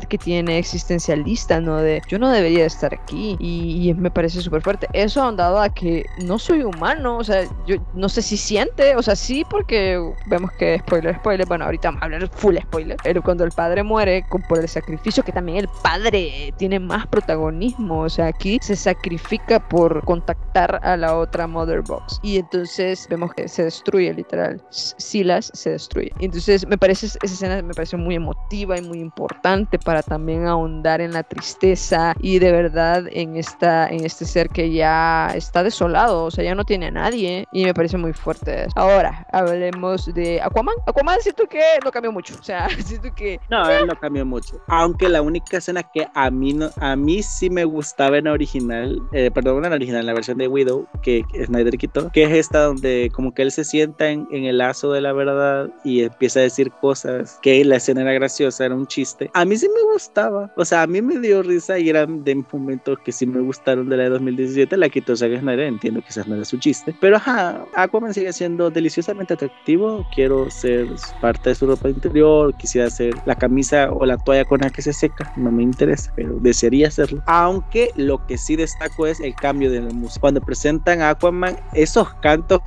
que 0.09 0.19
tiene 0.19 0.59
existencialista, 0.59 1.61
¿no? 1.61 1.77
De 1.77 2.03
yo 2.09 2.19
no 2.19 2.31
debería 2.31 2.67
estar 2.67 2.93
aquí 2.95 3.37
y, 3.39 3.89
y 3.89 3.95
me 3.95 4.11
parece 4.11 4.41
súper 4.41 4.63
fuerte. 4.63 4.89
Eso 4.93 5.23
ha 5.23 5.33
dado 5.33 5.61
a 5.61 5.69
que 5.69 6.05
no 6.25 6.39
soy 6.39 6.63
humano, 6.63 7.19
o 7.19 7.25
sea, 7.25 7.45
yo 7.67 7.77
no 7.95 8.09
sé 8.09 8.23
si 8.23 8.37
siente, 8.37 8.97
o 8.97 9.03
sea, 9.03 9.17
sí, 9.17 9.45
porque 9.49 10.01
vemos 10.27 10.51
que 10.53 10.79
spoiler, 10.81 11.17
spoiler, 11.17 11.47
bueno, 11.47 11.65
ahorita 11.67 11.89
vamos 11.89 12.03
a 12.03 12.05
hablar 12.07 12.29
full 12.29 12.57
spoiler, 12.57 12.97
pero 13.03 13.23
cuando 13.23 13.45
el 13.45 13.51
padre 13.53 13.83
muere 13.83 14.25
con, 14.29 14.43
por 14.43 14.59
el 14.59 14.69
sacrificio, 14.69 15.23
que 15.23 15.33
también 15.33 15.59
el 15.59 15.69
padre 15.83 16.53
tiene 16.57 16.81
más 16.81 17.07
protagonismo, 17.07 18.01
o 18.01 18.09
sea, 18.09 18.27
aquí 18.27 18.59
se 18.61 18.77
sacrifica 18.77 19.61
por 19.69 20.05
contactar 20.05 20.81
a 20.83 20.97
la 20.97 21.17
otra 21.17 21.47
Mother 21.47 21.83
Box 21.83 22.21
y 22.23 22.39
entonces 22.39 23.07
vemos 23.09 23.33
que 23.35 23.49
se 23.49 23.65
destruye 23.65 24.13
literal, 24.15 24.61
Silas 24.71 25.51
se 25.55 25.71
destruye. 25.71 26.13
Entonces 26.19 26.67
me 26.67 26.79
parece, 26.79 27.07
esa 27.07 27.19
escena 27.23 27.63
me 27.63 27.75
parece 27.75 27.97
muy 27.97 28.15
emotiva 28.15 28.79
y 28.79 28.83
muy 28.83 29.01
importante 29.01 29.44
para 29.85 30.03
también 30.03 30.47
ahondar 30.47 31.03
en 31.03 31.13
la 31.13 31.23
tristeza 31.23 32.15
y 32.19 32.39
de 32.39 32.51
verdad 32.51 33.05
en, 33.11 33.37
esta, 33.37 33.89
en 33.89 34.05
este 34.05 34.25
ser 34.25 34.49
que 34.49 34.73
ya 34.73 35.33
está 35.35 35.63
desolado, 35.63 36.25
o 36.25 36.31
sea, 36.31 36.43
ya 36.43 36.55
no 36.55 36.65
tiene 36.65 36.87
a 36.87 36.91
nadie 36.91 37.47
y 37.53 37.65
me 37.65 37.75
parece 37.75 37.99
muy 37.99 38.15
fuerte. 38.15 38.67
Ahora, 38.75 39.27
hablemos 39.33 40.13
de 40.15 40.41
Aquaman. 40.41 40.77
Aquaman 40.87 41.21
siento 41.21 41.47
que 41.47 41.61
no 41.85 41.91
cambió 41.91 42.11
mucho, 42.11 42.35
o 42.41 42.43
sea, 42.43 42.69
siento 42.85 43.15
que... 43.15 43.39
No, 43.51 43.69
él 43.69 43.87
no 43.87 43.95
cambió 44.01 44.25
mucho. 44.25 44.59
Aunque 44.67 45.11
la 45.11 45.21
única 45.21 45.59
escena 45.59 45.83
que 45.83 46.09
a 46.15 46.31
mí, 46.31 46.55
no, 46.55 46.71
a 46.81 46.97
mí 46.97 47.23
sí 47.23 47.51
me 47.51 47.65
gustaba 47.65 48.17
en 48.17 48.25
la 48.25 48.33
original, 48.33 48.99
eh, 49.13 49.31
perdón, 49.31 49.63
en 49.65 49.71
la 49.71 49.77
original, 49.77 50.01
en 50.01 50.07
la 50.07 50.15
versión 50.15 50.39
de 50.39 50.49
Widow, 50.49 50.89
que 51.03 51.23
Snyder 51.45 51.77
quitó, 51.77 52.11
que 52.13 52.25
es 52.25 52.31
esta 52.33 52.61
donde 52.61 53.11
como 53.13 53.35
que 53.35 53.43
él 53.43 53.53
se 53.53 53.65
sienta 53.65 54.09
en, 54.09 54.27
en 54.31 54.45
el 54.45 54.57
lazo 54.57 54.91
de 54.93 55.03
la 55.03 55.13
verdad 55.13 55.69
y 55.85 56.05
empieza 56.05 56.41
a 56.41 56.45
decir 56.45 56.71
cosas 56.81 57.39
que 57.43 57.63
la 57.65 57.77
escena 57.77 58.01
era 58.01 58.13
graciosa, 58.15 58.65
era 58.65 58.75
un 58.75 58.87
chiste. 58.87 59.31
A 59.37 59.45
mí 59.45 59.57
sí 59.57 59.69
me 59.69 59.83
gustaba. 59.93 60.53
O 60.57 60.65
sea, 60.65 60.83
a 60.83 60.87
mí 60.87 61.03
me 61.03 61.19
dio 61.19 61.43
risa 61.43 61.77
y 61.77 61.89
eran 61.89 62.23
de 62.23 62.37
momentos 62.53 62.97
que 63.05 63.11
sí 63.11 63.27
me 63.27 63.41
gustaron 63.41 63.89
de 63.89 63.97
la 63.97 64.05
de 64.05 64.11
2017. 64.11 64.77
La 64.77 64.89
quitó 64.89 65.17
Zack 65.17 65.41
Snyder, 65.41 65.67
entiendo 65.67 66.01
que 66.03 66.07
quizás 66.07 66.29
no 66.29 66.37
era 66.37 66.45
su 66.45 66.57
chiste. 66.59 66.95
Pero 67.01 67.17
ajá, 67.17 67.67
Aquaman 67.75 68.15
sigue 68.15 68.33
siendo 68.33 68.71
deliciosamente 68.71 69.35
atractivo. 69.35 70.07
Quiero 70.15 70.49
ser 70.53 70.87
parte 71.21 71.49
de 71.49 71.57
su 71.57 71.67
ropa 71.67 71.89
interior. 71.89 72.55
Quisiera 72.59 72.87
hacer 72.87 73.13
la 73.27 73.35
camisa 73.35 73.91
o 73.91 74.07
la 74.07 74.19
toalla 74.19 74.45
con 74.45 74.61
la 74.61 74.71
que 74.71 74.83
se 74.83 74.93
seca. 74.93 75.33
No 75.37 75.51
me 75.51 75.65
interesa, 75.65 76.13
pero 76.15 76.39
desearía 76.39 76.87
hacerlo. 76.87 77.21
Aunque 77.27 77.91
lo 77.97 78.25
que 78.29 78.39
sí 78.39 78.55
destaco 78.55 79.09
es 79.09 79.19
el 79.19 79.35
cambio 79.35 79.69
de 79.69 79.81
la 79.81 79.91
música. 79.91 80.21
Cuando 80.21 80.43
presentan 80.43 81.03
a 81.03 81.11
Aquaman, 81.11 81.57
esos 81.73 82.15
cantos 82.23 82.61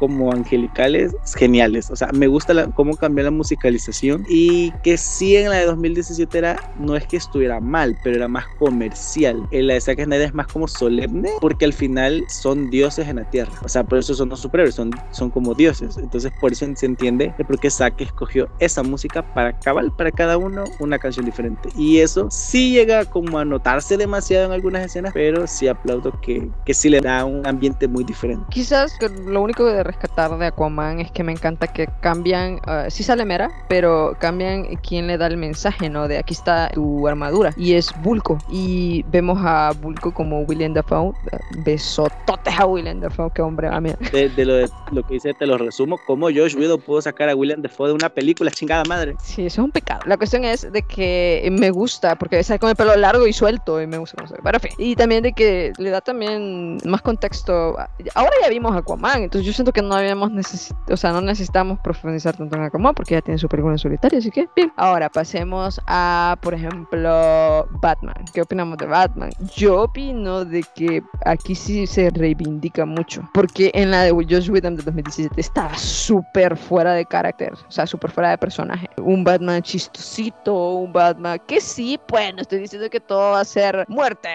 como 0.00 0.32
angelicales, 0.32 1.14
geniales. 1.36 1.88
O 1.88 1.94
sea, 1.94 2.08
me 2.12 2.26
gusta 2.26 2.52
la, 2.52 2.66
cómo 2.72 2.96
cambió 2.96 3.22
la 3.22 3.30
musicalización 3.30 4.24
y 4.28 4.72
que 4.82 4.96
sí 4.96 5.36
en 5.36 5.50
la 5.50 5.58
de 5.58 5.66
2017 5.66 5.99
era, 6.32 6.56
no 6.78 6.96
es 6.96 7.06
que 7.06 7.16
estuviera 7.16 7.60
mal, 7.60 7.96
pero 8.02 8.16
era 8.16 8.28
más 8.28 8.46
comercial. 8.58 9.46
En 9.50 9.66
la 9.66 9.74
de 9.74 9.80
Zack 9.80 10.04
Snyder 10.04 10.28
es 10.28 10.34
más 10.34 10.46
como 10.46 10.68
solemne 10.68 11.30
porque 11.40 11.64
al 11.64 11.72
final 11.72 12.24
son 12.28 12.70
dioses 12.70 13.08
en 13.08 13.16
la 13.16 13.28
tierra. 13.30 13.52
O 13.64 13.68
sea, 13.68 13.84
por 13.84 13.98
eso 13.98 14.14
son 14.14 14.28
los 14.28 14.40
superhéroes, 14.40 14.74
son, 14.74 14.90
son 15.10 15.30
como 15.30 15.54
dioses. 15.54 15.96
Entonces 15.96 16.32
por 16.40 16.52
eso 16.52 16.66
se 16.74 16.86
entiende 16.86 17.34
por 17.46 17.58
qué 17.58 17.70
Zack 17.70 18.00
escogió 18.00 18.48
esa 18.58 18.82
música 18.82 19.22
para 19.34 19.58
cabal, 19.58 19.92
para 19.96 20.10
cada 20.10 20.36
uno 20.36 20.64
una 20.78 20.98
canción 20.98 21.24
diferente. 21.24 21.68
Y 21.76 21.98
eso 21.98 22.28
sí 22.30 22.72
llega 22.72 23.04
como 23.04 23.38
a 23.38 23.44
notarse 23.44 23.96
demasiado 23.96 24.46
en 24.46 24.52
algunas 24.52 24.84
escenas, 24.84 25.12
pero 25.12 25.46
sí 25.46 25.68
aplaudo 25.68 26.12
que, 26.20 26.48
que 26.64 26.74
sí 26.74 26.88
le 26.88 27.00
da 27.00 27.24
un 27.24 27.46
ambiente 27.46 27.88
muy 27.88 28.04
diferente. 28.04 28.44
Quizás 28.50 28.96
lo 29.26 29.42
único 29.42 29.64
de 29.64 29.82
rescatar 29.82 30.36
de 30.38 30.46
Aquaman 30.46 31.00
es 31.00 31.10
que 31.10 31.24
me 31.24 31.32
encanta 31.32 31.66
que 31.66 31.88
cambian, 32.00 32.54
uh, 32.66 32.88
sí 32.88 33.02
sale 33.02 33.24
Mera, 33.24 33.50
pero 33.68 34.16
cambian 34.18 34.76
quién 34.76 35.06
le 35.06 35.18
da 35.18 35.26
el 35.26 35.36
mensaje, 35.36 35.89
¿no? 35.90 36.08
De 36.08 36.18
aquí 36.18 36.34
está 36.34 36.70
tu 36.70 37.06
armadura. 37.06 37.52
Y 37.56 37.74
es 37.74 37.92
Bulko. 38.02 38.38
Y 38.48 39.04
vemos 39.08 39.38
a 39.42 39.72
Bulko 39.80 40.12
como 40.12 40.40
William 40.42 40.72
Dafoe. 40.72 41.12
Besototes 41.64 42.58
a 42.58 42.66
William 42.66 43.00
Dafoe, 43.00 43.30
qué 43.34 43.42
hombre, 43.42 43.68
a 43.68 43.80
mí. 43.80 43.90
De, 44.12 44.28
de 44.28 44.44
lo, 44.44 44.54
de, 44.54 44.68
lo 44.92 45.02
que 45.02 45.14
dice, 45.14 45.34
te 45.34 45.46
lo 45.46 45.58
resumo. 45.58 45.98
¿Cómo 46.06 46.26
Josh 46.26 46.56
Widow 46.56 46.78
pudo 46.78 47.02
sacar 47.02 47.28
a 47.28 47.34
William 47.34 47.62
Dafoe 47.62 47.88
de 47.88 47.94
una 47.94 48.08
película, 48.08 48.50
chingada 48.50 48.84
madre? 48.84 49.16
Sí, 49.22 49.46
eso 49.46 49.60
es 49.60 49.64
un 49.64 49.70
pecado. 49.70 50.00
La 50.06 50.16
cuestión 50.16 50.44
es 50.44 50.70
de 50.70 50.82
que 50.82 51.48
me 51.52 51.70
gusta, 51.70 52.16
porque 52.16 52.42
sale 52.42 52.58
con 52.58 52.70
el 52.70 52.76
pelo 52.76 52.96
largo 52.96 53.26
y 53.26 53.32
suelto, 53.32 53.80
y 53.80 53.86
me 53.86 53.98
gusta. 53.98 54.16
Pero 54.42 54.56
en 54.56 54.60
fin. 54.60 54.72
Y 54.78 54.96
también 54.96 55.22
de 55.22 55.32
que 55.32 55.72
le 55.78 55.90
da 55.90 56.00
también 56.00 56.78
más 56.84 57.02
contexto. 57.02 57.76
Ahora 58.14 58.32
ya 58.42 58.48
vimos 58.48 58.76
Aquaman, 58.76 59.22
entonces 59.22 59.46
yo 59.46 59.52
siento 59.52 59.72
que 59.72 59.82
no 59.82 59.94
habíamos 59.94 60.30
necesitado, 60.30 60.94
o 60.94 60.96
sea, 60.96 61.12
no 61.12 61.20
necesitamos 61.20 61.78
profundizar 61.80 62.36
tanto 62.36 62.56
en 62.56 62.62
Aquaman 62.62 62.94
porque 62.94 63.14
ya 63.14 63.22
tiene 63.22 63.38
su 63.38 63.48
película 63.48 63.74
en 63.74 63.78
solitario, 63.78 64.18
así 64.18 64.30
que 64.30 64.48
bien. 64.54 64.72
Ahora 64.76 65.08
pasemos 65.08 65.79
a, 65.86 66.36
por 66.40 66.54
ejemplo, 66.54 67.66
Batman. 67.80 68.14
¿Qué 68.32 68.42
opinamos 68.42 68.78
de 68.78 68.86
Batman? 68.86 69.30
Yo 69.56 69.82
opino 69.82 70.44
de 70.44 70.64
que 70.74 71.02
aquí 71.24 71.54
sí 71.54 71.86
se 71.86 72.10
reivindica 72.10 72.84
mucho, 72.84 73.28
porque 73.32 73.70
en 73.74 73.90
la 73.90 74.02
de 74.02 74.10
Josh 74.10 74.50
Whedon 74.50 74.76
de 74.76 74.82
2017 74.82 75.40
estaba 75.40 75.76
súper 75.76 76.56
fuera 76.56 76.92
de 76.92 77.04
carácter, 77.04 77.52
o 77.52 77.70
sea, 77.70 77.86
súper 77.86 78.10
fuera 78.10 78.30
de 78.30 78.38
personaje. 78.38 78.88
Un 78.98 79.24
Batman 79.24 79.62
chistosito, 79.62 80.54
un 80.54 80.92
Batman 80.92 81.40
que 81.46 81.60
sí, 81.60 81.98
pues 82.06 82.34
no 82.34 82.42
estoy 82.42 82.60
diciendo 82.60 82.88
que 82.90 83.00
todo 83.00 83.32
va 83.32 83.40
a 83.40 83.44
ser 83.44 83.84
muerte, 83.88 84.28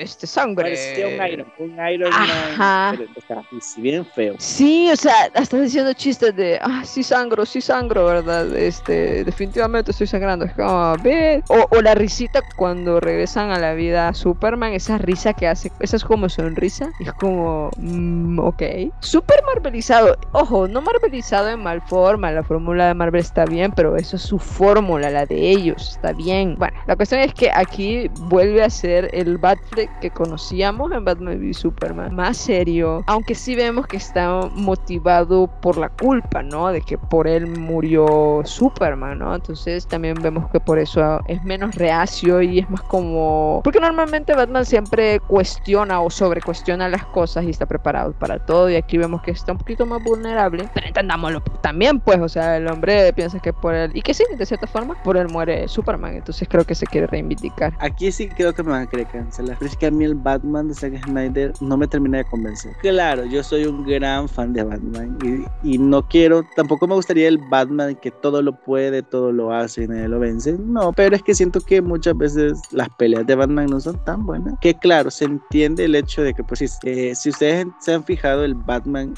este 0.00 0.26
sangre. 0.26 0.64
Parecía 0.64 1.08
un 1.08 1.32
Iron, 1.32 1.52
un 1.58 1.88
Iron 1.88 2.10
Man, 2.58 2.96
pero, 2.96 3.10
o 3.16 3.26
sea, 3.26 3.42
y 3.50 3.60
si 3.60 3.80
bien 3.80 4.04
feo. 4.06 4.34
Sí, 4.38 4.90
o 4.90 4.96
sea, 4.96 5.30
hasta 5.34 5.58
diciendo 5.60 5.92
chistes 5.92 6.34
de, 6.36 6.58
ah, 6.60 6.82
sí 6.84 7.02
sangro, 7.02 7.44
sí 7.46 7.60
sangro, 7.60 8.06
¿verdad? 8.06 8.54
Este, 8.56 9.24
definitivamente 9.24 9.90
estoy 9.90 10.06
sangrando. 10.06 10.44
Es 10.44 10.52
como, 10.54 10.71
ve. 11.02 11.42
O, 11.48 11.66
o, 11.70 11.82
la 11.82 11.94
risita 11.94 12.40
cuando 12.56 13.00
regresan 13.00 13.50
a 13.50 13.58
la 13.58 13.74
vida 13.74 14.08
a 14.08 14.14
Superman, 14.14 14.72
esa 14.72 14.98
risa 14.98 15.32
que 15.32 15.48
hace, 15.48 15.72
esa 15.80 15.96
es 15.96 16.04
como 16.04 16.28
sonrisa. 16.28 16.90
Es 17.00 17.12
como, 17.12 17.70
mm, 17.76 18.38
ok. 18.38 18.62
Súper 19.00 19.42
marvelizado. 19.44 20.16
Ojo, 20.32 20.68
no 20.68 20.80
marvelizado 20.80 21.48
en 21.48 21.62
mal 21.62 21.82
forma. 21.82 22.30
La 22.30 22.42
fórmula 22.42 22.88
de 22.88 22.94
Marvel 22.94 23.20
está 23.20 23.44
bien, 23.44 23.72
pero 23.72 23.96
eso 23.96 24.16
es 24.16 24.22
su 24.22 24.38
fórmula, 24.38 25.10
la 25.10 25.26
de 25.26 25.50
ellos. 25.50 25.92
Está 25.96 26.12
bien. 26.12 26.56
Bueno, 26.58 26.78
la 26.86 26.96
cuestión 26.96 27.20
es 27.20 27.34
que 27.34 27.50
aquí 27.54 28.08
vuelve 28.28 28.62
a 28.62 28.70
ser 28.70 29.10
el 29.12 29.38
Batfleck 29.38 29.90
que 30.00 30.10
conocíamos 30.10 30.92
en 30.92 31.04
Batman 31.04 31.38
v 31.38 31.54
Superman. 31.54 32.14
Más 32.14 32.36
serio. 32.36 33.02
Aunque 33.06 33.34
sí 33.34 33.54
vemos 33.54 33.86
que 33.86 33.96
está 33.96 34.50
motivado 34.54 35.48
por 35.60 35.76
la 35.76 35.88
culpa, 35.88 36.42
¿no? 36.42 36.68
De 36.68 36.80
que 36.80 36.98
por 36.98 37.26
él 37.26 37.46
murió 37.46 38.42
Superman, 38.44 39.18
¿no? 39.18 39.34
Entonces 39.34 39.86
también 39.86 40.14
vemos 40.22 40.48
que 40.52 40.60
por 40.60 40.78
eso 40.78 41.20
es 41.26 41.42
menos 41.44 41.74
reacio 41.74 42.42
y 42.42 42.60
es 42.60 42.70
más 42.70 42.82
como... 42.82 43.60
Porque 43.64 43.80
normalmente 43.80 44.34
Batman 44.34 44.64
siempre 44.64 45.18
cuestiona 45.20 46.00
o 46.00 46.10
sobrecuestiona 46.10 46.88
las 46.88 47.04
cosas 47.06 47.44
y 47.44 47.50
está 47.50 47.66
preparado 47.66 48.12
para 48.12 48.38
todo 48.38 48.70
y 48.70 48.76
aquí 48.76 48.98
vemos 48.98 49.22
que 49.22 49.32
está 49.32 49.52
un 49.52 49.58
poquito 49.58 49.86
más 49.86 50.02
vulnerable, 50.02 50.68
pero 50.74 50.86
entendámoslo 50.86 51.40
también, 51.62 52.00
pues, 52.00 52.20
o 52.20 52.28
sea, 52.28 52.56
el 52.56 52.68
hombre 52.68 53.12
piensa 53.12 53.38
que 53.38 53.52
por 53.52 53.74
él, 53.74 53.90
y 53.94 54.02
que 54.02 54.14
sí, 54.14 54.24
de 54.36 54.46
cierta 54.46 54.66
forma, 54.66 54.94
por 55.02 55.16
él 55.16 55.28
muere 55.28 55.66
Superman, 55.68 56.16
entonces 56.16 56.46
creo 56.48 56.64
que 56.64 56.74
se 56.74 56.86
quiere 56.86 57.06
reivindicar. 57.06 57.72
Aquí 57.78 58.12
sí 58.12 58.28
creo 58.28 58.52
que 58.52 58.62
me 58.62 58.70
van 58.70 58.82
a 58.82 58.86
querer 58.86 59.06
cancelar, 59.06 59.56
pero 59.58 59.70
es 59.70 59.76
que 59.76 59.86
a 59.86 59.90
mí 59.90 60.04
el 60.04 60.14
Batman 60.14 60.68
de 60.68 60.74
Zack 60.74 61.04
Snyder 61.04 61.52
no 61.60 61.76
me 61.76 61.86
termina 61.86 62.18
de 62.18 62.24
convencer. 62.24 62.72
Claro, 62.80 63.24
yo 63.24 63.42
soy 63.42 63.64
un 63.64 63.84
gran 63.86 64.28
fan 64.28 64.52
de 64.52 64.64
Batman 64.64 65.16
y, 65.22 65.74
y 65.74 65.78
no 65.78 66.06
quiero, 66.06 66.44
tampoco 66.56 66.86
me 66.86 66.94
gustaría 66.94 67.28
el 67.28 67.38
Batman 67.38 67.94
que 67.96 68.10
todo 68.10 68.42
lo 68.42 68.52
puede, 68.52 69.02
todo 69.02 69.32
lo 69.32 69.52
hace 69.52 69.84
y 69.84 69.88
nadie 69.88 70.08
lo 70.08 70.18
vence. 70.18 70.41
No, 70.46 70.92
pero 70.92 71.16
es 71.16 71.22
que 71.22 71.34
siento 71.34 71.60
que 71.60 71.80
muchas 71.80 72.16
veces 72.16 72.60
las 72.70 72.88
peleas 72.90 73.26
de 73.26 73.34
Batman 73.34 73.66
no 73.66 73.80
son 73.80 74.02
tan 74.04 74.24
buenas. 74.24 74.54
Que 74.60 74.74
claro, 74.74 75.10
se 75.10 75.24
entiende 75.24 75.84
el 75.84 75.94
hecho 75.94 76.22
de 76.22 76.34
que, 76.34 76.42
pues, 76.42 76.78
eh, 76.84 77.14
si 77.14 77.30
ustedes 77.30 77.66
se 77.80 77.94
han 77.94 78.04
fijado, 78.04 78.44
el 78.44 78.54
Batman 78.54 79.14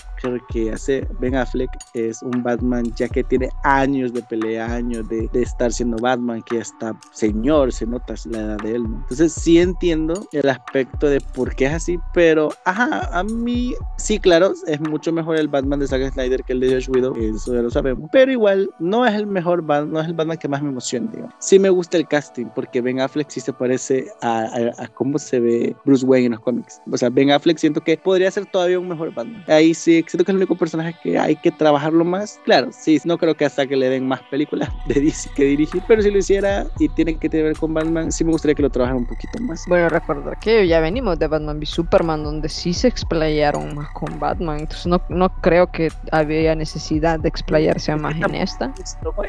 que 0.48 0.72
hace 0.72 1.06
Ben 1.20 1.34
Affleck 1.34 1.70
es 1.94 2.22
un 2.22 2.42
Batman 2.42 2.84
ya 2.96 3.08
que 3.08 3.22
tiene 3.24 3.48
años 3.62 4.12
de 4.12 4.22
pelea, 4.22 4.72
años 4.72 5.08
de, 5.08 5.28
estar 5.34 5.72
siendo 5.72 5.96
Batman, 5.98 6.42
que 6.42 6.58
está 6.58 6.98
señor, 7.12 7.72
se 7.72 7.86
nota 7.86 8.14
la 8.26 8.40
edad 8.40 8.58
de 8.58 8.76
él. 8.76 8.82
¿no? 8.84 8.96
Entonces, 9.00 9.32
sí 9.32 9.58
entiendo 9.58 10.26
el 10.32 10.48
aspecto 10.48 11.08
de 11.08 11.20
por 11.20 11.54
qué 11.54 11.66
es 11.66 11.72
así, 11.72 11.98
pero, 12.12 12.50
ajá, 12.64 13.10
a 13.12 13.24
mí, 13.24 13.74
sí, 13.98 14.18
claro, 14.18 14.52
es 14.66 14.80
mucho 14.80 15.12
mejor 15.12 15.36
el 15.36 15.48
Batman 15.48 15.80
de 15.80 15.86
Zack 15.86 16.12
Snyder 16.12 16.42
que 16.44 16.52
el 16.54 16.60
de 16.60 16.72
Josh 16.72 16.88
Widow, 16.88 17.14
eso 17.16 17.54
ya 17.54 17.62
lo 17.62 17.70
sabemos, 17.70 18.08
pero 18.12 18.32
igual 18.32 18.70
no 18.78 19.04
es 19.04 19.14
el 19.14 19.26
mejor 19.26 19.62
Batman, 19.62 19.92
no 19.92 20.00
es 20.00 20.06
el 20.06 20.14
Batman 20.14 20.38
que 20.38 20.48
más 20.48 20.62
me 20.62 20.70
emociona, 20.70 21.10
digamos. 21.14 21.34
Sí 21.38 21.58
me 21.58 21.70
gusta 21.70 21.96
el 21.96 22.06
casting, 22.06 22.46
porque 22.54 22.80
Ben 22.80 23.00
Affleck 23.00 23.28
sí 23.30 23.40
se 23.40 23.52
parece 23.52 24.06
a, 24.22 24.40
a, 24.40 24.84
a, 24.84 24.88
cómo 24.88 25.18
se 25.18 25.40
ve 25.40 25.76
Bruce 25.84 26.04
Wayne 26.04 26.26
en 26.26 26.32
los 26.32 26.40
cómics. 26.40 26.80
O 26.90 26.96
sea, 26.96 27.10
Ben 27.10 27.30
Affleck 27.30 27.58
siento 27.58 27.80
que 27.80 27.96
podría 27.96 28.30
ser 28.30 28.46
todavía 28.46 28.78
un 28.78 28.88
mejor 28.88 29.12
Batman. 29.14 29.44
Ahí 29.48 29.74
sí, 29.74 30.04
siento 30.06 30.24
que 30.24 30.32
es 30.32 30.34
el 30.34 30.36
único 30.36 30.56
personaje 30.56 30.94
que 31.02 31.18
hay 31.18 31.36
que 31.36 31.50
trabajarlo 31.50 32.04
más. 32.04 32.40
Claro, 32.44 32.70
sí, 32.72 33.00
no 33.04 33.18
creo 33.18 33.34
que 33.34 33.44
hasta 33.44 33.66
que 33.66 33.76
le 33.76 33.88
den 33.88 34.06
más 34.06 34.20
películas 34.30 34.68
de 34.88 35.00
DC 35.00 35.30
que 35.34 35.44
dirigir, 35.44 35.82
pero 35.86 36.02
si 36.02 36.10
lo 36.10 36.18
hiciera 36.18 36.66
y 36.78 36.88
tiene 36.90 37.16
que 37.16 37.28
ver 37.28 37.56
con 37.56 37.74
Batman, 37.74 38.12
sí 38.12 38.24
me 38.24 38.32
gustaría 38.32 38.54
que 38.54 38.62
lo 38.62 38.70
trabajara 38.70 38.98
un 38.98 39.06
poquito 39.06 39.38
más. 39.42 39.64
Bueno, 39.68 39.88
recordar 39.88 40.38
que 40.38 40.66
ya 40.66 40.80
venimos 40.80 41.18
de 41.18 41.26
Batman 41.26 41.58
v 41.58 41.66
Superman, 41.66 42.24
donde 42.24 42.48
sí 42.48 42.72
se 42.72 42.88
explayaron 42.88 43.74
más 43.74 43.88
con 43.90 44.18
Batman, 44.18 44.60
entonces 44.60 44.86
no, 44.86 45.00
no 45.08 45.28
creo 45.40 45.66
que 45.70 45.90
había 46.12 46.54
necesidad 46.54 47.18
de 47.18 47.28
explayarse 47.28 47.94
más 47.96 48.16
en 48.16 48.34
esta. 48.34 48.72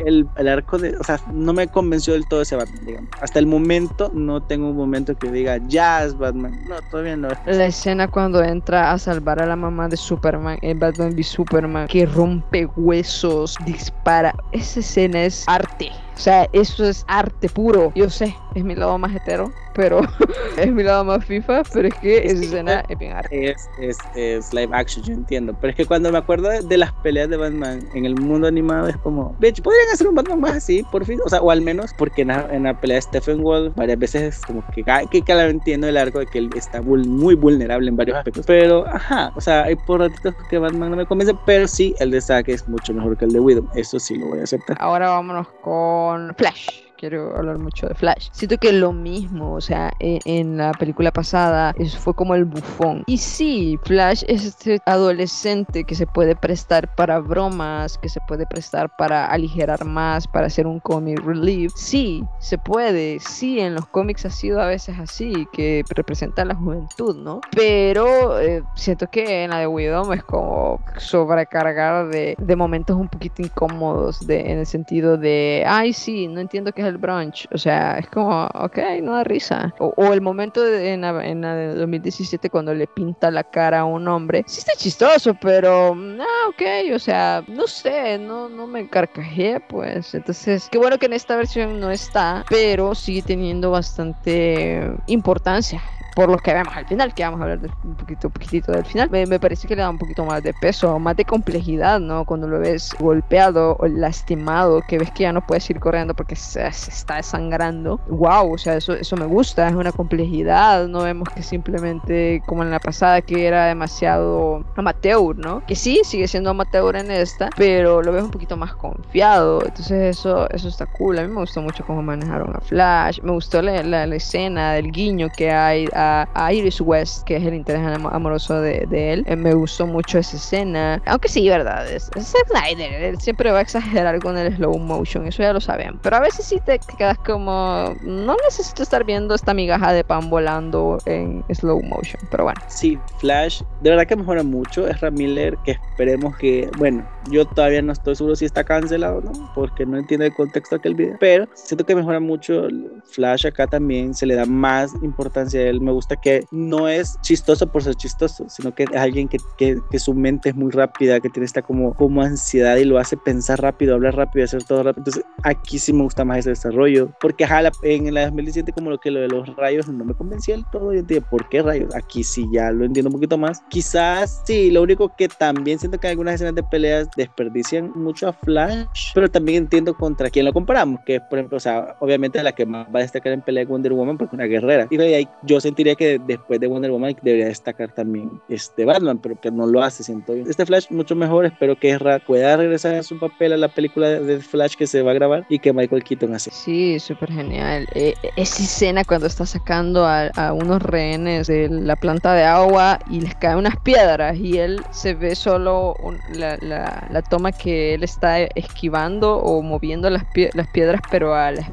El, 0.05 0.27
el, 0.37 0.47
arco 0.47 0.77
de, 0.77 0.95
o 0.97 1.03
sea, 1.03 1.19
no 1.31 1.53
me 1.53 1.67
convenció 1.75 2.13
del 2.13 2.25
todo 2.25 2.41
ese 2.41 2.55
Batman, 2.55 2.85
digamos. 2.85 3.09
Hasta 3.21 3.37
el 3.37 3.45
momento 3.45 4.09
no 4.13 4.41
tengo 4.41 4.69
un 4.69 4.77
momento 4.77 5.15
que 5.15 5.29
diga, 5.29 5.59
ya 5.67 6.05
es 6.05 6.17
Batman. 6.17 6.57
No, 6.67 6.75
todavía 6.89 7.17
no. 7.17 7.27
La 7.45 7.65
escena 7.65 8.07
cuando 8.07 8.41
entra 8.41 8.93
a 8.93 8.97
salvar 8.97 9.41
a 9.41 9.45
la 9.45 9.57
mamá 9.57 9.89
de 9.89 9.97
Superman 9.97 10.57
en 10.61 10.79
Batman 10.79 11.13
v 11.13 11.23
Superman, 11.23 11.87
que 11.87 12.05
rompe 12.05 12.65
huesos, 12.77 13.57
dispara. 13.65 14.33
Esa 14.53 14.79
escena 14.79 15.25
es 15.25 15.43
arte. 15.47 15.91
O 16.15 16.19
sea, 16.19 16.47
eso 16.53 16.85
es 16.85 17.03
arte 17.07 17.49
puro. 17.49 17.91
Yo 17.95 18.09
sé, 18.09 18.35
es 18.55 18.63
mi 18.63 18.75
lado 18.75 18.97
más 18.97 19.13
hetero, 19.13 19.51
pero 19.73 20.01
es 20.57 20.71
mi 20.71 20.83
lado 20.83 21.03
más 21.03 21.25
FIFA, 21.25 21.63
pero 21.73 21.89
es 21.89 21.93
que 21.95 22.25
esa 22.25 22.43
escena 22.43 22.83
es 22.87 22.97
bien 22.97 23.13
arte. 23.13 23.51
Es, 23.51 23.69
es, 23.79 23.97
es, 24.15 24.53
live 24.53 24.69
action, 24.73 25.03
yo 25.03 25.13
entiendo. 25.13 25.55
Pero 25.59 25.71
es 25.71 25.75
que 25.75 25.85
cuando 25.85 26.11
me 26.11 26.17
acuerdo 26.17 26.49
de, 26.49 26.61
de 26.61 26.77
las 26.77 26.93
peleas 26.93 27.29
de 27.29 27.37
Batman 27.37 27.87
en 27.93 28.05
el 28.05 28.15
mundo 28.15 28.47
animado, 28.47 28.87
es 28.87 28.97
como, 28.97 29.35
bitch, 29.39 29.61
podrían 29.61 29.89
hacer 29.93 30.07
un 30.07 30.15
Batman 30.15 30.39
más 30.39 30.55
así, 30.55 30.83
por 30.91 31.05
fin. 31.05 31.19
O 31.25 31.29
sea, 31.29 31.41
o 31.41 31.51
al 31.51 31.61
menos, 31.61 31.91
porque 31.97 32.21
en 32.21 32.29
la, 32.29 32.47
en 32.51 32.63
la 32.63 32.79
pelea 32.79 32.95
de 32.95 33.01
Stephen 33.01 33.41
Wall, 33.41 33.73
varias 33.75 33.99
veces 33.99 34.35
es 34.35 34.45
como 34.45 34.63
que, 34.73 34.83
que 35.11 35.21
claro, 35.21 35.49
entiendo 35.49 35.87
el 35.87 35.97
arco 35.97 36.19
de 36.19 36.27
que 36.27 36.39
él 36.39 36.49
está 36.55 36.81
muy 36.81 37.35
vulnerable 37.35 37.89
en 37.89 37.97
varios 37.97 38.17
aspectos. 38.17 38.45
Pero, 38.45 38.87
ajá, 38.87 39.33
o 39.35 39.41
sea, 39.41 39.63
hay 39.63 39.75
por 39.75 39.99
ratitos 39.99 40.33
que 40.49 40.57
Batman 40.57 40.91
no 40.91 40.95
me 40.95 41.05
convence, 41.05 41.35
pero 41.45 41.67
sí, 41.67 41.93
el 41.99 42.11
de 42.11 42.21
Zack 42.21 42.47
es 42.47 42.67
mucho 42.69 42.93
mejor 42.93 43.17
que 43.17 43.25
el 43.25 43.31
de 43.31 43.39
Widow. 43.39 43.67
Eso 43.75 43.99
sí 43.99 44.15
lo 44.15 44.27
voy 44.27 44.39
a 44.39 44.43
aceptar. 44.43 44.77
Ahora 44.79 45.09
vámonos 45.09 45.47
con 45.61 46.04
Flash 46.37 46.84
quiero 46.97 47.35
hablar 47.35 47.57
mucho 47.57 47.87
de 47.87 47.95
Flash. 47.95 48.29
Siento 48.31 48.57
que 48.57 48.71
lo 48.71 48.93
mismo, 48.93 49.53
o 49.53 49.61
sea, 49.61 49.91
en, 49.99 50.19
en, 50.25 50.57
la 50.57 50.71
película 50.71 51.11
pasada 51.11 51.73
eso 51.77 51.97
fue 51.99 52.13
como 52.13 52.35
el 52.35 52.45
bufón. 52.45 53.03
Y 53.07 53.17
sí, 53.17 53.77
Flash 53.83 54.23
es 54.27 54.45
este 54.45 54.79
adolescente 54.85 55.83
que 55.83 55.95
se 55.95 56.07
puede 56.07 56.35
prestar 56.35 56.93
para 56.95 57.19
bromas, 57.19 57.97
que 57.97 58.09
se 58.09 58.19
puede 58.27 58.45
prestar 58.45 58.89
para 58.97 59.27
aligerar 59.27 59.85
más, 59.85 60.27
para 60.27 60.47
hacer 60.47 60.67
un 60.67 60.79
comic 60.79 61.19
relief. 61.19 61.71
Sí, 61.75 62.23
se 62.39 62.57
puede. 62.57 63.19
Sí, 63.19 63.59
en 63.59 63.75
los 63.75 63.85
cómics 63.87 64.25
ha 64.25 64.29
sido 64.29 64.61
a 64.61 64.67
veces 64.67 64.97
así, 64.99 65.47
que 65.51 65.83
representa 65.89 66.45
la 66.45 66.55
juventud, 66.55 67.15
¿no? 67.17 67.41
Pero 67.55 68.39
eh, 68.39 68.63
siento 68.75 69.07
que 69.07 69.43
en 69.43 69.51
la 69.51 69.59
de 69.59 69.67
Widow 69.67 70.13
es 70.13 70.23
como 70.23 70.79
sobrecargar 70.97 72.09
de, 72.09 72.35
de 72.37 72.55
momentos 72.55 72.95
un 72.95 73.07
poquito 73.07 73.41
incómodos, 73.41 74.25
de, 74.25 74.51
en 74.51 74.59
el 74.59 74.65
sentido 74.65 75.17
de, 75.17 75.63
ay, 75.67 75.93
sí, 75.93 76.27
no 76.27 76.39
entiendo 76.39 76.71
qué 76.71 76.83
es 76.85 76.93
el 76.93 76.97
brunch. 76.97 77.47
O 77.53 77.57
sea, 77.57 77.97
es 77.97 78.07
como, 78.09 78.45
ok, 78.53 78.77
no 79.01 79.13
da 79.13 79.23
risa. 79.23 79.73
O, 79.79 80.13
el 80.13 80.21
momento 80.21 80.61
de, 80.61 80.93
en, 80.93 81.01
la, 81.01 81.25
en, 81.25 81.41
de 81.41 81.75
2017 81.75 82.49
cuando 82.49 82.73
le 82.73 82.87
pinta 82.87 83.31
la 83.31 83.43
cara 83.43 83.81
a 83.81 83.85
un 83.85 84.07
hombre. 84.07 84.43
Sí 84.47 84.59
está 84.59 84.73
chistoso, 84.75 85.35
pero, 85.41 85.93
ah, 85.93 86.49
ok, 86.49 86.93
o 86.93 86.99
sea, 86.99 87.43
no 87.47 87.67
sé, 87.67 88.17
no, 88.17 88.49
no 88.49 88.67
me 88.67 88.87
carcajé, 88.89 89.59
pues. 89.67 90.13
Entonces, 90.15 90.67
qué 90.71 90.77
bueno 90.77 90.97
que 90.97 91.07
en 91.07 91.13
esta 91.13 91.35
versión 91.35 91.79
no 91.79 91.91
está, 91.91 92.45
pero 92.49 92.95
sigue 92.95 93.21
teniendo 93.21 93.71
bastante 93.71 94.91
importancia 95.07 95.81
por 96.15 96.29
lo 96.29 96.37
que 96.37 96.53
vemos 96.53 96.75
al 96.75 96.87
final, 96.87 97.13
que 97.13 97.23
vamos 97.23 97.41
a 97.41 97.43
hablar 97.43 97.59
un 97.83 97.95
poquito, 97.95 98.29
poquitito 98.29 98.71
del 98.71 98.85
final, 98.85 99.09
me, 99.09 99.25
me, 99.25 99.37
parece 99.37 99.67
que 99.67 99.75
le 99.75 99.81
da 99.81 99.89
un 99.89 99.97
poquito 99.97 100.23
más 100.25 100.41
de 100.41 100.53
peso, 100.53 100.97
más 100.97 101.17
de 101.17 101.25
complejidad, 101.25 101.99
¿no? 101.99 102.23
Cuando 102.23 102.47
lo 102.47 102.57
ves 102.59 102.95
golpeado 102.97 103.75
o 103.77 103.87
lastimado, 103.87 104.81
que 104.87 104.97
ves 104.97 105.11
que 105.11 105.23
ya 105.23 105.33
no 105.33 105.45
puedes 105.45 105.69
ir 105.69 105.79
corriendo 105.79 106.13
porque 106.13 106.37
se, 106.37 106.71
se 106.71 106.89
está 106.89 107.17
desangrando. 107.17 107.99
¡Wow! 108.07 108.53
O 108.53 108.57
sea, 108.57 108.77
eso, 108.77 108.93
eso 108.93 109.17
me 109.17 109.25
gusta, 109.25 109.67
es 109.67 109.75
una 109.75 109.91
complejidad, 109.91 110.87
no 110.87 111.03
vemos 111.03 111.27
que 111.35 111.43
simplemente 111.43 112.41
como 112.45 112.63
en 112.63 112.71
la 112.71 112.79
pasada 112.79 113.21
que 113.21 113.45
era 113.45 113.65
demasiado 113.65 114.63
amateur, 114.77 115.35
¿no? 115.37 115.65
Que 115.65 115.75
sí, 115.75 115.99
sigue 116.05 116.29
siendo 116.29 116.51
amateur 116.51 116.95
en 116.95 117.11
esta, 117.11 117.49
pero 117.57 118.01
lo 118.01 118.13
ves 118.13 118.23
un 118.23 118.31
poquito 118.31 118.55
más 118.55 118.73
confiado, 118.73 119.61
entonces 119.65 120.17
eso, 120.17 120.49
eso 120.49 120.69
está 120.69 120.85
cool. 120.85 121.19
A 121.19 121.23
mí 121.23 121.27
me 121.27 121.41
gustó 121.41 121.61
mucho 121.61 121.83
cómo 121.85 122.01
manejaron 122.01 122.55
a 122.55 122.61
Flash, 122.61 123.19
me 123.21 123.31
gustó 123.31 123.61
la, 123.61 123.83
la, 123.83 124.07
la 124.07 124.15
escena 124.15 124.71
del 124.73 124.91
guiño 124.93 125.27
que 125.35 125.51
hay 125.51 125.87
a, 125.93 126.04
a, 126.33 126.53
Iris 126.53 126.81
West, 126.81 127.23
que 127.23 127.37
es 127.37 127.43
el 127.43 127.53
interés 127.53 127.81
amoroso 127.81 128.61
de, 128.61 128.85
él. 128.91 129.23
Eh, 129.27 129.35
me 129.35 129.53
gustó 129.53 129.87
mucho 129.87 130.19
esa 130.19 130.37
escena, 130.37 131.01
aunque 131.05 131.27
sí, 131.27 131.47
¿verdad? 131.47 131.89
Es, 131.91 132.09
es 132.15 132.33
Snyder, 132.47 133.03
él 133.03 133.19
siempre 133.19 133.51
va 133.51 133.59
a 133.59 133.61
exagerar 133.61 134.19
con 134.19 134.37
el 134.37 134.55
slow 134.55 134.77
motion, 134.77 135.27
eso 135.27 135.43
ya 135.43 135.53
lo 135.53 135.61
saben, 135.61 135.99
pero 136.01 136.17
a 136.17 136.19
veces 136.19 136.45
sí 136.45 136.59
te 136.65 136.79
quedas 136.97 137.17
como, 137.19 137.95
no 138.01 138.35
necesito 138.45 138.83
estar 138.83 139.03
viendo 139.03 139.35
esta 139.35 139.53
migaja 139.53 139.93
de 139.93 140.03
pan 140.03 140.29
volando 140.29 140.97
en 141.05 141.43
slow 141.53 141.81
motion, 141.81 142.21
pero 142.29 142.45
bueno. 142.45 142.61
Sí, 142.67 142.99
Flash, 143.17 143.61
de 143.81 143.89
verdad 143.89 144.05
que 144.07 144.15
mejora 144.15 144.43
mucho, 144.43 144.87
es 144.87 145.01
Miller, 145.11 145.57
que 145.63 145.71
esperemos 145.71 146.35
que, 146.37 146.69
bueno, 146.77 147.05
yo 147.29 147.45
todavía 147.45 147.81
no 147.81 147.93
estoy 147.93 148.15
seguro 148.15 148.35
si 148.35 148.45
está 148.45 148.63
cancelado 148.63 149.17
o 149.17 149.21
no, 149.21 149.51
porque 149.53 149.85
no 149.85 149.97
entiendo 149.97 150.25
el 150.25 150.33
contexto 150.33 150.75
de 150.75 150.79
aquel 150.79 150.95
video, 150.95 151.17
pero 151.19 151.47
siento 151.53 151.85
que 151.85 151.95
mejora 151.95 152.19
mucho 152.19 152.67
Flash 153.11 153.47
acá 153.47 153.67
también, 153.67 154.13
se 154.13 154.25
le 154.25 154.35
da 154.35 154.45
más 154.45 154.93
importancia 155.01 155.59
a 155.59 155.63
él, 155.63 155.81
me 155.81 155.91
gusta 155.91 156.15
que 156.15 156.43
no 156.51 156.87
es 156.87 157.17
chistoso 157.21 157.67
por 157.67 157.83
ser 157.83 157.95
chistoso, 157.95 158.47
sino 158.49 158.73
que 158.73 158.83
es 158.83 158.95
alguien 158.95 159.27
que, 159.27 159.37
que, 159.57 159.79
que 159.89 159.99
su 159.99 160.13
mente 160.13 160.49
es 160.49 160.55
muy 160.55 160.71
rápida, 160.71 161.19
que 161.19 161.29
tiene 161.29 161.45
esta 161.45 161.61
como, 161.61 161.93
como 161.93 162.21
ansiedad 162.21 162.77
y 162.77 162.85
lo 162.85 162.97
hace 162.99 163.17
pensar 163.17 163.61
rápido, 163.61 163.95
hablar 163.95 164.15
rápido, 164.15 164.45
hacer 164.45 164.63
todo 164.63 164.83
rápido, 164.83 165.01
entonces 165.01 165.23
aquí 165.43 165.79
sí 165.79 165.93
me 165.93 166.03
gusta 166.03 166.25
más 166.25 166.39
ese 166.39 166.49
desarrollo, 166.51 167.11
porque 167.19 167.45
ajá, 167.45 167.61
la, 167.61 167.71
en 167.83 168.13
la 168.13 168.25
2017 168.25 168.71
como 168.73 168.89
lo 168.89 168.99
que 168.99 169.11
lo 169.11 169.21
de 169.21 169.27
los 169.27 169.55
rayos 169.55 169.87
no 169.87 170.05
me 170.05 170.13
convencía 170.13 170.55
del 170.55 170.65
todo, 170.71 170.93
yo 170.93 171.01
dije, 171.01 171.21
¿por 171.21 171.47
qué 171.49 171.61
rayos? 171.61 171.95
Aquí 171.95 172.23
sí 172.23 172.47
ya 172.51 172.71
lo 172.71 172.85
entiendo 172.85 173.09
un 173.09 173.13
poquito 173.13 173.37
más, 173.37 173.61
quizás 173.69 174.41
sí, 174.45 174.71
lo 174.71 174.83
único 174.83 175.15
que 175.15 175.27
también 175.27 175.79
siento 175.79 175.99
que 175.99 176.07
algunas 176.07 176.35
escenas 176.35 176.55
de 176.55 176.63
peleas 176.63 177.07
desperdician 177.15 177.91
mucho 177.95 178.27
a 178.27 178.33
Flash, 178.33 179.11
pero 179.13 179.29
también 179.29 179.63
entiendo 179.63 179.93
contra 179.95 180.29
quién 180.29 180.45
lo 180.45 180.53
comparamos, 180.53 181.01
que 181.05 181.15
es, 181.15 181.21
por 181.21 181.39
ejemplo, 181.39 181.57
o 181.57 181.59
sea, 181.59 181.95
obviamente 181.99 182.41
la 182.43 182.51
que 182.51 182.65
más 182.65 182.87
va 182.87 182.99
a 182.99 183.03
destacar 183.03 183.33
en 183.33 183.41
pelea 183.41 183.63
es 183.63 183.69
Wonder 183.69 183.93
Woman 183.93 184.17
porque 184.17 184.35
es 184.35 184.39
una 184.39 184.45
guerrera. 184.45 184.87
Y 184.89 184.99
ahí 184.99 185.27
yo 185.43 185.59
sentiría 185.59 185.95
que 185.95 186.19
después 186.25 186.59
de 186.59 186.67
Wonder 186.67 186.91
Woman 186.91 187.15
debería 187.21 187.47
destacar 187.47 187.91
también 187.91 188.41
este 188.49 188.85
Batman, 188.85 189.19
pero 189.19 189.39
que 189.39 189.51
no 189.51 189.65
lo 189.67 189.81
hace, 189.81 190.03
siento 190.03 190.35
yo. 190.35 190.43
Este 190.47 190.65
Flash 190.65 190.89
mucho 190.89 191.15
mejor, 191.15 191.45
espero 191.45 191.77
que 191.79 191.91
Ezra 191.91 192.19
pueda 192.19 192.57
regresar 192.57 192.95
a 192.95 193.03
su 193.03 193.19
papel 193.19 193.53
a 193.53 193.57
la 193.57 193.67
película 193.67 194.09
de 194.09 194.39
Flash 194.39 194.75
que 194.75 194.87
se 194.87 195.01
va 195.01 195.11
a 195.11 195.13
grabar 195.13 195.45
y 195.49 195.59
que 195.59 195.73
Michael 195.73 196.03
Keaton 196.03 196.33
hace. 196.33 196.51
Sí, 196.51 196.99
súper 196.99 197.31
genial. 197.31 197.87
Eh, 197.93 198.13
esa 198.35 198.63
escena 198.63 199.03
cuando 199.03 199.27
está 199.27 199.45
sacando 199.45 200.05
a, 200.05 200.31
unos 200.53 200.81
rehenes 200.81 201.47
de 201.47 201.69
la 201.69 201.95
planta 201.95 202.33
de 202.33 202.43
agua 202.43 202.99
y 203.09 203.21
les 203.21 203.35
caen 203.35 203.57
unas 203.57 203.77
piedras 203.77 204.37
y 204.37 204.57
él 204.57 204.81
se 204.91 205.13
ve 205.13 205.35
solo 205.35 205.95
la, 206.33 207.04
la, 207.09 207.21
toma 207.21 207.51
que 207.51 207.93
él 207.93 208.03
está 208.03 208.41
esquivando 208.41 209.37
o 209.37 209.61
moviendo 209.61 210.09
las, 210.09 210.23
pie 210.25 210.49
las 210.53 210.67
piedras, 210.67 211.01
pero 211.09 211.33
a 211.33 211.51
la, 211.51 211.65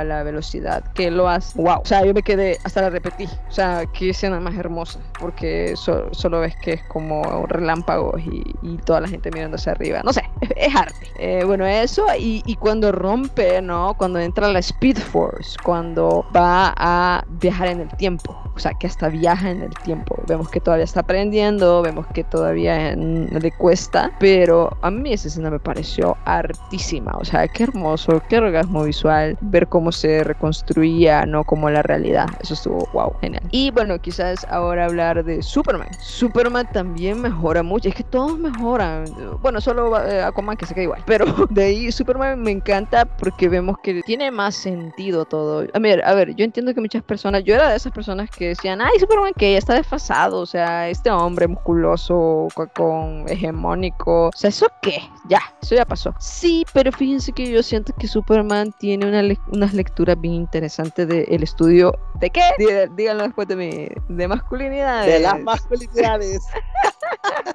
a 0.00 0.04
la, 0.04 0.22
velocidad 0.22 0.84
que 0.94 1.06
él 1.06 1.16
lo 1.16 1.28
hace. 1.28 1.60
¡Wow! 1.60 1.80
O 1.82 1.84
sea, 1.84 2.04
yo 2.04 2.14
me 2.14 2.22
quedé, 2.22 2.58
hasta 2.64 2.82
la 2.82 2.90
repetí. 2.90 3.24
O 3.48 3.52
sea, 3.52 3.84
qué 3.92 4.10
escena 4.10 4.40
más 4.40 4.56
hermosa, 4.56 5.00
porque 5.18 5.74
so 5.76 6.12
solo 6.12 6.40
ves 6.40 6.54
que 6.56 6.74
es 6.74 6.82
como 6.84 7.46
relámpagos 7.46 8.20
y, 8.20 8.42
y, 8.62 8.76
toda 8.78 9.00
la 9.00 9.08
gente 9.08 9.30
mirando 9.30 9.56
hacia 9.56 9.72
arriba. 9.72 10.00
No 10.04 10.12
sé, 10.12 10.22
es, 10.40 10.50
es 10.56 10.74
arte. 10.74 11.06
Eh, 11.18 11.44
bueno, 11.44 11.66
eso, 11.66 12.06
y, 12.18 12.42
y, 12.46 12.56
cuando 12.56 12.92
rompe, 12.92 13.60
¿no? 13.62 13.94
Cuando 13.94 14.18
entra 14.18 14.48
la 14.48 14.58
Speed 14.60 14.98
Force, 14.98 15.56
cuando 15.62 16.24
va 16.34 16.74
a 16.76 17.24
viajar 17.28 17.68
en 17.68 17.80
el 17.80 17.88
tiempo. 17.96 18.36
O 18.54 18.58
sea, 18.58 18.74
que 18.74 18.86
hasta 18.86 19.08
viaja 19.08 19.50
en 19.50 19.62
el 19.62 19.70
tiempo. 19.70 20.20
Vemos 20.26 20.48
que 20.50 20.60
todavía 20.60 20.84
está 20.84 21.00
aprendiendo, 21.00 21.82
vemos 21.82 22.06
que 22.08 22.24
todavía 22.24 22.94
le 22.94 23.52
cuesta, 23.52 24.10
pero 24.18 24.76
a 24.82 24.90
mí 24.90 25.12
esa 25.12 25.28
escena 25.28 25.50
me 25.50 25.58
pareció 25.58 26.16
artísima, 26.24 27.12
o 27.18 27.24
sea, 27.24 27.46
qué 27.48 27.64
hermoso, 27.64 28.22
qué 28.28 28.38
orgasmo 28.38 28.84
visual, 28.84 29.36
ver 29.40 29.68
cómo 29.68 29.92
se 29.92 30.24
reconstruía, 30.24 31.26
no 31.26 31.44
como 31.44 31.70
la 31.70 31.82
realidad, 31.82 32.26
eso 32.40 32.54
estuvo 32.54 32.88
wow, 32.92 33.14
genial. 33.20 33.42
Y 33.50 33.70
bueno, 33.70 33.98
quizás 33.98 34.46
ahora 34.50 34.86
hablar 34.86 35.24
de 35.24 35.42
Superman. 35.42 35.88
Superman 36.00 36.68
también 36.72 37.20
mejora 37.20 37.62
mucho, 37.62 37.88
es 37.88 37.94
que 37.94 38.04
todos 38.04 38.38
mejoran, 38.38 39.04
bueno, 39.42 39.60
solo 39.60 39.98
eh, 40.06 40.22
Aquaman 40.22 40.56
que 40.56 40.66
se 40.66 40.74
queda 40.74 40.84
igual, 40.84 41.02
pero 41.06 41.24
de 41.50 41.64
ahí 41.64 41.92
Superman 41.92 42.40
me 42.40 42.50
encanta 42.50 43.04
porque 43.04 43.48
vemos 43.48 43.78
que 43.82 44.02
tiene 44.02 44.30
más 44.30 44.54
sentido 44.54 45.24
todo. 45.24 45.66
A 45.72 45.78
ver, 45.78 46.04
a 46.04 46.14
ver, 46.14 46.34
yo 46.34 46.44
entiendo 46.44 46.74
que 46.74 46.80
muchas 46.80 47.02
personas, 47.02 47.44
yo 47.44 47.54
era 47.54 47.70
de 47.70 47.76
esas 47.76 47.92
personas 47.92 48.30
que 48.30 48.49
decían, 48.50 48.80
ay, 48.80 48.98
Superman 48.98 49.32
que 49.36 49.52
ya 49.52 49.58
está 49.58 49.74
desfasado, 49.74 50.38
o 50.40 50.46
sea, 50.46 50.88
este 50.88 51.10
hombre 51.10 51.48
musculoso 51.48 52.48
con 52.74 53.28
hegemónico. 53.28 54.28
O 54.28 54.32
sea, 54.36 54.50
¿eso 54.50 54.68
qué? 54.82 55.02
Ya, 55.28 55.40
eso 55.62 55.74
ya 55.74 55.84
pasó. 55.84 56.14
Sí, 56.18 56.64
pero 56.72 56.92
fíjense 56.92 57.32
que 57.32 57.50
yo 57.50 57.62
siento 57.62 57.92
que 57.98 58.06
Superman 58.06 58.72
tiene 58.78 59.06
una 59.06 59.22
le 59.22 59.38
unas 59.52 59.74
lecturas 59.74 60.20
bien 60.20 60.34
interesantes 60.34 61.08
del 61.08 61.26
de 61.26 61.44
estudio. 61.44 61.92
¿De 62.20 62.30
qué? 62.30 62.42
Dí 62.58 62.66
díganlo 62.96 63.24
después 63.24 63.48
de 63.48 63.56
mi. 63.56 63.88
De 64.08 64.28
masculinidades. 64.28 65.12
De 65.12 65.20
las 65.20 65.40
masculinidades. 65.40 66.42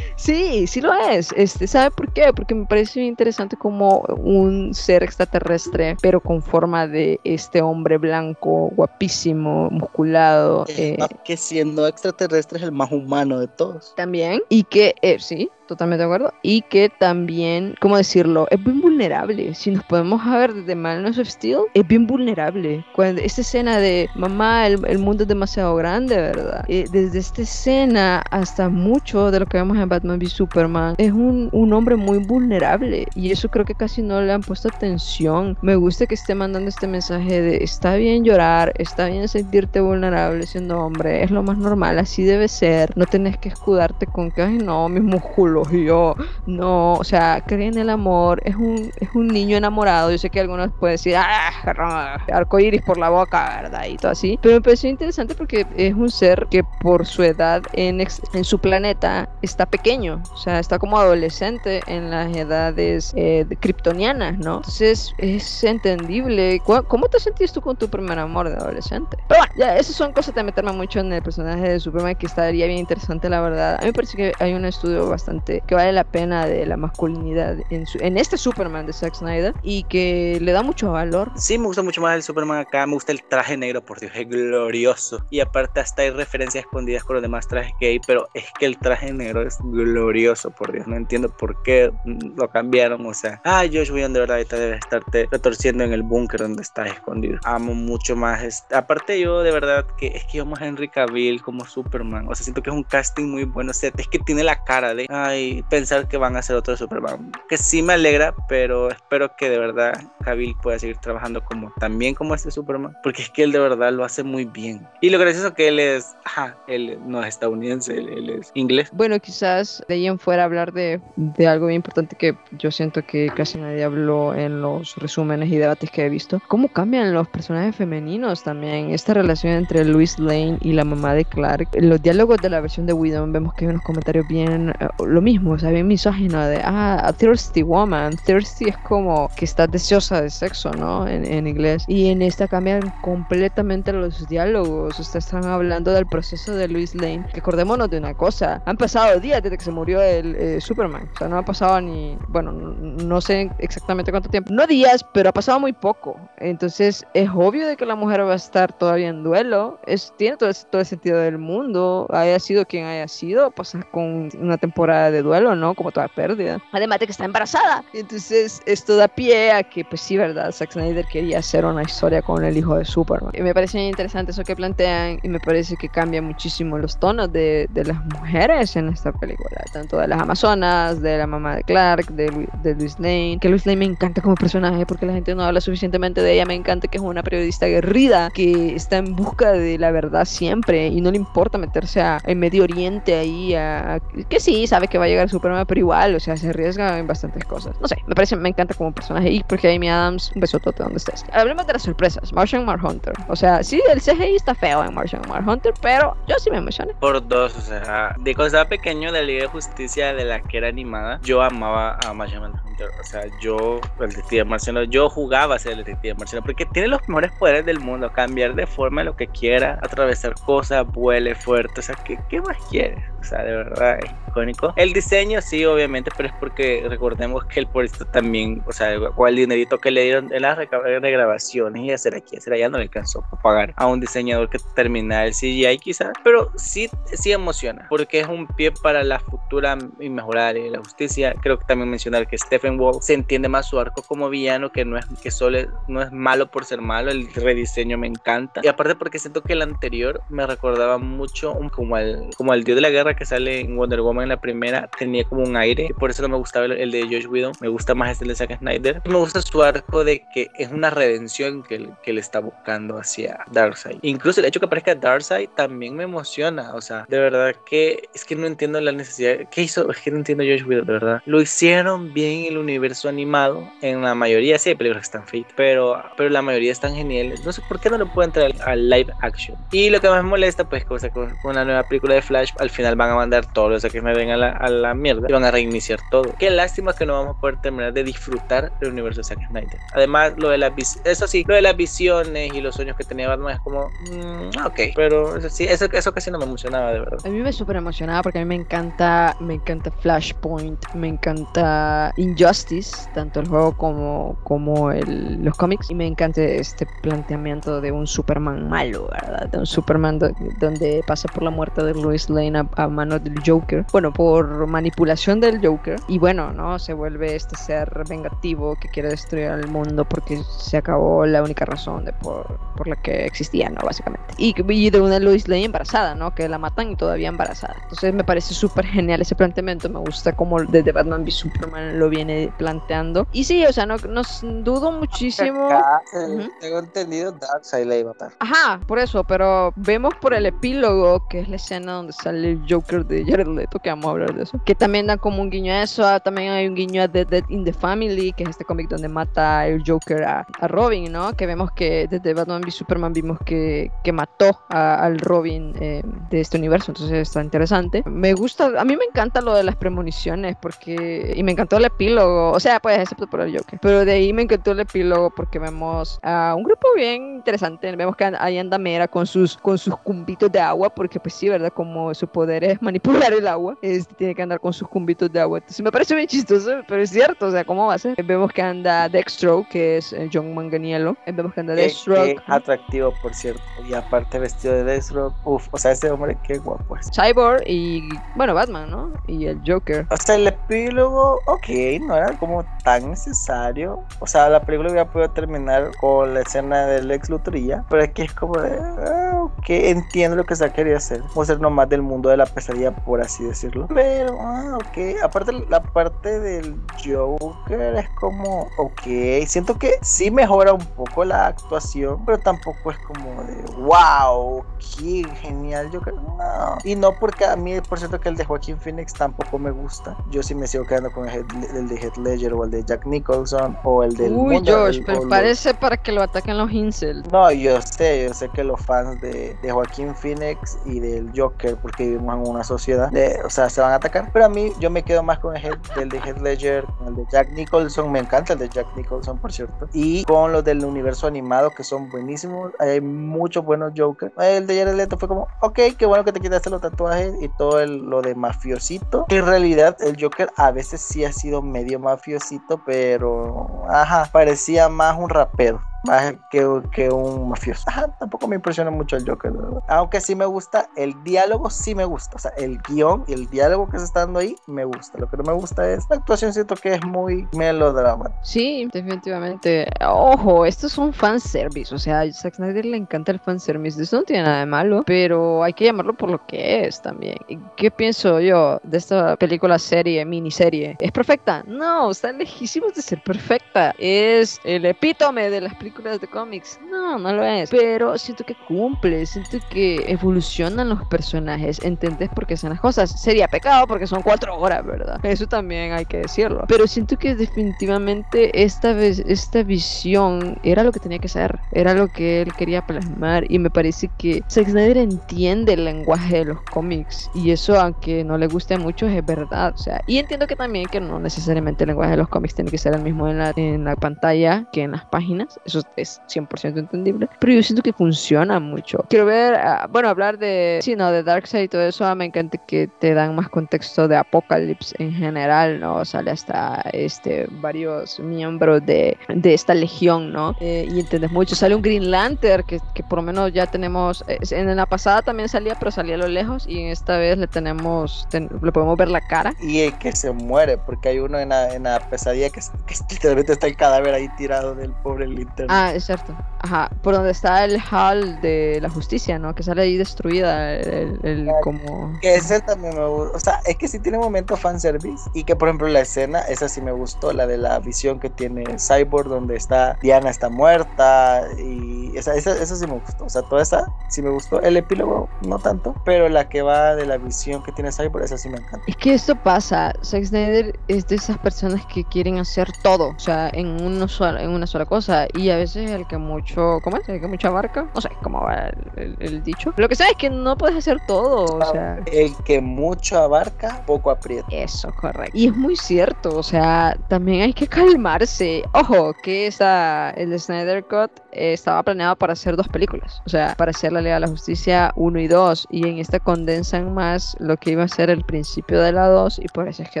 sí, 0.16 0.66
sí 0.66 0.80
lo 0.80 0.92
es. 0.94 1.32
Este, 1.36 1.66
¿Sabe 1.66 1.90
por 1.90 2.12
qué? 2.12 2.32
Porque 2.34 2.54
me 2.54 2.66
parece 2.66 3.02
interesante 3.02 3.56
como 3.56 4.00
un 4.18 4.74
ser 4.74 5.02
extraterrestre, 5.02 5.96
pero 6.02 6.20
con 6.20 6.42
forma 6.42 6.86
de 6.86 7.20
este 7.24 7.62
hombre 7.62 7.98
blanco, 7.98 8.70
guapísimo, 8.74 9.68
musculado. 9.70 10.64
Eh, 10.68 10.98
que 11.24 11.36
siendo 11.36 11.86
extraterrestre 11.86 12.58
es 12.58 12.64
el 12.64 12.72
más 12.72 12.92
humano 12.92 13.40
de 13.40 13.48
todos. 13.48 13.94
También. 13.96 14.42
Y 14.48 14.64
que, 14.64 14.94
eh, 15.02 15.18
sí, 15.18 15.50
totalmente 15.66 16.00
de 16.00 16.04
acuerdo. 16.04 16.32
Y 16.42 16.62
que 16.62 16.90
también, 16.98 17.74
¿cómo 17.80 17.96
decirlo? 17.96 18.46
Es 18.50 18.62
bien 18.62 18.80
vulnerable. 18.80 19.54
Si 19.54 19.70
nos 19.70 19.84
podemos 19.84 20.24
ver 20.24 20.54
desde 20.54 20.74
Man 20.74 21.06
of 21.06 21.16
Steel, 21.26 21.60
es 21.74 21.86
bien 21.86 22.06
vulnerable. 22.06 22.84
Cuando 22.94 23.20
esta 23.20 23.40
escena 23.40 23.78
de 23.78 24.08
mamá, 24.14 24.66
el, 24.66 24.84
el 24.86 24.98
mundo 24.98 25.22
es 25.22 25.28
demasiado 25.28 25.74
grande, 25.76 26.16
¿verdad? 26.16 26.64
Eh, 26.68 26.84
desde 26.90 27.18
esta 27.18 27.42
escena 27.42 28.22
hasta 28.30 28.68
mucho 28.68 29.30
de 29.30 29.38
que 29.46 29.58
vemos 29.58 29.76
en 29.78 29.88
Batman 29.88 30.18
v 30.18 30.26
Superman, 30.26 30.94
es 30.98 31.12
un, 31.12 31.48
un 31.52 31.72
hombre 31.72 31.96
muy 31.96 32.18
vulnerable. 32.18 33.06
Y 33.14 33.32
eso 33.32 33.48
creo 33.48 33.64
que 33.64 33.74
casi 33.74 34.02
no 34.02 34.20
le 34.20 34.32
han 34.32 34.42
puesto 34.42 34.68
atención. 34.68 35.56
Me 35.62 35.76
gusta 35.76 36.06
que 36.06 36.14
esté 36.14 36.34
mandando 36.34 36.68
este 36.68 36.86
mensaje 36.86 37.40
de 37.40 37.64
está 37.64 37.96
bien 37.96 38.24
llorar, 38.24 38.72
está 38.78 39.06
bien 39.06 39.28
sentirte 39.28 39.80
vulnerable 39.80 40.46
siendo 40.46 40.80
hombre, 40.80 41.22
es 41.22 41.30
lo 41.30 41.42
más 41.42 41.58
normal, 41.58 41.98
así 41.98 42.24
debe 42.24 42.48
ser. 42.48 42.92
No 42.96 43.06
tenés 43.06 43.38
que 43.38 43.48
escudarte 43.48 44.06
con 44.06 44.30
que, 44.30 44.42
ay, 44.42 44.58
no, 44.58 44.88
mis 44.88 45.02
músculos 45.02 45.72
y 45.72 45.84
yo, 45.84 46.14
no, 46.46 46.94
o 46.94 47.04
sea, 47.04 47.42
cree 47.46 47.68
en 47.68 47.78
el 47.78 47.90
amor, 47.90 48.40
es 48.44 48.56
un, 48.56 48.90
es 49.00 49.08
un 49.14 49.28
niño 49.28 49.56
enamorado. 49.56 50.10
Yo 50.10 50.18
sé 50.18 50.30
que 50.30 50.40
algunos 50.40 50.70
pueden 50.78 50.94
decir, 50.94 51.16
ah, 51.16 52.18
arco 52.32 52.58
iris 52.58 52.82
por 52.82 52.98
la 52.98 53.08
boca, 53.10 53.60
¿verdad? 53.62 53.86
Y 53.86 53.96
todo 53.96 54.12
así. 54.12 54.38
Pero 54.42 54.54
me 54.56 54.60
pareció 54.60 54.90
interesante 54.90 55.34
porque 55.34 55.66
es 55.76 55.94
un 55.94 56.10
ser 56.10 56.46
que 56.50 56.64
por 56.80 57.06
su 57.06 57.22
edad 57.22 57.62
en, 57.72 58.00
en 58.00 58.44
su 58.44 58.58
planeta 58.58 59.28
está 59.42 59.66
pequeño, 59.66 60.22
o 60.32 60.36
sea, 60.36 60.58
está 60.58 60.78
como 60.78 60.98
adolescente 60.98 61.82
en 61.86 62.10
las 62.10 62.34
edades 62.36 63.12
eh, 63.16 63.46
kryptonianas, 63.60 64.38
¿no? 64.38 64.56
Entonces 64.56 65.12
es 65.18 65.64
entendible. 65.64 66.60
¿Cómo 66.64 67.08
te 67.08 67.20
sentís 67.20 67.52
tú 67.52 67.60
con 67.60 67.76
tu 67.76 67.88
primer 67.88 68.18
amor 68.18 68.48
de 68.48 68.56
adolescente? 68.56 69.16
Pero 69.28 69.40
bueno, 69.40 69.52
ya, 69.56 69.76
esas 69.76 69.96
son 69.96 70.12
cosas 70.12 70.34
de 70.34 70.42
meterme 70.42 70.72
mucho 70.72 71.00
en 71.00 71.12
el 71.12 71.22
personaje 71.22 71.68
de 71.68 71.80
Superman 71.80 72.14
que 72.16 72.26
estaría 72.26 72.66
bien 72.66 72.78
interesante, 72.78 73.28
la 73.28 73.40
verdad. 73.40 73.76
A 73.76 73.80
mí 73.80 73.86
me 73.86 73.92
parece 73.92 74.16
que 74.16 74.32
hay 74.40 74.54
un 74.54 74.64
estudio 74.64 75.08
bastante 75.08 75.62
que 75.66 75.74
vale 75.74 75.92
la 75.92 76.04
pena 76.04 76.46
de 76.46 76.66
la 76.66 76.76
masculinidad 76.76 77.56
en, 77.70 77.86
su, 77.86 77.98
en 77.98 78.18
este 78.18 78.36
Superman 78.36 78.86
de 78.86 78.92
Zack 78.92 79.14
Snyder 79.14 79.54
y 79.62 79.84
que 79.84 80.38
le 80.40 80.52
da 80.52 80.62
mucho 80.62 80.92
valor. 80.92 81.30
Sí, 81.36 81.58
me 81.58 81.66
gusta 81.66 81.82
mucho 81.82 82.00
más 82.00 82.14
el 82.14 82.22
Superman 82.22 82.58
acá, 82.58 82.86
me 82.86 82.94
gusta 82.94 83.12
el 83.12 83.22
traje 83.24 83.56
negro, 83.56 83.84
por 83.84 84.00
Dios, 84.00 84.12
es 84.14 84.28
glorioso. 84.28 85.24
Y 85.30 85.40
aparte 85.40 85.80
hasta 85.80 86.02
hay 86.02 86.10
referencias 86.10 86.64
escondidas 86.64 87.04
con 87.04 87.14
los 87.14 87.22
demás 87.22 87.46
trajes 87.48 87.72
que 87.78 87.86
hay, 87.86 88.00
pero 88.06 88.28
es 88.34 88.44
que 88.58 88.66
el 88.66 88.78
traje 88.78 89.12
negro 89.14 89.42
es 89.42 89.58
glorioso, 89.62 90.50
por 90.50 90.72
Dios. 90.72 90.86
No 90.86 90.96
entiendo 90.96 91.28
por 91.28 91.62
qué 91.62 91.92
lo 92.36 92.48
cambiaron. 92.48 93.04
O 93.06 93.14
sea, 93.14 93.40
ah, 93.44 93.64
Josh 93.70 93.90
Whedon 93.90 94.12
de 94.12 94.20
verdad 94.20 94.38
debe 94.48 94.76
estarte 94.76 95.28
retorciendo 95.30 95.84
en 95.84 95.92
el 95.92 96.02
búnker 96.02 96.40
donde 96.40 96.62
estás 96.62 96.88
escondido. 96.88 97.38
Amo 97.44 97.74
mucho 97.74 98.16
más. 98.16 98.66
Aparte, 98.72 99.20
yo 99.20 99.42
de 99.42 99.52
verdad 99.52 99.86
que 99.98 100.08
es 100.08 100.24
que 100.24 100.40
vamos 100.40 100.60
a 100.60 100.66
Henry 100.66 100.88
Cavill 100.88 101.42
como 101.42 101.64
Superman. 101.64 102.26
O 102.28 102.34
sea, 102.34 102.44
siento 102.44 102.62
que 102.62 102.70
es 102.70 102.76
un 102.76 102.82
casting 102.82 103.26
muy 103.26 103.44
bueno. 103.44 103.70
O 103.70 103.74
sea, 103.74 103.90
es 103.96 104.08
que 104.08 104.18
tiene 104.18 104.44
la 104.44 104.62
cara 104.64 104.94
de 104.94 105.06
ay, 105.10 105.64
pensar 105.70 106.08
que 106.08 106.16
van 106.16 106.36
a 106.36 106.40
hacer 106.40 106.56
otro 106.56 106.76
Superman. 106.76 107.32
Que 107.48 107.56
sí 107.56 107.82
me 107.82 107.94
alegra, 107.94 108.34
pero 108.48 108.90
espero 108.90 109.34
que 109.36 109.48
de 109.48 109.58
verdad 109.58 109.92
Cavill 110.24 110.54
pueda 110.62 110.78
seguir 110.78 110.96
trabajando 110.98 111.44
como 111.44 111.72
también 111.78 112.14
como 112.14 112.34
este 112.34 112.50
Superman. 112.50 112.96
Porque 113.02 113.22
es 113.22 113.30
que 113.30 113.42
él 113.44 113.52
de 113.52 113.58
verdad 113.58 113.92
lo 113.92 114.04
hace 114.04 114.22
muy 114.22 114.44
bien. 114.44 114.86
Y 115.00 115.10
lo 115.10 115.18
gracioso 115.18 115.54
que 115.54 115.68
él 115.68 115.78
es, 115.78 116.14
ajá, 116.24 116.56
él 116.66 116.98
no 117.06 117.22
es 117.22 117.28
estadounidense, 117.28 117.98
él, 117.98 118.30
es 118.30 118.50
inglés. 118.54 118.90
Bueno, 118.92 119.03
quizás 119.20 119.82
de 119.88 119.94
ahí 119.94 120.06
en 120.06 120.18
fuera 120.18 120.44
hablar 120.44 120.72
de, 120.72 121.00
de 121.16 121.46
algo 121.46 121.66
bien 121.66 121.76
importante 121.76 122.16
que 122.16 122.36
yo 122.58 122.70
siento 122.70 123.02
que 123.02 123.30
casi 123.34 123.58
nadie 123.58 123.84
habló 123.84 124.34
en 124.34 124.60
los 124.60 124.96
resúmenes 124.96 125.50
y 125.50 125.56
debates 125.56 125.90
que 125.90 126.06
he 126.06 126.08
visto. 126.08 126.40
¿Cómo 126.48 126.68
cambian 126.68 127.12
los 127.14 127.28
personajes 127.28 127.76
femeninos 127.76 128.42
también? 128.42 128.90
Esta 128.90 129.14
relación 129.14 129.52
entre 129.54 129.84
Louis 129.84 130.18
Lane 130.18 130.58
y 130.60 130.72
la 130.72 130.84
mamá 130.84 131.14
de 131.14 131.24
Clark. 131.24 131.68
Los 131.74 132.02
diálogos 132.02 132.38
de 132.38 132.50
la 132.50 132.60
versión 132.60 132.86
de 132.86 132.92
Widow 132.92 133.30
vemos 133.30 133.54
que 133.54 133.64
hay 133.64 133.70
unos 133.70 133.82
comentarios 133.82 134.26
bien, 134.28 134.70
eh, 134.80 134.88
lo 135.04 135.20
mismo, 135.20 135.52
o 135.52 135.58
sea, 135.58 135.70
bien 135.70 135.86
misógino 135.86 136.44
de, 136.46 136.60
ah, 136.62 137.00
a 137.04 137.12
thirsty 137.12 137.62
woman. 137.62 138.16
Thirsty 138.24 138.68
es 138.68 138.78
como 138.78 139.30
que 139.36 139.44
está 139.44 139.66
deseosa 139.66 140.22
de 140.22 140.30
sexo, 140.30 140.70
¿no? 140.72 141.06
En, 141.06 141.24
en 141.24 141.46
inglés. 141.46 141.84
Y 141.88 142.08
en 142.08 142.22
esta 142.22 142.48
cambian 142.48 142.82
completamente 143.02 143.92
los 143.92 144.26
diálogos. 144.28 144.98
Ustedes 144.98 145.26
están 145.26 145.44
hablando 145.44 145.92
del 145.92 146.06
proceso 146.06 146.54
de 146.54 146.68
Louis 146.68 146.94
Lane. 146.94 147.26
Recordémonos 147.32 147.90
de 147.90 147.98
una 147.98 148.14
cosa. 148.14 148.62
Han 148.64 148.76
pasado 148.76 148.93
días 149.20 149.42
desde 149.42 149.58
que 149.58 149.64
se 149.64 149.70
murió 149.70 150.00
el 150.00 150.36
eh, 150.36 150.60
Superman. 150.60 151.10
O 151.14 151.18
sea, 151.18 151.28
no 151.28 151.38
ha 151.38 151.44
pasado 151.44 151.80
ni, 151.80 152.16
bueno, 152.28 152.52
no 152.52 153.20
sé 153.20 153.50
exactamente 153.58 154.10
cuánto 154.10 154.28
tiempo. 154.28 154.52
No 154.52 154.66
días, 154.66 155.04
pero 155.12 155.30
ha 155.30 155.32
pasado 155.32 155.58
muy 155.60 155.72
poco. 155.72 156.18
Entonces 156.38 157.04
es 157.14 157.28
obvio 157.34 157.66
de 157.66 157.76
que 157.76 157.86
la 157.86 157.96
mujer 157.96 158.22
va 158.22 158.32
a 158.32 158.36
estar 158.36 158.72
todavía 158.72 159.08
en 159.08 159.24
duelo. 159.24 159.78
Es, 159.86 160.12
tiene 160.16 160.36
todo, 160.36 160.50
todo 160.70 160.80
el 160.80 160.86
sentido 160.86 161.18
del 161.18 161.38
mundo. 161.38 162.06
Haya 162.10 162.38
sido 162.38 162.64
quien 162.64 162.86
haya 162.86 163.08
sido, 163.08 163.50
pasar 163.50 163.90
con 163.90 164.28
una 164.38 164.58
temporada 164.58 165.10
de 165.10 165.22
duelo, 165.22 165.54
¿no? 165.56 165.74
Como 165.74 165.90
toda 165.90 166.08
pérdida. 166.08 166.62
Además 166.72 167.00
de 167.00 167.06
que 167.06 167.12
está 167.12 167.24
embarazada. 167.24 167.84
Entonces 167.92 168.62
esto 168.66 168.96
da 168.96 169.08
pie 169.08 169.52
a 169.52 169.62
que, 169.62 169.84
pues 169.84 170.00
sí, 170.00 170.16
¿verdad? 170.16 170.52
Zack 170.52 170.72
Snyder 170.72 171.04
quería 171.06 171.38
hacer 171.40 171.64
una 171.64 171.82
historia 171.82 172.22
con 172.22 172.44
el 172.44 172.56
hijo 172.56 172.76
de 172.76 172.84
Superman. 172.84 173.32
Y 173.34 173.42
me 173.42 173.54
parece 173.54 173.80
interesante 173.80 174.30
eso 174.30 174.44
que 174.44 174.54
plantean 174.54 175.18
y 175.22 175.28
me 175.28 175.40
parece 175.40 175.76
que 175.76 175.88
cambia 175.88 176.22
muchísimo 176.22 176.78
los 176.78 176.98
tonos 176.98 177.32
de, 177.32 177.66
de 177.70 177.84
las 177.84 178.04
mujeres 178.04 178.76
en 178.76 178.83
esta 178.88 179.12
película. 179.12 179.64
Tanto 179.72 179.98
de 179.98 180.08
las 180.08 180.20
Amazonas, 180.20 181.00
de 181.00 181.18
la 181.18 181.26
mamá 181.26 181.56
de 181.56 181.62
Clark, 181.64 182.08
de, 182.08 182.48
de 182.62 182.74
Luis 182.74 182.98
Lane. 182.98 183.38
Que 183.40 183.48
Luis 183.48 183.66
Lane 183.66 183.76
me 183.76 183.84
encanta 183.84 184.22
como 184.22 184.34
personaje 184.34 184.86
porque 184.86 185.06
la 185.06 185.12
gente 185.12 185.34
no 185.34 185.42
habla 185.42 185.60
suficientemente 185.60 186.22
de 186.22 186.32
ella. 186.32 186.46
Me 186.46 186.54
encanta 186.54 186.88
que 186.88 186.98
es 186.98 187.04
una 187.04 187.22
periodista 187.22 187.66
guerrida 187.66 188.30
que 188.30 188.74
está 188.74 188.98
en 188.98 189.16
busca 189.16 189.52
de 189.52 189.78
la 189.78 189.90
verdad 189.90 190.24
siempre 190.24 190.88
y 190.88 191.00
no 191.00 191.10
le 191.10 191.16
importa 191.16 191.58
meterse 191.58 192.00
a, 192.00 192.20
en 192.24 192.38
Medio 192.38 192.64
Oriente 192.64 193.14
ahí 193.14 193.54
a, 193.54 194.00
que 194.28 194.40
sí, 194.40 194.66
sabe 194.66 194.88
que 194.88 194.98
va 194.98 195.04
a 195.04 195.08
llegar 195.08 195.28
Superman, 195.28 195.66
pero 195.66 195.80
igual, 195.80 196.14
o 196.14 196.20
sea, 196.20 196.36
se 196.36 196.48
arriesga 196.48 196.98
en 196.98 197.06
bastantes 197.06 197.44
cosas. 197.44 197.80
No 197.80 197.88
sé, 197.88 197.96
me 198.06 198.14
parece, 198.14 198.36
me 198.36 198.48
encanta 198.48 198.74
como 198.74 198.92
personaje 198.92 199.30
y 199.30 199.42
porque 199.44 199.74
Amy 199.74 199.88
Adams, 199.88 200.32
un 200.34 200.40
besotote 200.40 200.82
donde 200.82 200.98
estés. 200.98 201.24
Hablemos 201.32 201.66
de 201.66 201.72
las 201.74 201.82
sorpresas. 201.82 202.32
Martian 202.32 202.64
Manhunter. 202.64 203.14
O 203.28 203.36
sea, 203.36 203.62
sí, 203.62 203.82
el 203.92 204.00
CGI 204.00 204.36
está 204.36 204.54
feo 204.54 204.84
en 204.84 204.94
Martian 204.94 205.22
Manhunter, 205.28 205.72
pero 205.80 206.16
yo 206.28 206.36
sí 206.38 206.50
me 206.50 206.58
emocioné. 206.58 206.92
Por 207.00 207.26
dos, 207.26 207.56
o 207.56 207.60
sea, 207.60 208.14
de 208.18 208.34
estaba 208.46 208.68
pequeño 208.74 209.12
de 209.12 209.20
la 209.20 209.24
Liga 209.24 209.42
de 209.42 209.48
Justicia 209.48 210.14
de 210.14 210.24
la 210.24 210.40
que 210.40 210.58
era 210.58 210.68
animada, 210.68 211.20
yo 211.22 211.42
amaba 211.42 211.96
a 212.04 212.12
Martian 212.12 212.42
Manhunter. 212.42 212.88
O 213.00 213.04
sea, 213.04 213.22
yo, 213.40 213.80
el 214.00 214.08
detective 214.08 214.44
marciano, 214.44 214.82
yo 214.82 215.08
jugaba 215.08 215.54
a 215.54 215.58
ser 215.60 215.72
el 215.72 215.78
detective 215.78 216.14
marciano 216.14 216.44
porque 216.44 216.66
tiene 216.66 216.88
los 216.88 217.00
mejores 217.08 217.30
poderes 217.38 217.64
del 217.64 217.78
mundo. 217.78 218.10
Cambiar 218.12 218.56
de 218.56 218.66
forma 218.66 219.04
lo 219.04 219.14
que 219.16 219.28
quiera, 219.28 219.78
atravesar 219.80 220.34
cosas, 220.44 220.84
vuele 220.92 221.36
fuerte. 221.36 221.78
O 221.78 221.82
sea, 221.82 221.94
¿qué, 222.04 222.18
qué 222.28 222.40
más 222.40 222.56
quiere? 222.68 223.00
O 223.24 223.26
sea, 223.26 223.42
de 223.42 223.56
verdad 223.56 223.98
es 224.04 224.10
icónico. 224.28 224.74
El 224.76 224.92
diseño, 224.92 225.40
sí, 225.40 225.64
obviamente, 225.64 226.10
pero 226.14 226.28
es 226.28 226.34
porque 226.38 226.84
recordemos 226.88 227.44
que 227.46 227.60
el 227.60 227.66
por 227.66 227.84
esto 227.84 228.04
también, 228.04 228.62
o 228.66 228.72
sea, 228.72 228.94
con 229.16 229.28
el 229.28 229.36
dinerito 229.36 229.78
que 229.78 229.90
le 229.90 230.02
dieron 230.02 230.32
en 230.32 230.42
las 230.42 230.58
regrabaciones 230.58 231.82
y 231.82 231.90
hacer 231.90 232.14
aquí, 232.14 232.36
hacer 232.36 232.52
allá, 232.52 232.68
no 232.68 232.76
le 232.76 232.84
alcanzó 232.84 233.24
a 233.32 233.40
pagar 233.40 233.72
a 233.76 233.86
un 233.86 233.98
diseñador 233.98 234.50
que 234.50 234.58
terminara 234.74 235.26
el 235.26 235.32
CGI, 235.32 235.78
quizás. 235.78 236.12
Pero 236.22 236.50
sí, 236.56 236.90
sí 237.14 237.32
emociona, 237.32 237.86
porque 237.88 238.20
es 238.20 238.28
un 238.28 238.46
pie 238.46 238.72
para 238.72 239.02
la 239.02 239.18
futura 239.20 239.78
y 239.98 240.10
mejorar 240.10 240.54
la 240.56 240.78
justicia. 240.78 241.34
Creo 241.40 241.58
que 241.58 241.64
también 241.64 241.88
mencionar 241.88 242.26
que 242.26 242.36
Stephen 242.36 242.78
Wall 242.78 243.00
se 243.00 243.14
entiende 243.14 243.48
más 243.48 243.68
su 243.68 243.80
arco 243.80 244.02
como 244.02 244.28
villano, 244.28 244.70
que 244.70 244.84
no 244.84 244.98
es 244.98 245.06
que 245.22 245.30
solo 245.30 245.58
no 245.88 246.02
es 246.02 246.12
malo 246.12 246.50
por 246.50 246.64
ser 246.64 246.80
malo. 246.82 247.10
El 247.10 247.32
rediseño 247.32 247.96
me 247.96 248.06
encanta. 248.06 248.60
Y 248.62 248.68
aparte, 248.68 248.94
porque 248.94 249.18
siento 249.18 249.42
que 249.42 249.54
el 249.54 249.62
anterior 249.62 250.22
me 250.28 250.46
recordaba 250.46 250.98
mucho 250.98 251.54
como 251.72 251.96
al, 251.96 252.28
como 252.36 252.52
al 252.52 252.64
dios 252.64 252.76
de 252.76 252.82
la 252.82 252.90
guerra 252.90 253.13
que 253.14 253.24
sale 253.24 253.60
en 253.60 253.76
Wonder 253.76 254.00
Woman 254.00 254.24
en 254.24 254.28
la 254.30 254.40
primera, 254.40 254.88
tenía 254.98 255.24
como 255.24 255.42
un 255.42 255.56
aire. 255.56 255.90
Por 255.98 256.10
eso 256.10 256.22
no 256.22 256.28
me 256.28 256.36
gustaba 256.36 256.66
el, 256.66 256.90
de 256.90 257.02
Josh 257.02 257.26
Whedon. 257.26 257.52
Me 257.60 257.68
gusta 257.68 257.94
más 257.94 258.12
este 258.12 258.24
de 258.24 258.34
Zack 258.34 258.58
Snyder. 258.58 259.02
Me 259.06 259.16
gusta 259.16 259.42
su 259.42 259.62
arco 259.62 260.04
de 260.04 260.24
que 260.32 260.48
es 260.58 260.70
una 260.70 260.90
redención 260.90 261.62
que, 261.62 261.88
que 262.02 262.12
le 262.12 262.20
está 262.20 262.40
buscando 262.40 262.98
hacia 262.98 263.44
Darkseid. 263.52 263.98
Incluso 264.02 264.40
el 264.40 264.46
hecho 264.46 264.60
que 264.60 264.66
aparezca 264.66 264.94
Darkseid 264.94 265.48
también 265.50 265.96
me 265.96 266.04
emociona. 266.04 266.74
O 266.74 266.80
sea, 266.80 267.06
de 267.08 267.18
verdad 267.18 267.54
que 267.68 268.08
es 268.14 268.24
que 268.24 268.36
no 268.36 268.46
entiendo 268.46 268.80
la 268.80 268.92
necesidad. 268.92 269.48
¿Qué 269.50 269.62
hizo? 269.62 269.90
Es 269.90 270.00
que 270.00 270.10
no 270.10 270.18
entiendo 270.18 270.44
Josh 270.44 270.64
Whedon, 270.64 270.86
de 270.86 270.92
verdad. 270.92 271.22
Lo 271.26 271.40
hicieron 271.40 272.12
bien 272.12 272.44
el 272.44 272.58
universo 272.58 273.08
animado. 273.08 273.68
En 273.82 274.02
la 274.02 274.14
mayoría, 274.14 274.58
sí 274.58 274.70
hay 274.70 274.74
películas 274.74 275.02
que 275.02 275.16
están 275.16 275.26
fit, 275.26 275.46
pero, 275.56 276.02
pero 276.16 276.30
la 276.30 276.42
mayoría 276.42 276.72
están 276.72 276.94
geniales. 276.94 277.44
No 277.44 277.52
sé 277.52 277.62
por 277.68 277.80
qué 277.80 277.90
no 277.90 277.98
lo 277.98 278.12
pueden 278.12 278.32
traer 278.32 278.54
al 278.64 278.88
live 278.88 279.12
action. 279.20 279.56
Y 279.72 279.90
lo 279.90 280.00
que 280.00 280.08
más 280.08 280.22
me 280.22 280.30
molesta, 280.30 280.68
pues, 280.68 280.84
con, 280.84 281.00
con 281.42 281.54
nueva 281.54 281.82
película 281.84 282.14
de 282.14 282.22
Flash, 282.22 282.50
al 282.58 282.70
final 282.70 282.96
van 283.04 283.12
a 283.12 283.16
mandar 283.16 283.46
todos 283.52 283.70
los 283.70 283.92
que 283.92 284.00
me 284.00 284.14
vengan 284.14 284.42
a 284.42 284.48
la, 284.48 284.50
a 284.50 284.68
la 284.68 284.94
mierda 284.94 285.26
y 285.28 285.32
van 285.32 285.44
a 285.44 285.50
reiniciar 285.50 286.00
todo. 286.10 286.34
Qué 286.38 286.50
lástima 286.50 286.92
que 286.92 287.06
no 287.06 287.14
vamos 287.14 287.36
a 287.36 287.40
poder 287.40 287.60
terminar 287.60 287.92
de 287.92 288.04
disfrutar 288.04 288.72
del 288.80 288.92
universo 288.92 289.20
de 289.20 289.24
Zack 289.24 289.46
Snyder. 289.48 289.78
Además, 289.94 290.34
lo 290.36 290.48
de 290.48 290.58
las 290.58 290.72
eso 291.04 291.26
sí, 291.26 291.44
lo 291.46 291.54
de 291.54 291.62
las 291.62 291.76
visiones 291.76 292.52
y 292.52 292.60
los 292.60 292.74
sueños 292.74 292.96
que 292.96 293.04
tenía 293.04 293.28
Batman 293.28 293.54
es 293.54 293.60
como, 293.60 293.88
mm, 294.10 294.66
ok, 294.66 294.80
pero 294.94 295.36
eso 295.36 295.48
sí, 295.48 295.64
eso, 295.64 295.86
eso 295.92 296.12
casi 296.12 296.30
no 296.30 296.38
me 296.38 296.44
emocionaba 296.44 296.92
de 296.92 296.98
verdad. 297.00 297.18
A 297.24 297.28
mí 297.28 297.38
me 297.38 297.52
súper 297.52 297.76
emocionaba 297.76 298.22
porque 298.22 298.38
a 298.38 298.42
mí 298.42 298.48
me 298.48 298.56
encanta, 298.56 299.36
me 299.40 299.54
encanta 299.54 299.90
Flashpoint, 299.90 300.80
me 300.94 301.08
encanta 301.08 302.12
Injustice, 302.16 303.08
tanto 303.14 303.40
el 303.40 303.48
juego 303.48 303.76
como, 303.76 304.36
como 304.44 304.90
el, 304.90 305.42
los 305.42 305.56
cómics, 305.56 305.90
y 305.90 305.94
me 305.94 306.06
encanta 306.06 306.42
este 306.42 306.86
planteamiento 307.02 307.80
de 307.80 307.92
un 307.92 308.06
Superman 308.06 308.68
malo, 308.68 309.08
¿verdad? 309.10 309.48
De 309.48 309.58
un 309.58 309.66
Superman 309.66 310.18
donde 310.58 311.02
pasa 311.06 311.28
por 311.28 311.42
la 311.42 311.50
muerte 311.50 311.82
de 311.82 311.94
Lois 311.94 312.28
Lane 312.28 312.58
a, 312.58 312.68
a 312.76 312.88
manos 312.94 313.22
del 313.22 313.34
Joker, 313.44 313.84
bueno, 313.92 314.12
por 314.12 314.66
manipulación 314.66 315.40
del 315.40 315.64
Joker, 315.64 315.96
y 316.08 316.18
bueno, 316.18 316.52
¿no? 316.52 316.78
Se 316.78 316.94
vuelve 316.94 317.36
este 317.36 317.56
ser 317.56 317.90
vengativo 318.08 318.76
que 318.80 318.88
quiere 318.88 319.10
destruir 319.10 319.48
al 319.48 319.66
mundo 319.68 320.04
porque 320.04 320.42
se 320.58 320.76
acabó 320.76 321.26
la 321.26 321.42
única 321.42 321.64
razón 321.64 322.04
de 322.04 322.12
por, 322.12 322.58
por 322.76 322.86
la 322.86 322.96
que 322.96 323.26
existía, 323.26 323.68
¿no? 323.70 323.80
Básicamente. 323.84 324.34
Y, 324.38 324.54
y 324.72 324.90
de 324.90 325.00
una 325.00 325.18
Lois 325.18 325.48
Lane 325.48 325.64
embarazada, 325.64 326.14
¿no? 326.14 326.34
Que 326.34 326.48
la 326.48 326.58
matan 326.58 326.92
y 326.92 326.96
todavía 326.96 327.28
embarazada. 327.28 327.76
Entonces 327.82 328.14
me 328.14 328.24
parece 328.24 328.54
súper 328.54 328.86
genial 328.86 329.20
ese 329.20 329.34
planteamiento, 329.34 329.88
me 329.88 329.98
gusta 330.00 330.34
como 330.34 330.62
desde 330.62 330.92
Batman 330.92 331.22
v 331.22 331.30
Superman 331.30 331.98
lo 331.98 332.08
viene 332.08 332.52
planteando. 332.58 333.26
Y 333.32 333.44
sí, 333.44 333.64
o 333.66 333.72
sea, 333.72 333.86
no, 333.86 333.96
no 334.08 334.22
dudo 334.62 334.92
muchísimo. 334.92 335.66
Acá, 335.66 336.02
eh, 336.14 336.48
Tengo 336.60 336.78
entendido, 336.78 337.32
Darkseid 337.32 337.86
la 337.86 337.96
iba 337.96 338.10
a 338.10 338.14
matar. 338.14 338.32
Ajá, 338.38 338.80
por 338.86 338.98
eso, 338.98 339.24
pero 339.24 339.72
vemos 339.76 340.14
por 340.20 340.34
el 340.34 340.46
epílogo, 340.46 341.26
que 341.28 341.40
es 341.40 341.48
la 341.48 341.56
escena 341.56 341.92
donde 341.92 342.12
sale 342.12 342.52
el 342.52 342.62
Joker 342.68 342.73
de 342.80 343.24
Jared 343.24 343.46
Leto, 343.46 343.78
que 343.78 343.90
vamos 343.90 344.06
a 344.06 344.10
hablar 344.10 344.34
de 344.34 344.42
eso, 344.44 344.60
que 344.64 344.74
también 344.74 345.06
da 345.06 345.16
como 345.16 345.42
un 345.42 345.50
guiño 345.50 345.72
a 345.72 345.82
eso, 345.82 346.06
ah, 346.06 346.20
también 346.20 346.52
hay 346.52 346.66
un 346.66 346.74
guiño 346.74 347.02
a 347.02 347.08
The 347.08 347.24
Dead 347.24 347.44
in 347.48 347.64
the 347.64 347.72
Family, 347.72 348.32
que 348.32 348.44
es 348.44 348.50
este 348.50 348.64
cómic 348.64 348.88
donde 348.88 349.08
mata 349.08 349.66
el 349.66 349.82
Joker 349.86 350.24
a, 350.24 350.46
a, 350.60 350.68
Robin, 350.68 351.12
¿no? 351.12 351.32
Que 351.34 351.46
vemos 351.46 351.70
que 351.72 352.06
desde 352.08 352.34
Batman 352.34 352.62
v 352.62 352.70
Superman 352.70 353.12
vimos 353.12 353.38
que, 353.44 353.90
que 354.02 354.12
mató 354.12 354.60
a, 354.70 355.04
al 355.04 355.18
Robin 355.18 355.74
eh, 355.80 356.02
de 356.30 356.40
este 356.40 356.56
universo, 356.56 356.92
entonces 356.92 357.28
está 357.28 357.42
interesante. 357.42 358.02
Me 358.06 358.32
gusta, 358.34 358.72
a 358.78 358.84
mí 358.84 358.96
me 358.96 359.04
encanta 359.04 359.40
lo 359.40 359.54
de 359.54 359.64
las 359.64 359.76
premoniciones, 359.76 360.56
porque, 360.60 361.32
y 361.36 361.42
me 361.42 361.52
encantó 361.52 361.76
el 361.76 361.84
epílogo, 361.84 362.52
o 362.52 362.60
sea, 362.60 362.80
pues 362.80 362.98
excepto 362.98 363.26
por 363.26 363.40
el 363.40 363.56
Joker, 363.56 363.78
pero 363.80 364.04
de 364.04 364.12
ahí 364.12 364.32
me 364.32 364.42
encantó 364.42 364.72
el 364.72 364.80
epílogo 364.80 365.30
porque 365.30 365.58
vemos 365.58 366.18
a 366.22 366.54
un 366.56 366.64
grupo 366.64 366.88
bien 366.94 367.36
interesante, 367.36 367.94
vemos 367.94 368.16
que 368.16 368.24
ahí 368.38 368.58
anda 368.58 368.78
Mera 368.78 369.08
con 369.08 369.26
sus, 369.26 369.56
con 369.56 369.78
sus 369.78 369.96
cumbitos 369.98 370.50
de 370.50 370.60
agua, 370.60 370.90
porque 370.90 371.20
pues 371.20 371.34
sí, 371.34 371.48
¿verdad? 371.48 371.72
Como 371.72 372.14
su 372.14 372.26
poder 372.26 372.63
quiere 372.64 372.78
manipular 372.80 373.32
el 373.32 373.46
agua, 373.46 373.76
este, 373.82 374.14
tiene 374.14 374.34
que 374.34 374.42
andar 374.42 374.60
con 374.60 374.72
sus 374.72 374.88
cumbitos 374.88 375.30
de 375.30 375.40
agua. 375.40 375.58
Entonces 375.58 375.82
me 375.82 375.92
parece 375.92 376.14
bien 376.14 376.26
chistoso, 376.26 376.70
pero 376.88 377.02
es 377.02 377.10
cierto, 377.10 377.46
o 377.46 377.50
sea, 377.50 377.64
¿cómo 377.64 377.86
va 377.86 377.94
a 377.94 377.98
ser? 377.98 378.22
Vemos 378.24 378.52
que 378.52 378.62
anda 378.62 379.08
Dextro, 379.08 379.66
que 379.70 379.98
es 379.98 380.12
eh, 380.12 380.28
John 380.32 380.54
Manganiello. 380.54 381.16
Vemos 381.26 381.52
que 381.52 381.60
anda 381.60 381.74
Deathstroke. 381.74 382.42
atractivo, 382.46 383.12
por 383.22 383.34
cierto. 383.34 383.62
Y 383.88 383.94
aparte 383.94 384.38
vestido 384.38 384.74
de 384.74 384.84
Deathstroke, 384.84 385.34
uff, 385.44 385.68
o 385.72 385.78
sea, 385.78 385.92
ese 385.92 386.10
hombre 386.10 386.36
qué 386.44 386.58
guapo 386.58 386.96
es. 386.96 387.10
Cyborg 387.10 387.62
y, 387.66 388.08
bueno, 388.36 388.54
Batman, 388.54 388.90
¿no? 388.90 389.12
Y 389.26 389.46
el 389.46 389.60
Joker. 389.66 390.06
O 390.10 390.16
sea, 390.16 390.36
el 390.36 390.46
epílogo, 390.46 391.40
ok, 391.46 391.68
no 392.00 392.16
era 392.16 392.38
como 392.38 392.64
tan 392.82 393.10
necesario. 393.10 394.02
O 394.20 394.26
sea, 394.26 394.48
la 394.48 394.62
película 394.62 394.90
hubiera 394.90 395.10
podido 395.10 395.30
terminar 395.30 395.90
con 396.00 396.34
la 396.34 396.40
escena 396.40 396.86
del 396.86 397.10
ex 397.10 397.28
Luthor 397.28 397.54
pero 397.88 398.02
es 398.02 398.10
que 398.10 398.22
es 398.22 398.32
como 398.32 398.60
de, 398.60 398.76
ah, 398.78 399.42
ok, 399.44 399.64
entiendo 399.68 400.36
lo 400.36 400.44
que 400.44 400.56
se 400.56 400.70
quería 400.72 400.96
hacer. 400.96 401.22
O 401.34 401.44
ser 401.44 401.60
nomás 401.60 401.88
del 401.88 402.02
mundo 402.02 402.28
de 402.28 402.36
la 402.36 402.46
pesadilla, 402.54 402.94
por 402.94 403.20
así 403.20 403.44
decirlo. 403.44 403.86
Pero, 403.92 404.38
ah, 404.40 404.76
ok, 404.76 405.22
aparte 405.22 405.52
la 405.68 405.82
parte 405.82 406.40
del 406.40 406.76
Joker 407.04 407.96
es 407.96 408.08
como, 408.20 408.68
ok, 408.78 409.46
siento 409.46 409.78
que 409.78 409.98
sí 410.02 410.30
mejora 410.30 410.72
un 410.72 410.84
poco 410.84 411.24
la 411.24 411.46
actuación, 411.46 412.24
pero 412.24 412.38
tampoco 412.38 412.90
es 412.90 412.98
como 413.06 413.42
de, 413.44 413.64
wow, 413.82 414.64
qué 414.96 415.24
genial 415.40 415.90
Joker. 415.92 416.14
No. 416.14 416.78
Y 416.84 416.94
no 416.94 417.12
porque 417.18 417.44
a 417.44 417.56
mí, 417.56 417.80
por 417.80 417.98
cierto, 417.98 418.20
que 418.20 418.28
el 418.28 418.36
de 418.36 418.44
Joaquín 418.44 418.78
Phoenix 418.78 419.12
tampoco 419.12 419.58
me 419.58 419.70
gusta. 419.70 420.16
Yo 420.30 420.42
sí 420.42 420.54
me 420.54 420.66
sigo 420.66 420.84
quedando 420.84 421.10
con 421.12 421.28
el, 421.28 421.46
de 421.88 421.96
Heath 421.96 422.16
Ledger 422.18 422.52
o 422.54 422.64
el 422.64 422.70
de 422.70 422.84
Jack 422.84 423.06
Nicholson 423.06 423.76
o 423.84 424.02
el 424.02 424.14
del... 424.16 424.32
Uy, 424.32 424.62
Josh, 424.64 425.00
pero 425.04 425.28
parece 425.28 425.74
para 425.74 425.96
que 425.96 426.12
lo 426.12 426.22
ataquen 426.22 426.58
los 426.58 426.70
incels. 426.70 427.30
No, 427.32 427.50
yo 427.50 427.80
sé, 427.82 428.26
yo 428.26 428.34
sé 428.34 428.48
que 428.50 428.64
los 428.64 428.80
fans 428.80 429.20
de, 429.20 429.56
de 429.62 429.72
Joaquín 429.72 430.14
Phoenix 430.14 430.78
y 430.84 431.00
del 431.00 431.30
Joker, 431.34 431.76
porque 431.76 432.04
vivimos 432.04 432.36
en 432.36 432.43
una 432.48 432.64
sociedad, 432.64 433.10
de, 433.10 433.40
o 433.44 433.50
sea, 433.50 433.68
se 433.70 433.80
van 433.80 433.92
a 433.92 433.96
atacar. 433.96 434.30
Pero 434.32 434.44
a 434.44 434.48
mí, 434.48 434.72
yo 434.80 434.90
me 434.90 435.02
quedo 435.02 435.22
más 435.22 435.38
con 435.38 435.56
el, 435.56 435.78
del 435.96 436.08
de 436.08 436.18
Heath 436.18 436.40
Ledger, 436.40 436.84
con 436.98 437.08
el 437.08 437.16
de 437.16 437.26
Jack 437.30 437.50
Nicholson. 437.50 438.10
Me 438.10 438.18
encanta 438.18 438.54
el 438.54 438.58
de 438.58 438.68
Jack 438.68 438.86
Nicholson, 438.96 439.38
por 439.38 439.52
cierto. 439.52 439.88
Y 439.92 440.24
con 440.24 440.52
los 440.52 440.64
del 440.64 440.84
universo 440.84 441.26
animado, 441.26 441.70
que 441.70 441.84
son 441.84 442.08
buenísimos. 442.10 442.72
Hay 442.78 443.00
muchos 443.00 443.64
buenos 443.64 443.92
Joker. 443.96 444.32
El 444.38 444.66
de 444.66 444.78
Jared 444.78 444.94
Leto 444.94 445.18
fue 445.18 445.28
como, 445.28 445.48
ok, 445.60 445.78
qué 445.98 446.06
bueno 446.06 446.24
que 446.24 446.32
te 446.32 446.40
quitaste 446.40 446.70
los 446.70 446.80
tatuajes 446.80 447.34
y 447.40 447.48
todo 447.48 447.80
el, 447.80 447.98
lo 447.98 448.22
de 448.22 448.34
mafiosito. 448.34 449.26
en 449.28 449.46
realidad, 449.46 449.96
el 450.00 450.16
Joker 450.20 450.50
a 450.56 450.70
veces 450.70 451.00
sí 451.00 451.24
ha 451.24 451.32
sido 451.32 451.62
medio 451.62 451.98
mafiosito, 451.98 452.82
pero, 452.84 453.84
ajá, 453.88 454.28
parecía 454.32 454.88
más 454.88 455.18
un 455.18 455.28
rapero 455.28 455.80
más 456.04 456.34
que, 456.50 456.66
que 456.92 457.10
un 457.10 457.48
mafioso. 457.48 457.84
Ajá, 457.86 458.08
tampoco 458.18 458.46
me 458.46 458.56
impresiona 458.56 458.90
mucho 458.90 459.16
el 459.16 459.28
Joker, 459.28 459.52
aunque 459.88 460.20
sí 460.20 460.34
me 460.34 460.46
gusta, 460.46 460.88
el 460.96 461.14
diálogo 461.24 461.70
sí 461.70 461.94
me 461.94 462.04
gusta, 462.04 462.36
o 462.36 462.38
sea, 462.38 462.52
el 462.56 462.78
guion 462.82 463.24
y 463.26 463.32
el 463.32 463.48
diálogo 463.48 463.88
que 463.88 463.98
se 463.98 464.04
está 464.04 464.20
dando 464.20 464.40
ahí 464.40 464.56
me 464.66 464.84
gusta. 464.84 465.18
Lo 465.18 465.28
que 465.28 465.36
no 465.36 465.44
me 465.44 465.52
gusta 465.52 465.88
es 465.90 466.04
la 466.10 466.16
actuación, 466.16 466.52
siento 466.52 466.76
que 466.76 466.94
es 466.94 467.04
muy 467.04 467.48
melodrama. 467.52 468.30
Sí, 468.42 468.88
definitivamente. 468.92 469.86
Ojo, 470.06 470.66
esto 470.66 470.86
es 470.86 470.98
un 470.98 471.12
fanservice, 471.12 471.94
o 471.94 471.98
sea, 471.98 472.20
a 472.20 472.32
Zack 472.32 472.54
Snyder 472.54 472.84
le 472.84 472.96
encanta 472.96 473.32
el 473.32 473.40
fanservice, 473.40 474.00
eso 474.02 474.16
no 474.16 474.22
tiene 474.24 474.42
nada 474.42 474.60
de 474.60 474.66
malo, 474.66 475.02
pero 475.06 475.62
hay 475.62 475.72
que 475.72 475.84
llamarlo 475.84 476.14
por 476.14 476.30
lo 476.30 476.44
que 476.46 476.86
es 476.86 477.00
también. 477.00 477.36
¿Qué 477.76 477.90
pienso 477.90 478.40
yo 478.40 478.80
de 478.82 478.98
esta 478.98 479.36
película, 479.36 479.78
serie, 479.78 480.24
miniserie? 480.24 480.96
¿Es 481.00 481.12
perfecta? 481.12 481.62
No, 481.66 482.10
está 482.10 482.32
lejísimos 482.32 482.94
de 482.94 483.02
ser 483.02 483.22
perfecta. 483.22 483.94
Es 483.98 484.60
el 484.64 484.84
epítome 484.84 485.50
de 485.50 485.60
las 485.60 485.74
películas 485.74 485.93
de 486.02 486.26
cómics. 486.26 486.78
No, 486.90 487.18
no 487.18 487.32
lo 487.32 487.44
es. 487.44 487.70
Pero 487.70 488.18
siento 488.18 488.44
que 488.44 488.54
cumple, 488.66 489.24
siento 489.26 489.58
que 489.70 490.04
evolucionan 490.08 490.88
los 490.88 491.06
personajes. 491.06 491.82
¿Entendés 491.82 492.28
por 492.30 492.46
qué 492.46 492.54
hacen 492.54 492.70
las 492.70 492.80
cosas? 492.80 493.10
Sería 493.20 493.48
pecado 493.48 493.86
porque 493.86 494.06
son 494.06 494.20
cuatro 494.22 494.58
horas, 494.58 494.84
¿verdad? 494.84 495.18
Eso 495.22 495.46
también 495.46 495.92
hay 495.92 496.04
que 496.04 496.18
decirlo. 496.18 496.64
Pero 496.68 496.86
siento 496.86 497.16
que 497.16 497.34
definitivamente 497.34 498.62
esta 498.62 498.92
vez, 498.92 499.20
esta 499.20 499.62
visión 499.62 500.58
era 500.62 500.82
lo 500.82 500.92
que 500.92 501.00
tenía 501.00 501.18
que 501.18 501.28
ser. 501.28 501.58
Era 501.72 501.94
lo 501.94 502.08
que 502.08 502.42
él 502.42 502.52
quería 502.54 502.84
plasmar. 502.84 503.50
Y 503.50 503.58
me 503.58 503.70
parece 503.70 504.10
que 504.18 504.42
Zack 504.50 504.68
Snyder 504.68 504.98
entiende 504.98 505.74
el 505.74 505.84
lenguaje 505.84 506.38
de 506.38 506.44
los 506.46 506.60
cómics. 506.72 507.30
Y 507.34 507.50
eso, 507.50 507.80
aunque 507.80 508.24
no 508.24 508.36
le 508.36 508.48
guste 508.48 508.76
mucho, 508.76 509.06
es 509.06 509.24
verdad. 509.24 509.72
O 509.74 509.78
sea, 509.78 510.02
y 510.06 510.18
entiendo 510.18 510.46
que 510.46 510.56
también 510.56 510.86
que 510.86 511.00
no 511.00 511.18
necesariamente 511.18 511.84
el 511.84 511.88
lenguaje 511.88 512.12
de 512.12 512.16
los 512.18 512.28
cómics 512.28 512.54
tiene 512.54 512.70
que 512.70 512.78
ser 512.78 512.94
el 512.94 513.02
mismo 513.02 513.28
en 513.28 513.38
la, 513.38 513.52
en 513.56 513.84
la 513.84 513.96
pantalla 513.96 514.68
que 514.72 514.82
en 514.82 514.90
las 514.90 515.04
páginas. 515.06 515.58
Eso 515.64 515.83
es 515.96 516.20
100% 516.28 516.78
entendible, 516.78 517.28
pero 517.38 517.52
yo 517.52 517.62
siento 517.62 517.82
que 517.82 517.92
funciona 517.92 518.60
mucho. 518.60 519.04
Quiero 519.08 519.26
ver, 519.26 519.54
ah, 519.54 519.86
bueno, 519.90 520.08
hablar 520.08 520.38
de, 520.38 520.80
sí, 520.82 520.96
no, 520.96 521.10
de 521.10 521.22
Darkseid 521.22 521.64
y 521.64 521.68
todo 521.68 521.82
eso, 521.82 522.04
ah, 522.04 522.14
me 522.14 522.24
encanta 522.24 522.58
que 522.66 522.88
te 522.98 523.14
dan 523.14 523.34
más 523.34 523.48
contexto 523.48 524.08
de 524.08 524.16
Apocalypse 524.16 524.94
en 524.98 525.12
general, 525.12 525.80
¿no? 525.80 526.04
Sale 526.04 526.30
hasta 526.30 526.82
este, 526.92 527.46
varios 527.50 528.18
miembros 528.20 528.84
de, 528.84 529.16
de 529.28 529.54
esta 529.54 529.74
legión, 529.74 530.32
¿no? 530.32 530.56
Eh, 530.60 530.86
y 530.90 531.00
entiendes 531.00 531.30
mucho. 531.30 531.54
Sale 531.54 531.74
un 531.74 531.82
Green 531.82 532.10
Lantern, 532.10 532.64
que, 532.64 532.80
que 532.94 533.02
por 533.02 533.18
lo 533.18 533.22
menos 533.22 533.52
ya 533.52 533.66
tenemos, 533.66 534.24
en 534.28 534.74
la 534.74 534.86
pasada 534.86 535.22
también 535.22 535.48
salía, 535.48 535.76
pero 535.78 535.90
salía 535.90 536.14
a 536.16 536.18
lo 536.18 536.28
lejos, 536.28 536.66
y 536.68 536.84
esta 536.84 537.18
vez 537.18 537.38
le 537.38 537.46
tenemos, 537.46 538.26
le 538.32 538.72
podemos 538.72 538.96
ver 538.96 539.08
la 539.08 539.20
cara. 539.20 539.54
Y 539.60 539.90
que 539.92 540.12
se 540.12 540.32
muere, 540.32 540.78
porque 540.78 541.10
hay 541.10 541.18
uno 541.18 541.38
en 541.38 541.50
la, 541.50 541.74
en 541.74 541.84
la 541.84 542.00
pesadilla 542.10 542.50
que, 542.50 542.60
que 542.86 542.94
literalmente 543.10 543.52
está 543.52 543.66
el 543.66 543.76
cadáver 543.76 544.14
ahí 544.14 544.28
tirado 544.36 544.74
del 544.74 544.92
pobre 544.92 545.26
Linterna. 545.26 545.73
Ah, 545.76 545.92
es 545.92 546.06
cierto. 546.06 546.36
Ajá, 546.60 546.88
por 547.02 547.14
donde 547.14 547.32
está 547.32 547.64
el 547.64 547.78
hall 547.90 548.40
de 548.40 548.78
la 548.80 548.88
justicia, 548.88 549.38
¿no? 549.38 549.54
Que 549.54 549.62
sale 549.62 549.82
ahí 549.82 549.98
destruida, 549.98 550.72
el, 550.72 551.50
como... 551.62 552.18
Que 552.22 552.36
ese 552.36 552.60
también 552.60 552.94
me 552.94 553.06
gusta, 553.06 553.36
o 553.36 553.40
sea, 553.40 553.60
es 553.66 553.76
que 553.76 553.86
sí 553.86 553.98
tiene 553.98 554.16
momentos 554.16 554.60
fanservice 554.60 555.28
y 555.34 555.44
que 555.44 555.56
por 555.56 555.68
ejemplo 555.68 555.88
la 555.88 556.00
escena, 556.00 556.40
esa 556.42 556.68
sí 556.70 556.80
me 556.80 556.92
gustó, 556.92 557.34
la 557.34 557.46
de 557.46 557.58
la 557.58 557.80
visión 557.80 558.18
que 558.18 558.30
tiene 558.30 558.64
Cyborg 558.78 559.28
donde 559.28 559.56
está 559.56 559.98
Diana 560.00 560.30
está 560.30 560.48
muerta 560.48 561.42
y 561.58 562.16
esa, 562.16 562.34
esa, 562.34 562.52
esa 562.52 562.76
sí 562.76 562.86
me 562.86 562.94
gustó, 562.94 563.26
o 563.26 563.28
sea, 563.28 563.42
toda 563.42 563.60
esa 563.60 563.86
sí 564.08 564.22
me 564.22 564.30
gustó, 564.30 564.62
el 564.62 564.78
epílogo 564.78 565.28
no 565.46 565.58
tanto, 565.58 565.94
pero 566.06 566.30
la 566.30 566.48
que 566.48 566.62
va 566.62 566.94
de 566.94 567.04
la 567.04 567.18
visión 567.18 567.62
que 567.62 567.72
tiene 567.72 567.92
Cyborg, 567.92 568.24
esa 568.24 568.38
sí 568.38 568.48
me 568.48 568.56
encanta. 568.56 568.80
Es 568.86 568.96
que 568.96 569.12
esto 569.12 569.34
pasa, 569.34 569.92
Zack 570.02 570.24
Snyder 570.24 570.78
es 570.88 571.06
de 571.08 571.16
esas 571.16 571.36
personas 571.36 571.84
que 571.92 572.04
quieren 572.04 572.38
hacer 572.38 572.72
todo, 572.82 573.10
o 573.10 573.18
sea, 573.18 573.50
en, 573.52 573.84
uno 573.84 574.06
en 574.38 574.50
una 574.50 574.66
sola 574.66 574.86
cosa 574.86 575.26
y 575.34 575.50
a 575.54 575.58
veces 575.58 575.90
el 575.90 576.06
que 576.06 576.18
mucho, 576.18 576.80
¿cómo 576.82 576.96
es? 576.96 577.08
El 577.08 577.20
que 577.20 577.26
mucha 577.26 577.48
abarca, 577.48 577.88
no 577.94 578.00
sé 578.00 578.08
cómo 578.22 578.40
va 578.40 578.70
el, 578.96 579.42
dicho. 579.42 579.72
Lo 579.76 579.88
que 579.88 579.94
sabes 579.94 580.12
es 580.12 580.18
que 580.18 580.30
no 580.30 580.56
puedes 580.56 580.76
hacer 580.76 580.98
todo, 581.06 581.56
o 581.56 581.72
sea. 581.72 582.00
El 582.06 582.34
que 582.44 582.60
mucho 582.60 583.18
abarca, 583.18 583.82
poco 583.86 584.10
aprieta. 584.10 584.46
Eso, 584.50 584.92
correcto. 585.00 585.36
Y 585.36 585.48
es 585.48 585.56
muy 585.56 585.76
cierto, 585.76 586.36
o 586.36 586.42
sea, 586.42 586.96
también 587.08 587.42
hay 587.42 587.52
que 587.52 587.66
calmarse. 587.66 588.62
Ojo, 588.72 589.12
que 589.22 589.46
esa, 589.46 590.10
el 590.10 590.38
Snyder 590.38 590.84
Cut 590.84 591.10
eh, 591.32 591.52
estaba 591.52 591.82
planeado 591.82 592.16
para 592.16 592.32
hacer 592.32 592.56
dos 592.56 592.68
películas, 592.68 593.22
o 593.26 593.28
sea, 593.28 593.54
para 593.56 593.70
hacer 593.70 593.92
la 593.92 594.00
Ley 594.00 594.12
de 594.12 594.20
la 594.20 594.28
Justicia 594.28 594.92
1 594.96 595.20
y 595.20 595.28
2, 595.28 595.68
y 595.70 595.88
en 595.88 595.98
esta 595.98 596.20
condensan 596.20 596.94
más 596.94 597.36
lo 597.40 597.56
que 597.56 597.70
iba 597.70 597.84
a 597.84 597.88
ser 597.88 598.10
el 598.10 598.24
principio 598.24 598.80
de 598.80 598.92
la 598.92 599.08
2, 599.08 599.40
y 599.40 599.48
por 599.48 599.68
eso 599.68 599.82
es 599.82 599.90
que 599.90 600.00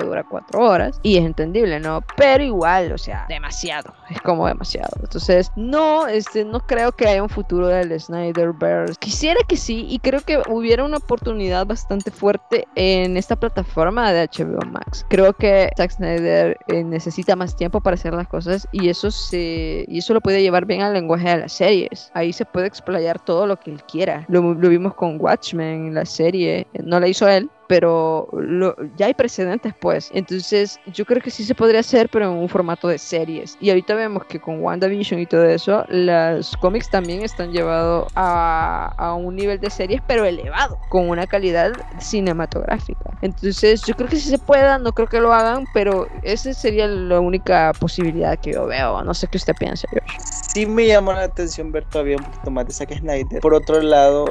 dura 0.00 0.24
cuatro 0.24 0.60
horas, 0.60 0.98
y 1.02 1.16
es 1.16 1.24
entendible, 1.24 1.80
¿no? 1.80 2.02
Pero 2.16 2.42
igual, 2.42 2.92
o 2.92 2.98
sea, 2.98 3.26
demasiado, 3.28 3.94
es 4.10 4.20
como 4.20 4.46
demasiado. 4.46 4.90
Entonces, 5.00 5.50
no, 5.56 6.06
este, 6.06 6.44
no 6.44 6.60
creo 6.60 6.92
que 6.92 7.08
haya 7.08 7.22
un 7.22 7.28
futuro 7.28 7.68
del 7.68 7.98
Snyderverse. 7.98 8.94
Quisiera 8.98 9.40
que 9.46 9.56
sí, 9.56 9.86
y 9.88 9.98
creo 9.98 10.20
que 10.20 10.42
hubiera 10.48 10.84
una 10.84 10.98
oportunidad 10.98 11.66
bastante 11.66 12.10
fuerte 12.10 12.66
en 12.74 13.16
esta 13.16 13.36
plataforma 13.36 14.12
de 14.12 14.28
HBO 14.28 14.64
Max. 14.70 15.04
Creo 15.08 15.32
que 15.32 15.70
Zack 15.76 15.92
Snyder 15.92 16.56
eh, 16.68 16.84
necesita 16.84 17.36
más 17.36 17.56
tiempo 17.56 17.80
para 17.80 17.94
hacer 17.94 18.14
las 18.14 18.28
cosas, 18.28 18.68
y 18.72 18.88
eso 18.88 19.10
se, 19.10 19.84
y 19.88 19.98
eso 19.98 20.14
lo 20.14 20.20
puede 20.20 20.42
llevar 20.42 20.66
bien 20.66 20.82
al 20.82 20.94
lenguaje 20.94 21.28
de 21.28 21.38
las 21.38 21.52
series. 21.52 22.10
Ahí 22.14 22.32
se 22.32 22.44
puede 22.44 22.66
explayar 22.66 23.20
todo 23.20 23.46
lo 23.46 23.58
que 23.58 23.70
él 23.70 23.82
quiera. 23.84 24.24
Lo, 24.28 24.54
vimos 24.54 24.94
con 24.94 25.20
Watchmen, 25.20 25.94
la 25.94 26.04
serie. 26.04 26.66
No 26.82 27.00
la 27.00 27.08
hizo 27.08 27.28
él, 27.28 27.50
pero 27.66 28.28
ya 28.96 29.06
hay 29.06 29.14
precedentes 29.14 29.74
pues. 29.80 30.10
Entonces 30.12 30.78
yo 30.86 31.04
creo 31.04 31.22
que 31.22 31.30
sí 31.30 31.44
se 31.44 31.54
podría 31.54 31.80
hacer, 31.80 32.08
pero 32.08 32.26
en 32.26 32.38
un 32.38 32.48
formato 32.48 32.88
de 32.88 32.98
series. 32.98 33.56
Y 33.60 33.70
ahorita 33.70 33.94
vemos 33.94 34.24
que 34.26 34.40
con 34.40 34.62
WandaVision 34.62 35.20
y 35.20 35.26
todo 35.26 35.44
eso, 35.44 35.84
los 35.88 36.56
cómics 36.58 36.90
también 36.90 37.22
están 37.22 37.52
llevados 37.52 38.10
a, 38.14 38.92
a 38.96 39.14
un 39.14 39.36
nivel 39.36 39.60
de 39.60 39.70
series, 39.70 40.00
pero 40.06 40.24
elevado, 40.24 40.78
con 40.88 41.08
una 41.08 41.26
calidad 41.26 41.72
cinematográfica. 41.98 43.10
Entonces 43.22 43.82
yo 43.86 43.94
creo 43.94 44.08
que 44.08 44.16
sí 44.16 44.28
se 44.28 44.38
pueda, 44.38 44.78
no 44.78 44.92
creo 44.92 45.08
que 45.08 45.20
lo 45.20 45.32
hagan, 45.32 45.66
pero 45.72 46.06
esa 46.22 46.52
sería 46.52 46.86
la 46.86 47.20
única 47.20 47.72
posibilidad 47.78 48.38
que 48.38 48.52
yo 48.52 48.66
veo. 48.66 49.02
No 49.02 49.14
sé 49.14 49.26
qué 49.28 49.38
usted 49.38 49.54
piensa, 49.58 49.88
George. 49.90 50.16
Sí 50.54 50.66
me 50.66 50.86
llamó 50.86 51.12
la 51.12 51.24
atención 51.24 51.72
ver 51.72 51.84
todavía 51.84 52.16
un 52.16 52.24
poquito 52.24 52.50
más 52.50 52.66
de 52.66 52.72
Zack 52.72 52.98
Snyder. 52.98 53.40
Por 53.40 53.54
otro 53.54 53.80
lado, 53.80 54.24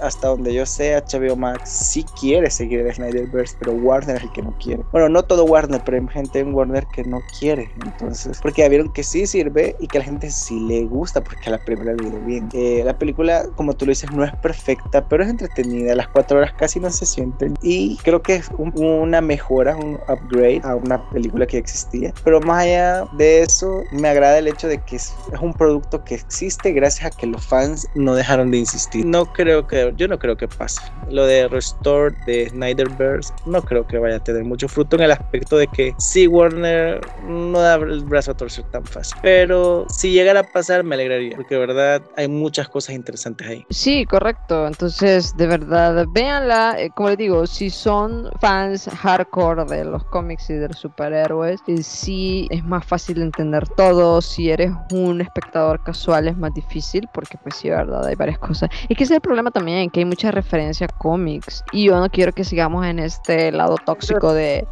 hasta 0.00 0.28
donde 0.28 0.54
yo 0.54 0.64
sé, 0.66 0.94
HBO 0.96 1.36
Max 1.36 1.68
sí 1.68 2.04
quiere 2.20 2.50
seguir 2.50 2.73
el 2.80 2.92
Snyderverse, 2.94 3.56
pero 3.58 3.72
Warner 3.72 4.16
es 4.16 4.22
el 4.22 4.32
que 4.32 4.42
no 4.42 4.54
quiere. 4.58 4.82
Bueno, 4.92 5.08
no 5.08 5.22
todo 5.22 5.44
Warner, 5.44 5.82
pero 5.84 5.98
hay 5.98 6.08
gente 6.08 6.40
en 6.40 6.54
Warner 6.54 6.86
que 6.94 7.04
no 7.04 7.20
quiere. 7.38 7.70
Entonces, 7.84 8.38
porque 8.42 8.62
ya 8.62 8.68
vieron 8.68 8.92
que 8.92 9.02
sí 9.02 9.26
sirve 9.26 9.76
y 9.80 9.86
que 9.86 9.98
a 9.98 10.00
la 10.00 10.04
gente 10.06 10.30
sí 10.30 10.60
le 10.60 10.84
gusta, 10.84 11.22
porque 11.22 11.48
a 11.48 11.52
la 11.52 11.58
primera 11.58 11.92
le 11.92 12.10
dio 12.10 12.20
bien. 12.20 12.48
Eh, 12.52 12.82
la 12.84 12.96
película, 12.98 13.46
como 13.56 13.74
tú 13.74 13.86
lo 13.86 13.90
dices, 13.90 14.10
no 14.12 14.24
es 14.24 14.34
perfecta, 14.36 15.06
pero 15.08 15.24
es 15.24 15.30
entretenida. 15.30 15.94
Las 15.94 16.08
cuatro 16.08 16.38
horas 16.38 16.52
casi 16.54 16.80
no 16.80 16.90
se 16.90 17.06
sienten. 17.06 17.54
Y 17.62 17.96
creo 17.98 18.22
que 18.22 18.36
es 18.36 18.50
una 18.58 19.20
mejora, 19.20 19.76
un 19.76 19.98
upgrade 20.08 20.60
a 20.64 20.74
una 20.74 21.08
película 21.10 21.46
que 21.46 21.58
existía. 21.58 22.12
Pero 22.24 22.40
más 22.40 22.64
allá 22.64 23.06
de 23.16 23.42
eso, 23.42 23.82
me 23.92 24.08
agrada 24.08 24.38
el 24.38 24.48
hecho 24.48 24.68
de 24.68 24.78
que 24.78 24.96
es, 24.96 25.14
es 25.32 25.40
un 25.40 25.52
producto 25.52 26.04
que 26.04 26.14
existe 26.14 26.72
gracias 26.72 27.12
a 27.12 27.16
que 27.16 27.26
los 27.26 27.44
fans 27.44 27.88
no 27.94 28.14
dejaron 28.14 28.50
de 28.50 28.58
insistir. 28.58 29.04
No 29.04 29.26
creo 29.32 29.66
que, 29.66 29.92
yo 29.96 30.08
no 30.08 30.18
creo 30.18 30.36
que 30.36 30.48
pase. 30.48 30.80
Lo 31.08 31.26
de 31.26 31.48
Restore 31.48 32.14
de 32.26 32.50
Snyderverse 32.64 33.32
no 33.46 33.62
creo 33.62 33.86
que 33.86 33.98
vaya 33.98 34.16
a 34.16 34.20
tener 34.20 34.44
mucho 34.44 34.68
fruto 34.68 34.96
en 34.96 35.02
el 35.02 35.10
aspecto 35.12 35.56
de 35.56 35.66
que 35.66 35.94
si 35.98 36.26
Warner 36.26 37.00
no 37.26 37.58
da 37.58 37.74
el 37.74 38.04
brazo 38.04 38.32
a 38.32 38.34
torcer 38.34 38.64
tan 38.70 38.84
fácil. 38.84 39.16
Pero 39.22 39.86
si 39.88 40.12
llegara 40.12 40.40
a 40.40 40.42
pasar, 40.44 40.84
me 40.84 40.94
alegraría, 40.94 41.36
porque 41.36 41.54
de 41.54 41.60
verdad 41.60 42.02
hay 42.16 42.28
muchas 42.28 42.68
cosas 42.68 42.94
interesantes 42.94 43.46
ahí. 43.46 43.66
Sí, 43.70 44.04
correcto. 44.06 44.66
Entonces, 44.66 45.36
de 45.36 45.46
verdad, 45.46 46.06
véanla. 46.10 46.76
Eh, 46.78 46.90
como 46.94 47.10
les 47.10 47.18
digo, 47.18 47.46
si 47.46 47.70
son 47.70 48.30
fans 48.40 48.88
hardcore 48.88 49.64
de 49.64 49.84
los 49.84 50.04
cómics 50.04 50.50
y 50.50 50.54
de 50.54 50.68
los 50.68 50.78
superhéroes, 50.78 51.60
eh, 51.66 51.82
sí 51.82 52.46
es 52.50 52.64
más 52.64 52.84
fácil 52.86 53.22
entender 53.22 53.68
todo. 53.76 54.20
Si 54.20 54.50
eres 54.50 54.72
un 54.92 55.20
espectador 55.20 55.82
casual, 55.82 56.28
es 56.28 56.36
más 56.36 56.52
difícil, 56.54 57.08
porque 57.12 57.36
pues 57.42 57.56
sí, 57.56 57.68
verdad, 57.70 58.06
hay 58.06 58.14
varias 58.14 58.38
cosas. 58.38 58.70
Y 58.88 58.94
que 58.94 59.04
es 59.04 59.10
el 59.10 59.20
problema 59.20 59.50
también, 59.50 59.90
que 59.90 60.00
hay 60.00 60.06
mucha 60.06 60.30
referencia 60.30 60.86
a 60.86 60.98
cómics. 60.98 61.62
Y 61.72 61.86
yo 61.86 61.98
no 61.98 62.08
quiero 62.08 62.32
que 62.32 62.44
sigamos 62.54 62.86
en 62.86 63.00
este 63.00 63.50
lado 63.50 63.74
tóxico 63.84 64.32
de 64.32 64.64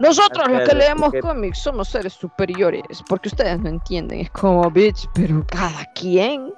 nosotros 0.00 0.48
los 0.48 0.68
que 0.68 0.74
leemos 0.74 1.12
cómics 1.20 1.58
somos 1.58 1.86
seres 1.86 2.12
superiores, 2.12 3.04
porque 3.08 3.28
ustedes 3.28 3.60
no 3.60 3.68
entienden. 3.68 4.22
Es 4.22 4.30
como, 4.30 4.68
bitch, 4.68 5.08
pero 5.14 5.46
cada 5.46 5.84
quien. 5.94 6.52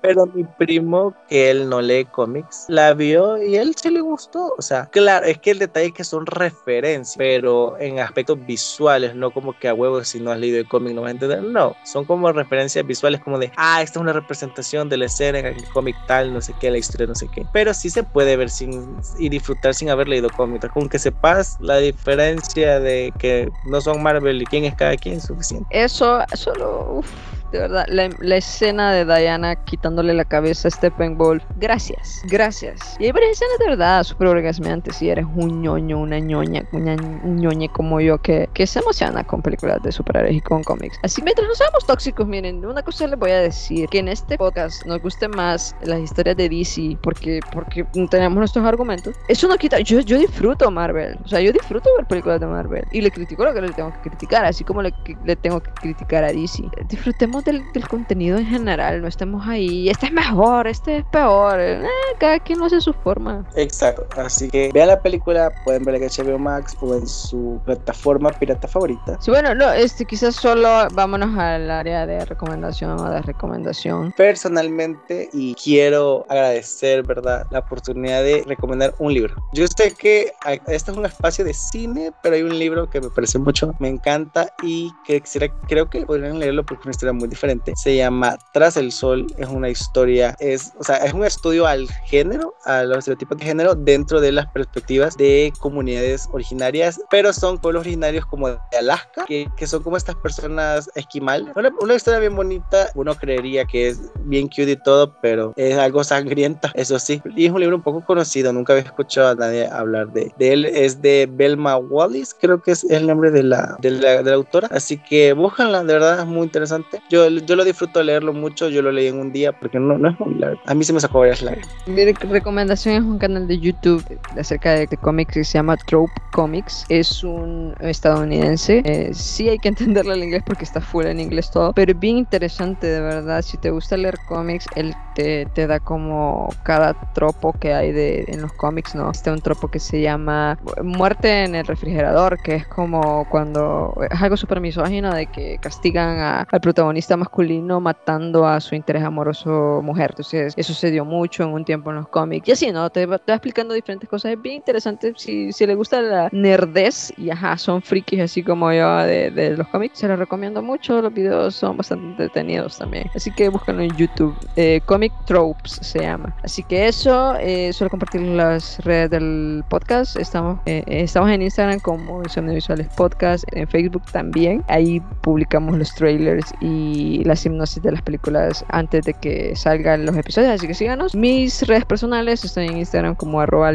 Pero 0.00 0.26
mi 0.26 0.44
primo, 0.44 1.14
que 1.28 1.50
él 1.50 1.68
no 1.68 1.80
lee 1.80 2.04
cómics, 2.04 2.66
la 2.68 2.92
vio 2.92 3.42
y 3.42 3.56
él 3.56 3.74
sí 3.74 3.88
le 3.88 4.02
gustó. 4.02 4.54
O 4.58 4.60
sea, 4.60 4.86
claro, 4.90 5.24
es 5.24 5.38
que 5.38 5.52
el 5.52 5.58
detalle 5.58 5.86
es 5.86 5.92
que 5.94 6.04
son 6.04 6.26
referencias, 6.26 7.16
pero 7.16 7.78
en 7.80 7.98
aspectos 8.00 8.44
visuales, 8.44 9.14
no 9.14 9.30
como 9.30 9.58
que 9.58 9.66
a 9.66 9.72
huevos 9.72 10.08
si 10.08 10.20
no 10.20 10.30
has 10.30 10.38
leído 10.38 10.58
el 10.58 10.68
cómic 10.68 10.94
no 10.94 11.00
vas 11.00 11.08
a 11.08 11.12
entender. 11.12 11.42
No, 11.42 11.74
son 11.84 12.04
como 12.04 12.30
referencias 12.32 12.86
visuales 12.86 13.22
como 13.22 13.38
de, 13.38 13.50
ah, 13.56 13.80
esta 13.80 13.98
es 13.98 14.02
una 14.02 14.12
representación 14.12 14.90
de 14.90 14.98
la 14.98 15.06
escena 15.06 15.38
en 15.38 15.46
el 15.46 15.68
cómic 15.72 15.96
tal, 16.06 16.34
no 16.34 16.42
sé 16.42 16.54
qué, 16.60 16.70
la 16.70 16.76
historia 16.78 17.06
no 17.06 17.14
sé 17.14 17.28
qué. 17.28 17.46
Pero 17.52 17.72
sí 17.72 17.88
se 17.88 18.02
puede 18.02 18.36
ver 18.36 18.50
sin 18.50 18.98
y 19.18 19.30
disfrutar 19.30 19.74
sin 19.74 19.88
haber 19.88 20.08
leído 20.08 20.28
cómics. 20.30 20.68
Con 20.68 20.88
que 20.88 20.98
sepas 20.98 21.56
la 21.60 21.78
diferencia 21.78 22.78
de 22.78 23.12
que 23.18 23.50
no 23.64 23.80
son 23.80 24.02
Marvel 24.02 24.42
y 24.42 24.44
quién 24.44 24.64
es 24.64 24.74
cada 24.74 24.96
quien 24.96 25.20
suficiente. 25.20 25.66
Eso, 25.70 26.20
solo, 26.34 26.98
uff 26.98 27.33
de 27.54 27.60
verdad, 27.60 27.86
la, 27.88 28.36
escena 28.36 28.92
de 28.92 29.04
Diana 29.04 29.54
quitándole 29.54 30.12
la 30.12 30.24
cabeza 30.24 30.66
a 30.66 30.70
Steppenwolf. 30.72 31.44
Gracias, 31.56 32.20
gracias. 32.24 32.96
Y 32.98 33.04
hay 33.04 33.12
varias 33.12 33.32
escenas 33.32 33.58
de 33.60 33.66
verdad 33.66 34.02
súper 34.02 34.26
orgasmeantes. 34.26 34.96
Si 34.96 35.08
eres 35.08 35.24
un 35.36 35.62
ñoño, 35.62 36.00
una 36.00 36.18
ñoña, 36.18 36.66
una, 36.72 36.94
un 36.94 37.36
ñoñe 37.36 37.68
como 37.68 38.00
yo 38.00 38.18
que, 38.18 38.48
que 38.54 38.66
se 38.66 38.80
emociona 38.80 39.22
con 39.22 39.40
películas 39.40 39.80
de 39.84 39.92
superhéroes 39.92 40.34
y 40.34 40.40
con 40.40 40.64
cómics. 40.64 40.98
Así 41.04 41.22
mientras 41.22 41.46
no 41.46 41.54
seamos 41.54 41.86
tóxicos, 41.86 42.26
miren, 42.26 42.66
una 42.66 42.82
cosa 42.82 43.06
les 43.06 43.18
voy 43.18 43.30
a 43.30 43.38
decir: 43.38 43.88
que 43.88 44.00
en 44.00 44.08
este 44.08 44.36
podcast 44.36 44.84
nos 44.86 45.00
guste 45.00 45.28
más 45.28 45.76
las 45.82 46.00
historias 46.00 46.36
de 46.36 46.48
DC 46.48 46.98
porque, 47.02 47.38
porque 47.52 47.84
tenemos 48.10 48.36
nuestros 48.36 48.64
argumentos. 48.66 49.14
Eso 49.28 49.46
no 49.46 49.56
quita. 49.56 49.78
Yo, 49.78 50.00
yo 50.00 50.18
disfruto 50.18 50.68
Marvel. 50.72 51.16
O 51.24 51.28
sea, 51.28 51.40
yo 51.40 51.52
disfruto 51.52 51.88
ver 51.96 52.06
películas 52.06 52.40
de 52.40 52.46
Marvel. 52.46 52.84
Y 52.90 53.00
le 53.00 53.12
critico 53.12 53.44
lo 53.44 53.54
que 53.54 53.60
le 53.60 53.70
tengo 53.70 53.92
que 53.92 54.10
criticar, 54.10 54.44
así 54.44 54.64
como 54.64 54.82
le, 54.82 54.92
le 55.24 55.36
tengo 55.36 55.60
que 55.60 55.70
criticar 55.70 56.24
a 56.24 56.32
DC. 56.32 56.64
Disfrutemos 56.88 57.43
del, 57.44 57.88
contenido 57.88 58.38
en 58.38 58.46
general, 58.46 59.02
no 59.02 59.08
estemos 59.08 59.46
ahí, 59.46 59.88
este 59.88 60.06
es 60.06 60.12
mejor, 60.12 60.66
este 60.66 60.98
es 60.98 61.04
peor, 61.06 61.60
eh, 61.60 61.82
cada 62.18 62.38
quien 62.40 62.58
lo 62.58 62.66
hace 62.66 62.76
a 62.76 62.80
su 62.80 62.92
forma. 62.92 63.46
Exacto, 63.56 64.06
así 64.20 64.48
que 64.48 64.70
vean 64.72 64.88
la 64.88 65.00
película, 65.00 65.52
pueden 65.64 65.84
verla 65.84 66.04
en 66.04 66.10
HBO 66.10 66.38
Max 66.38 66.76
o 66.80 66.94
en 66.94 67.06
su 67.06 67.60
plataforma 67.64 68.30
pirata 68.30 68.66
favorita. 68.66 69.18
Sí, 69.20 69.30
bueno, 69.30 69.54
no, 69.54 69.72
este 69.72 70.04
quizás 70.04 70.34
solo 70.34 70.68
vámonos 70.92 71.36
al 71.38 71.70
área 71.70 72.06
de 72.06 72.24
recomendación 72.24 72.98
o 72.98 73.10
de 73.10 73.22
recomendación. 73.22 74.12
Personalmente, 74.16 75.28
y 75.32 75.54
quiero 75.54 76.26
agradecer, 76.28 77.02
¿verdad?, 77.02 77.46
la 77.50 77.60
oportunidad 77.60 78.22
de 78.22 78.42
recomendar 78.46 78.94
un 78.98 79.12
libro. 79.12 79.34
Yo 79.52 79.66
sé 79.66 79.92
que 79.92 80.32
este 80.66 80.90
es 80.90 80.96
un 80.96 81.06
espacio 81.06 81.44
de 81.44 81.54
cine, 81.54 82.12
pero 82.22 82.36
hay 82.36 82.42
un 82.42 82.58
libro 82.58 82.88
que 82.88 83.00
me 83.00 83.10
parece 83.10 83.38
mucho, 83.38 83.74
me 83.78 83.88
encanta 83.88 84.52
y 84.62 84.90
que 85.06 85.20
quisiera, 85.20 85.48
creo 85.68 85.88
que 85.88 86.04
podrían 86.06 86.38
leerlo 86.38 86.64
porque 86.64 86.82
es 86.82 86.86
una 86.86 86.90
historia 86.92 87.12
muy 87.12 87.23
diferente. 87.28 87.72
Se 87.76 87.96
llama 87.96 88.38
Tras 88.52 88.76
el 88.76 88.92
Sol. 88.92 89.26
Es 89.36 89.48
una 89.48 89.68
historia, 89.68 90.36
es, 90.38 90.72
o 90.78 90.84
sea, 90.84 90.96
es 90.96 91.12
un 91.12 91.24
estudio 91.24 91.66
al 91.66 91.88
género, 92.06 92.54
a 92.64 92.82
los 92.82 92.98
estereotipos 92.98 93.38
de 93.38 93.44
género 93.44 93.74
dentro 93.74 94.20
de 94.20 94.32
las 94.32 94.46
perspectivas 94.46 95.16
de 95.16 95.52
comunidades 95.60 96.28
originarias, 96.32 97.00
pero 97.10 97.32
son 97.32 97.58
pueblos 97.58 97.82
originarios 97.82 98.26
como 98.26 98.48
de 98.48 98.58
Alaska, 98.78 99.24
que, 99.26 99.48
que 99.56 99.66
son 99.66 99.82
como 99.82 99.96
estas 99.96 100.16
personas 100.16 100.90
esquimal. 100.94 101.52
Una, 101.56 101.70
una, 101.80 101.94
historia 101.94 102.20
bien 102.20 102.34
bonita. 102.34 102.90
Uno 102.94 103.14
creería 103.14 103.64
que 103.64 103.88
es 103.88 104.00
bien 104.20 104.48
cute 104.48 104.72
y 104.72 104.76
todo, 104.76 105.16
pero 105.20 105.52
es 105.56 105.76
algo 105.76 106.02
sangrienta, 106.04 106.72
eso 106.74 106.98
sí. 106.98 107.22
Y 107.36 107.46
es 107.46 107.52
un 107.52 107.60
libro 107.60 107.76
un 107.76 107.82
poco 107.82 108.04
conocido. 108.04 108.52
Nunca 108.52 108.72
había 108.72 108.84
escuchado 108.84 109.28
a 109.28 109.34
nadie 109.34 109.66
hablar 109.68 110.12
de, 110.12 110.32
de 110.38 110.52
él. 110.52 110.64
Es 110.66 111.00
de 111.00 111.28
Belma 111.30 111.76
Wallis, 111.76 112.34
creo 112.38 112.60
que 112.62 112.72
es 112.72 112.84
el 112.84 113.06
nombre 113.06 113.30
de 113.30 113.42
la, 113.42 113.76
de 113.80 113.90
la, 113.90 114.22
de 114.22 114.30
la 114.30 114.36
autora. 114.36 114.68
Así 114.70 114.98
que 114.98 115.32
búscanla, 115.32 115.84
de 115.84 115.92
verdad 115.92 116.20
es 116.20 116.26
muy 116.26 116.44
interesante. 116.44 117.02
Yo 117.08 117.13
yo, 117.14 117.56
lo 117.56 117.64
disfruto 117.64 118.02
leerlo 118.02 118.32
mucho, 118.32 118.68
yo 118.68 118.82
lo 118.82 118.90
leí 118.92 119.06
en 119.06 119.18
un 119.18 119.32
día 119.32 119.52
porque 119.52 119.78
no, 119.78 119.98
no 119.98 120.10
es 120.10 120.20
muy 120.20 120.34
largo. 120.34 120.60
A 120.66 120.74
mí 120.74 120.84
se 120.84 120.92
me 120.92 121.00
sacó 121.00 121.20
varias 121.20 121.42
largas. 121.42 121.68
Mi 121.86 122.04
recomendación 122.12 122.96
es 122.96 123.02
un 123.02 123.18
canal 123.18 123.46
de 123.46 123.58
YouTube 123.58 124.04
acerca 124.38 124.72
de, 124.72 124.88
cómics 124.96 125.34
que 125.34 125.44
se 125.44 125.58
llama 125.58 125.76
Trope 125.76 126.12
Comics. 126.32 126.84
Es 126.88 127.22
un 127.24 127.74
estadounidense. 127.80 128.82
Eh, 128.84 129.10
sí 129.12 129.48
hay 129.48 129.58
que 129.58 129.68
entenderlo 129.68 130.14
en 130.14 130.24
inglés 130.24 130.42
porque 130.44 130.64
está 130.64 130.80
full 130.80 131.04
en 131.06 131.20
inglés 131.20 131.50
todo, 131.50 131.72
pero 131.72 131.94
bien 131.94 132.18
interesante 132.18 132.86
de 132.86 133.00
verdad. 133.00 133.42
Si 133.42 133.56
te 133.58 133.70
gusta 133.70 133.96
leer 133.96 134.16
cómics, 134.28 134.66
él 134.76 134.94
te, 135.14 135.46
te 135.54 135.66
da 135.66 135.80
como 135.80 136.48
cada 136.64 136.94
tropo 137.12 137.52
que 137.52 137.74
hay 137.74 137.92
de, 137.92 138.24
en 138.28 138.42
los 138.42 138.52
cómics, 138.52 138.94
¿no? 138.94 139.10
Está 139.10 139.32
un 139.32 139.40
tropo 139.40 139.68
que 139.68 139.78
se 139.78 140.00
llama 140.00 140.58
Muerte 140.82 141.44
en 141.44 141.54
el 141.54 141.66
refrigerador, 141.66 142.40
que 142.42 142.56
es 142.56 142.66
como 142.66 143.26
cuando 143.30 143.94
es 144.10 144.20
algo 144.20 144.36
súper 144.36 144.60
misógino 144.60 145.14
de 145.14 145.26
que 145.26 145.58
castigan 145.60 146.46
al 146.50 146.60
protagonista 146.60 147.03
masculino 147.16 147.80
matando 147.80 148.46
a 148.46 148.60
su 148.60 148.74
interés 148.74 149.02
amoroso 149.02 149.80
mujer. 149.82 150.10
Entonces, 150.10 150.54
eso 150.56 150.74
se 150.74 150.90
dio 150.90 151.04
mucho 151.04 151.44
en 151.44 151.50
un 151.50 151.64
tiempo 151.64 151.90
en 151.90 151.96
los 151.96 152.08
cómics. 152.08 152.48
Y 152.48 152.52
así, 152.52 152.72
¿no? 152.72 152.90
Te 152.90 153.06
va, 153.06 153.20
explicando 153.26 153.74
diferentes 153.74 154.08
cosas. 154.08 154.32
Es 154.32 154.42
bien 154.42 154.56
interesante. 154.56 155.12
Si, 155.16 155.52
si 155.52 155.66
le 155.66 155.74
gusta 155.74 156.00
la 156.02 156.28
nerdez 156.32 157.12
y 157.16 157.30
ajá, 157.30 157.56
son 157.58 157.82
frikis 157.82 158.20
así 158.20 158.42
como 158.42 158.72
yo 158.72 158.98
de, 158.98 159.30
de 159.30 159.56
los 159.56 159.68
cómics, 159.68 159.98
se 159.98 160.08
los 160.08 160.18
recomiendo 160.18 160.62
mucho. 160.62 161.00
Los 161.00 161.12
videos 161.12 161.54
son 161.54 161.76
bastante 161.76 162.06
entretenidos 162.06 162.78
también. 162.78 163.10
Así 163.14 163.30
que 163.30 163.48
búsquenlo 163.48 163.82
en 163.82 163.96
YouTube. 163.96 164.34
Eh, 164.56 164.80
Comic 164.86 165.12
Tropes 165.26 165.78
se 165.82 166.00
llama. 166.00 166.34
Así 166.42 166.62
que 166.62 166.88
eso, 166.88 167.34
eh, 167.36 167.72
suelo 167.72 167.90
compartir 167.90 168.22
las 168.22 168.78
redes 168.84 169.10
del 169.10 169.64
podcast. 169.68 170.16
Estamos, 170.16 170.60
eh, 170.66 170.82
estamos 170.86 171.30
en 171.30 171.42
Instagram 171.42 171.80
como 171.80 172.22
Insomnio 172.22 172.54
Visuales 172.54 172.88
Podcast, 172.96 173.44
en 173.52 173.68
Facebook 173.68 174.04
también. 174.12 174.64
Ahí 174.68 175.00
publicamos 175.22 175.76
los 175.76 175.94
trailers 175.94 176.52
y 176.60 176.93
las 177.24 177.44
hipnosis 177.44 177.82
de 177.82 177.92
las 177.92 178.02
películas 178.02 178.64
antes 178.68 179.04
de 179.04 179.14
que 179.14 179.56
salgan 179.56 180.06
los 180.06 180.16
episodios, 180.16 180.52
así 180.52 180.66
que 180.66 180.74
síganos. 180.74 181.14
Mis 181.14 181.66
redes 181.66 181.84
personales 181.84 182.44
estoy 182.44 182.66
en 182.66 182.78
Instagram 182.78 183.14
como 183.14 183.40
arroba 183.40 183.72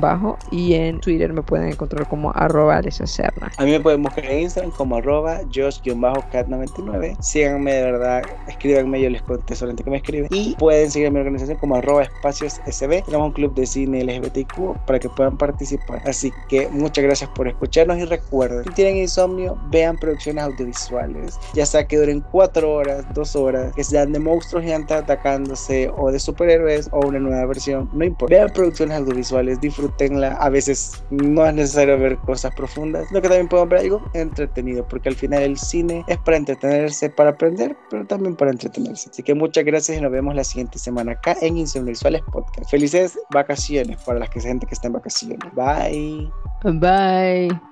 bajo 0.00 0.38
y 0.50 0.74
en 0.74 1.00
Twitter 1.00 1.32
me 1.32 1.42
pueden 1.42 1.68
encontrar 1.68 2.08
como 2.08 2.32
arroba 2.34 2.80
lesacerna. 2.80 3.50
A 3.56 3.64
mí 3.64 3.70
me 3.70 3.80
pueden 3.80 4.02
buscar 4.02 4.24
en 4.24 4.40
Instagram 4.40 4.72
como 4.72 4.96
arroba 4.96 5.40
josh-cat99. 5.42 7.16
Síganme 7.20 7.74
de 7.74 7.82
verdad, 7.82 8.22
escríbanme, 8.48 9.00
yo 9.00 9.10
les 9.10 9.22
contesto 9.22 9.54
solamente 9.54 9.84
que 9.84 9.90
me 9.90 9.96
escriben. 9.98 10.28
Y 10.30 10.54
pueden 10.56 10.90
seguir 10.90 11.10
mi 11.10 11.20
organización 11.20 11.58
como 11.58 11.76
arroba 11.76 12.02
espacios 12.02 12.60
SB. 12.66 13.02
Tenemos 13.04 13.28
un 13.28 13.32
club 13.32 13.54
de 13.54 13.66
cine 13.66 14.04
LGBTQ 14.04 14.84
para 14.86 14.98
que 14.98 15.08
puedan 15.08 15.36
participar. 15.36 16.02
Así 16.06 16.32
que 16.48 16.68
muchas 16.68 17.04
gracias 17.04 17.30
por 17.30 17.48
escucharnos 17.48 17.98
y 17.98 18.04
recuerden, 18.04 18.64
si 18.64 18.70
tienen 18.70 18.96
insomnio, 18.98 19.58
vean 19.70 19.96
producciones 19.96 20.44
audiovisuales, 20.44 21.38
ya 21.54 21.66
sea 21.66 21.86
que 21.86 21.95
en 22.04 22.20
cuatro 22.20 22.72
horas, 22.72 23.04
dos 23.14 23.36
horas, 23.36 23.72
que 23.74 23.84
sean 23.84 24.12
de 24.12 24.18
monstruos 24.18 24.64
gigantes 24.64 24.96
atacándose 24.96 25.90
o 25.96 26.10
de 26.10 26.18
superhéroes 26.18 26.88
o 26.92 27.06
una 27.06 27.18
nueva 27.18 27.44
versión, 27.46 27.88
no 27.92 28.04
importa. 28.04 28.34
Vean 28.34 28.50
producciones 28.50 28.98
audiovisuales, 28.98 29.60
disfrútenla. 29.60 30.32
A 30.34 30.48
veces 30.48 31.04
no 31.10 31.46
es 31.46 31.54
necesario 31.54 31.98
ver 31.98 32.16
cosas 32.18 32.54
profundas, 32.54 33.08
sino 33.08 33.20
que 33.20 33.28
también 33.28 33.48
pueden 33.48 33.68
ver 33.68 33.80
algo 33.80 34.02
entretenido, 34.14 34.86
porque 34.86 35.08
al 35.08 35.16
final 35.16 35.42
el 35.42 35.58
cine 35.58 36.04
es 36.08 36.18
para 36.18 36.36
entretenerse, 36.36 37.10
para 37.10 37.30
aprender, 37.30 37.76
pero 37.90 38.06
también 38.06 38.36
para 38.36 38.50
entretenerse. 38.50 39.10
Así 39.10 39.22
que 39.22 39.34
muchas 39.34 39.64
gracias 39.64 39.98
y 39.98 40.00
nos 40.00 40.12
vemos 40.12 40.34
la 40.34 40.44
siguiente 40.44 40.78
semana 40.78 41.12
acá 41.12 41.36
en 41.40 41.56
Insomnisuales 41.56 42.22
Podcast. 42.32 42.70
Felices 42.70 43.18
vacaciones 43.30 44.02
para 44.02 44.18
las 44.18 44.30
que 44.30 44.40
gente 44.40 44.66
que 44.66 44.74
está 44.74 44.88
en 44.88 44.94
vacaciones. 44.94 45.38
Bye. 45.54 46.30
Bye. 46.64 47.66